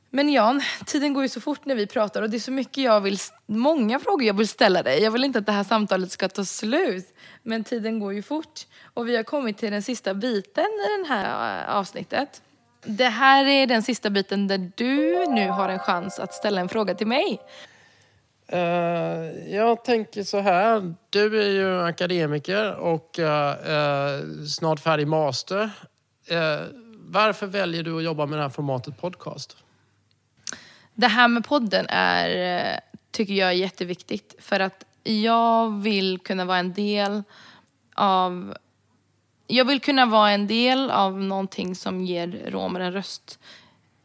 Men 0.10 0.30
Jan, 0.30 0.62
tiden 0.86 1.14
går 1.14 1.24
ju 1.24 1.30
så 1.30 1.42
fort 1.42 1.66
när 1.66 1.76
vi 1.76 1.88
pratar 1.88 2.22
och 2.22 2.30
det 2.30 2.38
är 2.38 2.40
så 2.40 2.52
mycket 2.52 2.84
jag 2.84 3.02
vill, 3.02 3.18
många 3.46 4.00
frågor 4.00 4.24
jag 4.24 4.38
vill 4.38 4.48
ställa 4.48 4.84
dig. 4.84 5.04
Jag 5.04 5.12
vill 5.12 5.24
inte 5.24 5.40
att 5.40 5.46
det 5.46 5.52
här 5.52 5.64
samtalet 5.64 6.12
ska 6.12 6.30
ta 6.30 6.46
slut. 6.46 7.14
Men 7.44 7.64
tiden 7.64 8.00
går 8.00 8.14
ju 8.14 8.22
fort. 8.22 8.68
Och 8.94 9.08
vi 9.08 9.16
har 9.16 9.24
kommit 9.24 9.58
till 9.58 9.72
den 9.72 9.84
sista 9.84 10.14
biten 10.14 10.66
i 10.66 11.02
det 11.02 11.14
här 11.14 11.64
eh, 11.64 11.76
avsnittet. 11.76 12.42
Det 12.84 13.10
här 13.10 13.46
är 13.46 13.68
den 13.68 13.84
sista 13.84 14.10
biten 14.10 14.48
där 14.48 14.72
du 14.76 15.26
nu 15.26 15.50
har 15.50 15.70
en 15.70 15.80
chans 15.80 16.20
att 16.20 16.34
ställa 16.34 16.62
en 16.62 16.70
fråga 16.70 16.96
till 16.96 17.08
mig. 17.08 17.42
Uh, 18.54 18.60
jag 19.56 19.84
tänker 19.84 20.24
så 20.24 20.40
här. 20.40 20.94
Du 21.10 21.42
är 21.42 21.50
ju 21.50 21.82
akademiker 21.82 22.76
och 22.76 23.20
uh, 23.20 23.26
uh, 23.26 24.46
snart 24.46 24.80
färdig 24.80 25.08
master. 25.08 25.70
Varför 27.10 27.48
väljer 27.48 27.84
du 27.84 27.98
att 27.98 28.04
jobba 28.04 28.26
med 28.26 28.40
det 28.40 28.44
här 28.44 28.50
formatet 28.50 29.02
podcast? 29.02 29.58
Det 31.00 31.08
här 31.08 31.28
med 31.28 31.46
podden 31.46 31.86
är, 31.90 32.58
eh, 32.74 32.80
tycker 33.12 33.34
jag 33.34 33.50
är 33.50 33.54
jätteviktigt. 33.54 34.36
För 34.40 34.60
att 34.60 34.86
jag 35.04 35.82
vill 35.82 36.20
kunna 36.20 36.46
vara 36.46 36.58
en 36.58 36.74
del 36.74 37.24
av... 37.96 38.58
Jag 39.48 39.66
vill 39.66 39.80
kunna 39.80 40.06
vara 40.06 40.32
en 40.32 40.48
del 40.48 40.92
av 40.92 41.24
någonting 41.24 41.76
som 41.76 42.02
ger 42.02 42.52
romer 42.52 42.80
en 42.80 42.94
röst 42.94 43.40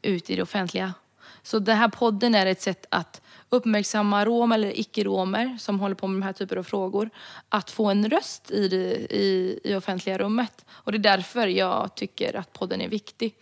ut 0.02 0.30
i 0.30 0.36
det 0.36 0.42
offentliga. 0.42 0.94
Så 1.42 1.58
den 1.58 1.76
här 1.76 1.88
podden 1.88 2.34
är 2.34 2.46
ett 2.46 2.62
sätt 2.62 2.86
att 2.88 3.22
uppmärksamma 3.48 4.24
romer 4.24 4.56
eller 4.56 4.80
icke-romer 4.80 5.56
som 5.60 5.80
håller 5.80 5.94
på 5.94 6.06
med 6.06 6.20
de 6.20 6.26
här 6.26 6.32
typen 6.32 6.58
av 6.58 6.62
frågor. 6.62 7.10
Att 7.48 7.70
få 7.70 7.90
en 7.90 8.10
röst 8.10 8.50
i 8.50 8.68
det 8.68 9.14
i, 9.14 9.60
i 9.64 9.74
offentliga 9.74 10.18
rummet. 10.18 10.64
Och 10.70 10.92
det 10.92 10.98
är 10.98 11.16
därför 11.16 11.46
jag 11.46 11.94
tycker 11.94 12.36
att 12.36 12.52
podden 12.52 12.80
är 12.80 12.88
viktig. 12.88 13.34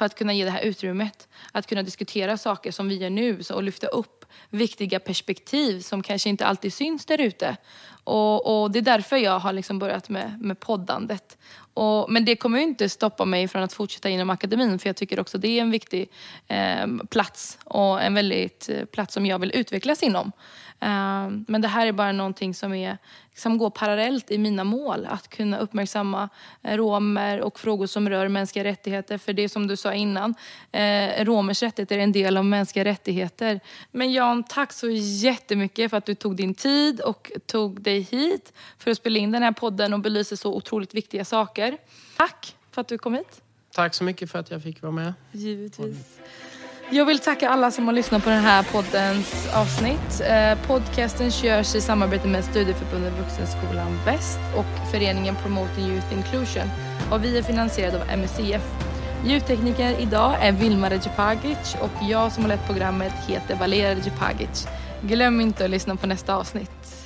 För 0.00 0.04
att 0.06 0.14
kunna 0.14 0.32
ge 0.32 0.44
det 0.44 0.50
här 0.50 0.62
utrymmet. 0.62 1.28
Att 1.52 1.66
kunna 1.66 1.82
diskutera 1.82 2.36
saker 2.36 2.72
som 2.72 2.88
vi 2.88 2.96
gör 2.96 3.10
nu 3.10 3.40
och 3.54 3.62
lyfta 3.62 3.86
upp 3.86 4.24
viktiga 4.50 5.00
perspektiv 5.00 5.80
som 5.80 6.02
kanske 6.02 6.28
inte 6.28 6.46
alltid 6.46 6.72
syns 6.72 7.06
där 7.06 7.20
ute. 7.20 7.56
Och, 8.04 8.62
och 8.62 8.70
det 8.70 8.78
är 8.78 8.82
därför 8.82 9.16
jag 9.16 9.38
har 9.38 9.52
liksom 9.52 9.78
börjat 9.78 10.08
med, 10.08 10.40
med 10.40 10.60
poddandet. 10.60 11.38
Och, 11.74 12.12
men 12.12 12.24
det 12.24 12.36
kommer 12.36 12.58
ju 12.58 12.64
inte 12.64 12.88
stoppa 12.88 13.24
mig 13.24 13.48
från 13.48 13.62
att 13.62 13.72
fortsätta 13.72 14.08
inom 14.08 14.30
akademin 14.30 14.78
för 14.78 14.88
jag 14.88 14.96
tycker 14.96 15.20
också 15.20 15.38
det 15.38 15.48
är 15.48 15.60
en 15.60 15.70
viktig 15.70 16.10
eh, 16.48 16.86
plats 17.10 17.58
och 17.64 18.02
en 18.02 18.14
väldigt 18.14 18.68
eh, 18.68 18.84
plats 18.84 19.14
som 19.14 19.26
jag 19.26 19.38
vill 19.38 19.52
utvecklas 19.54 20.02
inom. 20.02 20.32
Eh, 20.80 21.28
men 21.46 21.60
det 21.60 21.68
här 21.68 21.86
är 21.86 21.92
bara 21.92 22.12
någonting 22.12 22.54
som, 22.54 22.74
är, 22.74 22.98
som 23.34 23.58
går 23.58 23.70
parallellt 23.70 24.30
i 24.30 24.38
mina 24.38 24.64
mål. 24.64 25.06
Att 25.10 25.28
kunna 25.28 25.58
uppmärksamma 25.58 26.28
eh, 26.62 26.76
romer 26.76 27.40
och 27.40 27.60
frågor 27.60 27.86
som 27.86 28.08
rör 28.08 28.28
mänskliga 28.28 28.64
rättigheter. 28.64 29.18
För 29.18 29.32
det 29.32 29.48
som 29.48 29.66
du 29.66 29.76
sa 29.76 29.92
innan, 29.92 30.34
eh, 30.72 31.24
romers 31.24 31.62
rättigheter 31.62 31.98
är 31.98 32.02
en 32.02 32.12
del 32.12 32.36
av 32.36 32.44
mänskliga 32.44 32.84
rättigheter. 32.84 33.60
Men 33.90 34.12
Jan, 34.12 34.42
tack 34.42 34.72
så 34.72 34.90
jättemycket 34.90 35.90
för 35.90 35.96
att 35.96 36.06
du 36.06 36.14
tog 36.14 36.36
din 36.36 36.54
tid 36.54 37.00
och 37.00 37.32
tog 37.46 37.82
dig 37.82 38.00
hit 38.00 38.52
för 38.78 38.90
att 38.90 38.96
spela 38.96 39.18
in 39.18 39.32
den 39.32 39.42
här 39.42 39.52
podden 39.52 39.92
och 39.92 40.00
belysa 40.00 40.36
så 40.36 40.54
otroligt 40.54 40.94
viktiga 40.94 41.24
saker. 41.24 41.78
Tack 42.16 42.56
för 42.70 42.80
att 42.80 42.88
du 42.88 42.98
kom 42.98 43.14
hit. 43.14 43.42
Tack 43.72 43.94
så 43.94 44.04
mycket 44.04 44.30
för 44.30 44.38
att 44.38 44.50
jag 44.50 44.62
fick 44.62 44.82
vara 44.82 44.92
med. 44.92 45.14
Givetvis. 45.32 46.18
Jag 46.92 47.04
vill 47.04 47.18
tacka 47.18 47.50
alla 47.50 47.70
som 47.70 47.86
har 47.86 47.92
lyssnat 47.92 48.24
på 48.24 48.30
den 48.30 48.42
här 48.42 48.62
poddens 48.62 49.48
avsnitt. 49.54 50.20
Eh, 50.20 50.66
podcasten 50.66 51.28
görs 51.28 51.74
i 51.74 51.80
samarbete 51.80 52.28
med 52.28 52.44
Studieförbundet 52.44 53.12
Vuxenskolan 53.18 53.98
Väst 54.06 54.38
och 54.56 54.90
föreningen 54.90 55.36
Promoting 55.42 55.84
Youth 55.84 56.12
Inclusion. 56.12 56.70
Och 57.10 57.24
vi 57.24 57.38
är 57.38 57.42
finansierade 57.42 58.00
av 58.00 58.18
MUCF. 58.18 58.62
Ljudtekniker 59.24 60.00
idag 60.00 60.34
är 60.40 60.52
Vilma 60.52 60.90
Recepagic 60.90 61.76
och 61.80 62.08
jag 62.08 62.32
som 62.32 62.42
har 62.42 62.48
lett 62.48 62.66
programmet 62.66 63.14
heter 63.28 63.56
Valera 63.56 63.94
Recepagic. 63.94 64.66
Glöm 65.02 65.40
inte 65.40 65.64
att 65.64 65.70
lyssna 65.70 65.96
på 65.96 66.06
nästa 66.06 66.34
avsnitt. 66.36 66.99